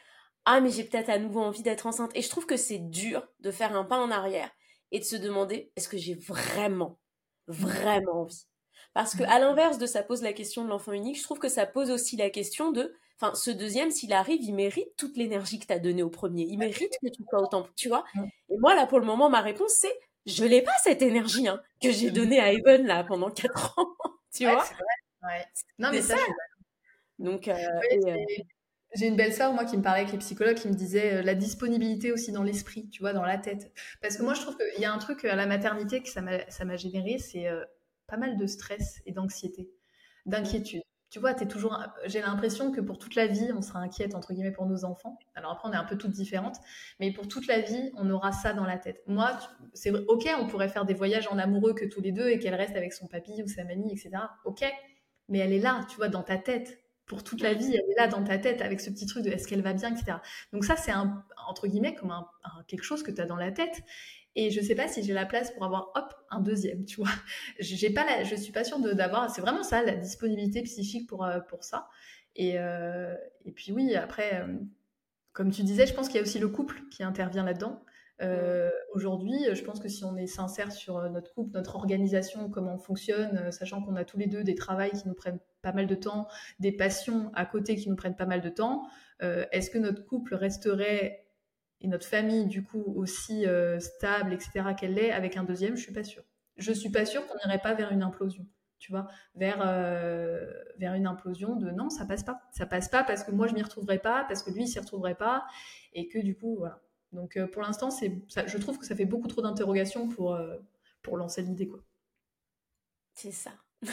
ah 0.44 0.60
mais 0.60 0.70
j'ai 0.70 0.84
peut-être 0.84 1.08
à 1.08 1.18
nouveau 1.18 1.40
envie 1.40 1.62
d'être 1.62 1.86
enceinte. 1.86 2.10
Et 2.14 2.20
je 2.20 2.28
trouve 2.28 2.44
que 2.46 2.58
c'est 2.58 2.78
dur 2.78 3.26
de 3.40 3.50
faire 3.50 3.74
un 3.74 3.84
pas 3.84 3.98
en 3.98 4.10
arrière 4.10 4.50
et 4.92 4.98
de 4.98 5.04
se 5.04 5.16
demander 5.16 5.72
est-ce 5.76 5.88
que 5.88 5.96
j'ai 5.96 6.14
vraiment 6.14 6.98
vraiment 7.46 8.20
envie? 8.20 8.46
Parce 8.92 9.16
que 9.16 9.22
à 9.24 9.38
l'inverse 9.38 9.78
de 9.78 9.86
ça 9.86 10.02
pose 10.02 10.22
la 10.22 10.32
question 10.34 10.62
de 10.64 10.68
l'enfant 10.68 10.92
unique 10.92 11.18
je 11.18 11.22
trouve 11.22 11.38
que 11.38 11.48
ça 11.48 11.64
pose 11.64 11.90
aussi 11.90 12.16
la 12.16 12.28
question 12.28 12.70
de 12.70 12.94
enfin 13.18 13.34
ce 13.34 13.50
deuxième 13.50 13.90
s'il 13.90 14.12
arrive 14.12 14.42
il 14.42 14.54
mérite 14.54 14.94
toute 14.98 15.16
l'énergie 15.16 15.58
que 15.58 15.66
tu 15.66 15.72
as 15.72 15.78
donnée 15.78 16.02
au 16.02 16.10
premier. 16.10 16.42
Il 16.42 16.58
mérite 16.58 16.92
que 17.02 17.08
tu 17.08 17.22
sois 17.30 17.40
autant 17.40 17.66
tu 17.76 17.88
vois? 17.88 18.04
Et 18.50 18.58
moi 18.58 18.74
là 18.74 18.86
pour 18.86 19.00
le 19.00 19.06
moment 19.06 19.30
ma 19.30 19.40
réponse 19.40 19.72
c'est 19.72 19.98
je 20.26 20.44
n'ai 20.44 20.60
pas 20.60 20.72
cette 20.82 21.02
énergie 21.02 21.48
hein, 21.48 21.62
que 21.82 21.90
j'ai 21.90 22.10
donnée 22.10 22.40
à 22.40 22.52
Evan 22.52 22.84
là 22.86 23.04
pendant 23.04 23.30
quatre 23.30 23.78
ans 23.78 23.88
tu 24.34 24.44
vois? 24.44 24.64
ouais. 25.22 25.46
non 25.78 25.90
mais 25.90 26.02
ça, 26.02 26.16
donc, 27.18 27.48
euh, 27.48 27.54
euh, 27.54 28.16
j'ai 28.94 29.06
une 29.06 29.16
belle 29.16 29.32
sœur, 29.32 29.52
moi, 29.52 29.64
qui 29.64 29.76
me 29.76 29.82
parlait 29.82 30.00
avec 30.00 30.12
les 30.12 30.18
psychologues, 30.18 30.56
qui 30.56 30.68
me 30.68 30.74
disait 30.74 31.14
euh, 31.14 31.22
la 31.22 31.34
disponibilité 31.34 32.12
aussi 32.12 32.32
dans 32.32 32.42
l'esprit, 32.42 32.88
tu 32.90 33.00
vois, 33.00 33.12
dans 33.12 33.24
la 33.24 33.38
tête. 33.38 33.72
Parce 34.00 34.16
que 34.16 34.22
moi, 34.22 34.34
je 34.34 34.42
trouve 34.42 34.56
qu'il 34.56 34.80
y 34.80 34.84
a 34.84 34.92
un 34.92 34.98
truc 34.98 35.24
à 35.24 35.36
la 35.36 35.46
maternité 35.46 36.02
que 36.02 36.08
ça 36.08 36.20
m'a 36.20 36.76
généré, 36.76 37.18
c'est 37.18 37.46
pas 38.06 38.16
mal 38.16 38.36
de 38.36 38.46
stress 38.46 39.00
et 39.06 39.12
d'anxiété, 39.12 39.70
d'inquiétude. 40.26 40.82
Tu 41.10 41.20
vois, 41.20 41.30
es 41.30 41.46
toujours. 41.46 41.80
J'ai 42.06 42.20
l'impression 42.20 42.72
que 42.72 42.80
pour 42.80 42.98
toute 42.98 43.14
la 43.14 43.28
vie, 43.28 43.52
on 43.56 43.62
sera 43.62 43.78
inquiète 43.78 44.16
entre 44.16 44.32
guillemets 44.32 44.50
pour 44.50 44.66
nos 44.66 44.84
enfants. 44.84 45.16
Alors 45.36 45.52
après, 45.52 45.68
on 45.68 45.72
est 45.72 45.76
un 45.76 45.84
peu 45.84 45.96
toutes 45.96 46.10
différentes, 46.10 46.56
mais 46.98 47.12
pour 47.12 47.28
toute 47.28 47.46
la 47.46 47.60
vie, 47.60 47.92
on 47.96 48.10
aura 48.10 48.32
ça 48.32 48.52
dans 48.52 48.64
la 48.64 48.78
tête. 48.78 49.00
Moi, 49.06 49.38
c'est 49.74 49.92
ok, 49.92 50.28
on 50.40 50.48
pourrait 50.48 50.68
faire 50.68 50.84
des 50.84 50.94
voyages 50.94 51.28
en 51.28 51.38
amoureux 51.38 51.72
que 51.72 51.84
tous 51.84 52.00
les 52.00 52.10
deux 52.10 52.28
et 52.30 52.40
qu'elle 52.40 52.56
reste 52.56 52.74
avec 52.74 52.92
son 52.92 53.06
papy 53.06 53.44
ou 53.44 53.46
sa 53.46 53.62
mamie, 53.62 53.92
etc. 53.92 54.10
Ok, 54.44 54.64
mais 55.28 55.38
elle 55.38 55.52
est 55.52 55.60
là, 55.60 55.86
tu 55.88 55.96
vois, 55.96 56.08
dans 56.08 56.24
ta 56.24 56.36
tête 56.36 56.83
pour 57.06 57.22
toute 57.22 57.42
la 57.42 57.52
vie, 57.52 57.74
elle 57.74 57.90
est 57.90 57.94
là 57.96 58.08
dans 58.08 58.22
ta 58.22 58.38
tête 58.38 58.62
avec 58.62 58.80
ce 58.80 58.90
petit 58.90 59.06
truc 59.06 59.24
de 59.24 59.30
est-ce 59.30 59.46
qu'elle 59.46 59.62
va 59.62 59.72
bien, 59.72 59.94
etc. 59.94 60.18
Donc 60.52 60.64
ça, 60.64 60.76
c'est 60.76 60.90
un, 60.90 61.24
entre 61.48 61.66
guillemets 61.66 61.94
comme 61.94 62.10
un, 62.10 62.26
quelque 62.66 62.84
chose 62.84 63.02
que 63.02 63.10
tu 63.10 63.20
as 63.20 63.26
dans 63.26 63.36
la 63.36 63.52
tête. 63.52 63.82
Et 64.36 64.50
je 64.50 64.60
sais 64.60 64.74
pas 64.74 64.88
si 64.88 65.02
j'ai 65.04 65.12
la 65.12 65.26
place 65.26 65.52
pour 65.52 65.64
avoir, 65.64 65.92
hop, 65.94 66.12
un 66.30 66.40
deuxième, 66.40 66.84
tu 66.84 66.96
vois. 66.96 67.10
J'ai 67.60 67.90
pas 67.90 68.04
la, 68.04 68.24
je 68.24 68.34
suis 68.34 68.52
pas 68.52 68.64
sûre 68.64 68.80
d'avoir, 68.80 69.30
c'est 69.30 69.40
vraiment 69.40 69.62
ça, 69.62 69.80
la 69.82 69.94
disponibilité 69.94 70.62
psychique 70.62 71.08
pour, 71.08 71.24
euh, 71.24 71.38
pour 71.38 71.62
ça. 71.62 71.88
Et, 72.34 72.58
euh, 72.58 73.14
et 73.44 73.52
puis 73.52 73.70
oui, 73.70 73.94
après, 73.94 74.42
euh, 74.42 74.58
comme 75.32 75.52
tu 75.52 75.62
disais, 75.62 75.86
je 75.86 75.94
pense 75.94 76.08
qu'il 76.08 76.16
y 76.16 76.18
a 76.18 76.22
aussi 76.22 76.40
le 76.40 76.48
couple 76.48 76.82
qui 76.90 77.04
intervient 77.04 77.44
là-dedans. 77.44 77.84
Euh, 78.22 78.70
aujourd'hui, 78.92 79.34
je 79.52 79.64
pense 79.64 79.80
que 79.80 79.88
si 79.88 80.04
on 80.04 80.16
est 80.16 80.26
sincère 80.26 80.70
sur 80.70 80.98
euh, 80.98 81.08
notre 81.08 81.34
couple, 81.34 81.52
notre 81.54 81.76
organisation, 81.76 82.48
comment 82.48 82.74
on 82.74 82.78
fonctionne, 82.78 83.38
euh, 83.38 83.50
sachant 83.50 83.82
qu'on 83.82 83.96
a 83.96 84.04
tous 84.04 84.18
les 84.18 84.26
deux 84.26 84.44
des 84.44 84.54
travails 84.54 84.92
qui 84.92 85.08
nous 85.08 85.14
prennent 85.14 85.40
pas 85.62 85.72
mal 85.72 85.86
de 85.86 85.94
temps, 85.94 86.28
des 86.60 86.72
passions 86.72 87.32
à 87.34 87.44
côté 87.44 87.74
qui 87.74 87.88
nous 87.88 87.96
prennent 87.96 88.16
pas 88.16 88.26
mal 88.26 88.40
de 88.40 88.48
temps, 88.48 88.86
est-ce 89.20 89.70
que 89.70 89.78
notre 89.78 90.04
couple 90.04 90.34
resterait 90.34 91.24
et 91.80 91.88
notre 91.88 92.06
famille 92.06 92.44
du 92.44 92.62
coup 92.62 92.84
aussi 92.94 93.46
stable, 93.78 94.34
etc. 94.34 94.74
qu'elle 94.78 94.92
l'est 94.92 95.12
avec 95.12 95.38
un 95.38 95.44
deuxième? 95.44 95.76
Je 95.76 95.82
suis 95.82 95.94
pas 95.94 96.04
sûre. 96.04 96.24
Je 96.58 96.70
suis 96.70 96.90
pas 96.90 97.06
sûre 97.06 97.26
qu'on 97.26 97.38
n'irait 97.38 97.60
pas 97.60 97.72
vers 97.72 97.90
une 97.90 98.02
implosion 98.02 98.46
tu 98.78 98.92
vois, 98.92 99.08
vers, 99.34 99.60
vers 100.76 100.92
une 100.92 101.06
implosion 101.06 101.56
de 101.56 101.70
non, 101.70 101.88
ça 101.88 102.04
passe 102.04 102.22
pas. 102.22 102.42
Ça 102.52 102.66
passe 102.66 102.90
pas 102.90 103.02
parce 103.02 103.24
que 103.24 103.30
moi 103.30 103.46
je 103.46 103.54
m'y 103.54 103.62
retrouverai 103.62 103.98
pas, 103.98 104.26
parce 104.28 104.42
que 104.42 104.50
lui 104.50 104.64
il 104.64 104.68
s'y 104.68 104.78
retrouverait 104.78 105.14
pas, 105.14 105.46
et 105.94 106.06
que 106.08 106.18
du 106.18 106.36
coup, 106.36 106.56
voilà. 106.58 106.83
Donc 107.14 107.36
euh, 107.36 107.46
pour 107.46 107.62
l'instant, 107.62 107.88
je 107.90 108.58
trouve 108.58 108.78
que 108.78 108.84
ça 108.84 108.96
fait 108.96 109.04
beaucoup 109.04 109.28
trop 109.28 109.40
d'interrogations 109.40 110.08
pour, 110.08 110.34
euh, 110.34 110.56
pour 111.02 111.16
lancer 111.16 111.42
l'idée. 111.42 111.68
quoi. 111.68 111.80
C'est 113.14 113.32
ça. 113.32 113.52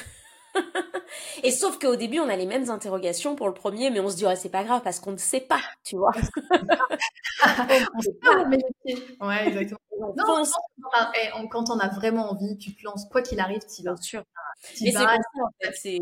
Et 1.44 1.52
sauf 1.52 1.80
qu'au 1.80 1.96
début, 1.96 2.20
on 2.20 2.30
a 2.30 2.36
les 2.36 2.46
mêmes 2.46 2.70
interrogations 2.70 3.36
pour 3.36 3.48
le 3.48 3.54
premier, 3.54 3.90
mais 3.90 4.00
on 4.00 4.10
se 4.10 4.16
dit, 4.16 4.26
c'est 4.36 4.50
pas 4.50 4.64
grave 4.64 4.82
parce 4.84 5.00
qu'on 5.00 5.12
ne 5.12 5.18
sait 5.18 5.42
pas, 5.42 5.62
tu 5.84 5.96
vois. 5.96 6.12
on 7.96 8.02
sait 8.02 8.18
pas, 8.22 8.46
mais... 8.46 8.58
Ouais, 9.20 9.48
exactement. 9.48 9.80
non, 10.00 10.44
quand, 11.50 11.70
on 11.70 11.80
a, 11.80 11.88
vraiment 11.90 12.32
envie, 12.32 12.58
tu 12.58 12.76
te 12.76 12.84
lances, 12.84 13.06
quoi 13.10 13.22
qu'il 13.22 13.40
arrive, 13.40 13.62
tu 13.74 13.84
vas. 13.84 13.94
Bien 13.94 14.02
sûr. 14.02 14.24
Mais 14.82 14.92
c'est 14.92 14.98
ça, 14.98 15.16
en 15.16 15.50
fait. 15.62 15.74
C'est... 15.76 16.00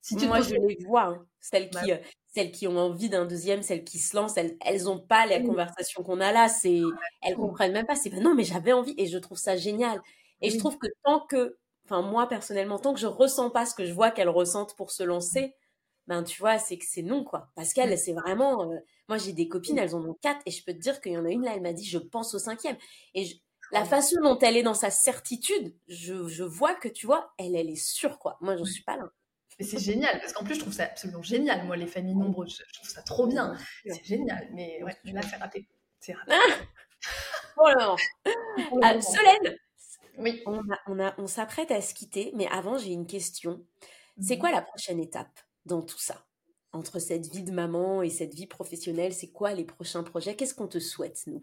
Si 0.00 0.26
Moi, 0.26 0.42
je 0.42 0.54
les 0.54 0.76
vois, 0.84 1.04
hein. 1.04 1.26
celles, 1.40 1.70
qui, 1.70 1.92
euh, 1.92 1.96
celles 2.34 2.50
qui 2.52 2.66
ont 2.66 2.76
envie 2.78 3.08
d'un 3.08 3.26
deuxième, 3.26 3.62
celles 3.62 3.84
qui 3.84 3.98
se 3.98 4.16
lancent, 4.16 4.36
elles 4.36 4.82
n'ont 4.84 5.00
pas 5.00 5.26
la 5.26 5.40
conversation 5.40 6.02
qu'on 6.02 6.20
a 6.20 6.32
là. 6.32 6.48
C'est, 6.48 6.80
elles 7.22 7.36
comprennent 7.36 7.72
même 7.72 7.86
pas. 7.86 7.94
C'est 7.96 8.10
non, 8.10 8.34
mais 8.34 8.44
j'avais 8.44 8.72
envie 8.72 8.94
et 8.98 9.06
je 9.06 9.18
trouve 9.18 9.38
ça 9.38 9.56
génial. 9.56 10.00
Et 10.40 10.50
je 10.50 10.58
trouve 10.58 10.78
que 10.78 10.88
tant 11.04 11.20
que, 11.26 11.58
enfin 11.84 12.02
moi 12.02 12.28
personnellement, 12.28 12.78
tant 12.78 12.94
que 12.94 13.00
je 13.00 13.06
ressens 13.06 13.50
pas 13.50 13.66
ce 13.66 13.74
que 13.74 13.84
je 13.86 13.92
vois 13.92 14.10
qu'elles 14.10 14.28
ressentent 14.28 14.76
pour 14.76 14.90
se 14.90 15.02
lancer, 15.04 15.54
ben 16.06 16.22
tu 16.22 16.40
vois, 16.40 16.58
c'est 16.58 16.78
que 16.78 16.84
c'est 16.86 17.02
non 17.02 17.24
quoi. 17.24 17.50
Parce 17.54 17.72
qu'elle, 17.72 17.96
c'est 17.98 18.12
vraiment. 18.12 18.70
Euh, 18.70 18.76
moi, 19.08 19.18
j'ai 19.18 19.32
des 19.32 19.48
copines, 19.48 19.78
elles 19.78 19.94
en 19.94 20.04
ont 20.04 20.14
quatre, 20.20 20.40
et 20.46 20.50
je 20.50 20.64
peux 20.64 20.72
te 20.72 20.78
dire 20.78 21.00
qu'il 21.00 21.12
y 21.12 21.18
en 21.18 21.24
a 21.24 21.30
une 21.30 21.44
là, 21.44 21.52
elle 21.54 21.62
m'a 21.62 21.72
dit, 21.72 21.84
je 21.84 21.98
pense 21.98 22.34
au 22.34 22.38
cinquième. 22.38 22.76
Et 23.14 23.26
la 23.70 23.84
façon 23.84 24.16
dont 24.22 24.38
elle 24.38 24.56
est 24.56 24.62
dans 24.62 24.74
sa 24.74 24.90
certitude, 24.90 25.74
je, 25.88 26.28
je 26.28 26.44
vois 26.44 26.74
que 26.74 26.88
tu 26.88 27.06
vois, 27.06 27.32
elle, 27.38 27.56
elle 27.56 27.70
est 27.70 27.76
sûre 27.76 28.18
quoi. 28.18 28.36
Moi, 28.40 28.56
j'en 28.56 28.64
suis 28.64 28.84
pas 28.84 28.96
là. 28.96 29.10
Mais 29.58 29.64
c'est 29.64 29.78
génial, 29.78 30.20
parce 30.20 30.32
qu'en 30.32 30.44
plus, 30.44 30.54
je 30.54 30.60
trouve 30.60 30.72
ça 30.72 30.84
absolument 30.84 31.22
génial, 31.22 31.64
moi, 31.66 31.76
les 31.76 31.86
familles 31.86 32.16
nombreuses. 32.16 32.62
Je 32.66 32.72
trouve 32.74 32.88
ça 32.88 33.02
trop 33.02 33.26
bien. 33.26 33.56
C'est 33.86 34.04
génial, 34.04 34.48
mais 34.52 34.82
ouais, 34.82 34.96
là, 35.04 35.22
c'est 35.22 35.36
raté. 35.36 35.68
C'est 36.00 36.12
raté. 36.26 36.32
oh 37.56 37.68
là 37.68 37.96
ah, 38.82 39.00
Solène 39.00 39.56
Oui. 40.18 40.42
On, 40.46 40.60
on, 40.86 41.00
a, 41.00 41.14
on 41.18 41.26
s'apprête 41.26 41.70
à 41.70 41.80
se 41.80 41.94
quitter, 41.94 42.32
mais 42.34 42.48
avant, 42.48 42.78
j'ai 42.78 42.92
une 42.92 43.06
question. 43.06 43.64
C'est 44.20 44.38
quoi 44.38 44.50
la 44.50 44.62
prochaine 44.62 45.00
étape 45.00 45.40
dans 45.66 45.82
tout 45.82 45.98
ça? 45.98 46.24
Entre 46.72 46.98
cette 46.98 47.26
vie 47.26 47.42
de 47.42 47.52
maman 47.52 48.02
et 48.02 48.10
cette 48.10 48.34
vie 48.34 48.46
professionnelle, 48.46 49.12
c'est 49.12 49.30
quoi 49.30 49.54
les 49.54 49.64
prochains 49.64 50.02
projets? 50.02 50.34
Qu'est-ce 50.34 50.54
qu'on 50.54 50.68
te 50.68 50.80
souhaite, 50.80 51.22
nous? 51.26 51.42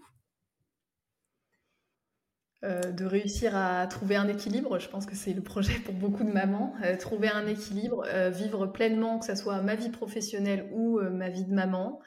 Euh, 2.64 2.92
de 2.92 3.06
réussir 3.06 3.56
à 3.56 3.88
trouver 3.88 4.16
un 4.16 4.28
équilibre. 4.28 4.78
Je 4.78 4.88
pense 4.88 5.08
que 5.08 5.16
c'est 5.16 5.34
le 5.34 5.42
projet 5.42 5.74
pour 5.80 5.96
beaucoup 5.96 6.24
de 6.24 6.32
mamans. 6.32 6.76
Euh, 6.84 6.96
trouver 6.96 7.28
un 7.28 7.48
équilibre, 7.48 8.06
euh, 8.06 8.30
vivre 8.30 8.68
pleinement, 8.68 9.18
que 9.18 9.26
ce 9.26 9.34
soit 9.34 9.64
ma 9.64 9.74
vie 9.74 9.90
professionnelle 9.90 10.70
ou 10.72 11.00
ma 11.02 11.30
vie 11.30 11.44
de 11.44 11.54
maman. 11.54 12.00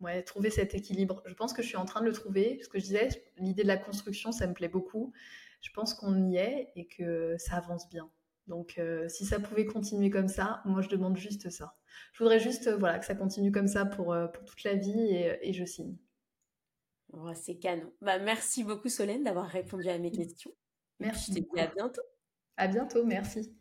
ouais, 0.00 0.22
trouver 0.22 0.48
cet 0.48 0.74
équilibre. 0.74 1.22
Je 1.26 1.34
pense 1.34 1.52
que 1.52 1.62
je 1.62 1.68
suis 1.68 1.76
en 1.76 1.84
train 1.84 2.00
de 2.00 2.06
le 2.06 2.12
trouver. 2.12 2.58
Ce 2.62 2.68
que 2.70 2.78
je 2.78 2.84
disais, 2.84 3.08
l'idée 3.36 3.64
de 3.64 3.68
la 3.68 3.76
construction, 3.76 4.32
ça 4.32 4.46
me 4.46 4.54
plaît 4.54 4.68
beaucoup. 4.68 5.12
Je 5.60 5.70
pense 5.74 5.92
qu'on 5.92 6.30
y 6.30 6.36
est 6.36 6.70
et 6.74 6.86
que 6.86 7.36
ça 7.38 7.56
avance 7.56 7.90
bien. 7.90 8.08
Donc, 8.46 8.80
si 9.08 9.26
ça 9.26 9.40
pouvait 9.40 9.66
continuer 9.66 10.08
comme 10.08 10.28
ça, 10.28 10.62
moi, 10.64 10.80
je 10.80 10.88
demande 10.88 11.16
juste 11.18 11.50
ça. 11.50 11.76
Je 12.12 12.18
voudrais 12.20 12.40
juste 12.40 12.70
voilà, 12.78 12.98
que 12.98 13.04
ça 13.04 13.14
continue 13.14 13.52
comme 13.52 13.68
ça 13.68 13.84
pour, 13.84 14.16
pour 14.32 14.44
toute 14.44 14.64
la 14.64 14.74
vie 14.74 15.00
et, 15.00 15.38
et 15.42 15.52
je 15.52 15.64
signe. 15.66 15.96
Oh, 17.18 17.30
c'est 17.34 17.56
canon. 17.56 17.90
Bah, 18.02 18.18
merci 18.18 18.62
beaucoup 18.62 18.90
Solène 18.90 19.24
d'avoir 19.24 19.46
répondu 19.46 19.88
à 19.88 19.98
mes 19.98 20.10
questions. 20.10 20.50
Merci. 21.00 21.32
Je 21.32 21.40
te 21.40 21.54
dis 21.54 21.60
à 21.60 21.66
bientôt. 21.68 22.02
À 22.58 22.68
bientôt, 22.68 23.04
merci. 23.04 23.54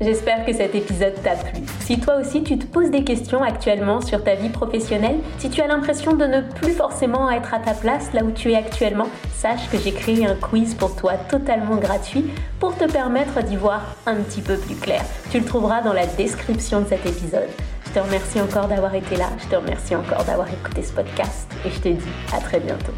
J'espère 0.00 0.44
que 0.44 0.52
cet 0.52 0.74
épisode 0.74 1.14
t'a 1.22 1.36
plu. 1.36 1.62
Si 1.80 2.00
toi 2.00 2.16
aussi 2.16 2.42
tu 2.42 2.58
te 2.58 2.66
poses 2.66 2.90
des 2.90 3.04
questions 3.04 3.42
actuellement 3.42 4.00
sur 4.00 4.24
ta 4.24 4.34
vie 4.34 4.48
professionnelle, 4.48 5.20
si 5.38 5.48
tu 5.50 5.60
as 5.60 5.68
l'impression 5.68 6.14
de 6.14 6.24
ne 6.24 6.40
plus 6.40 6.72
forcément 6.72 7.30
être 7.30 7.54
à 7.54 7.60
ta 7.60 7.74
place 7.74 8.12
là 8.12 8.24
où 8.24 8.32
tu 8.32 8.50
es 8.50 8.56
actuellement, 8.56 9.06
sache 9.32 9.70
que 9.70 9.78
j'ai 9.78 9.92
créé 9.92 10.26
un 10.26 10.34
quiz 10.34 10.74
pour 10.74 10.96
toi 10.96 11.16
totalement 11.16 11.76
gratuit 11.76 12.24
pour 12.58 12.76
te 12.76 12.90
permettre 12.90 13.40
d'y 13.44 13.56
voir 13.56 13.94
un 14.06 14.16
petit 14.16 14.42
peu 14.42 14.56
plus 14.56 14.74
clair. 14.74 15.04
Tu 15.30 15.38
le 15.38 15.44
trouveras 15.46 15.80
dans 15.80 15.92
la 15.92 16.06
description 16.06 16.80
de 16.80 16.88
cet 16.88 17.06
épisode. 17.06 17.48
Je 17.94 18.00
te 18.00 18.04
remercie 18.04 18.40
encore 18.40 18.66
d'avoir 18.66 18.92
été 18.96 19.14
là, 19.14 19.28
je 19.38 19.46
te 19.46 19.54
remercie 19.54 19.94
encore 19.94 20.24
d'avoir 20.24 20.48
écouté 20.48 20.82
ce 20.82 20.92
podcast 20.92 21.48
et 21.64 21.70
je 21.70 21.78
te 21.78 21.88
dis 21.90 22.08
à 22.32 22.40
très 22.40 22.58
bientôt. 22.58 22.92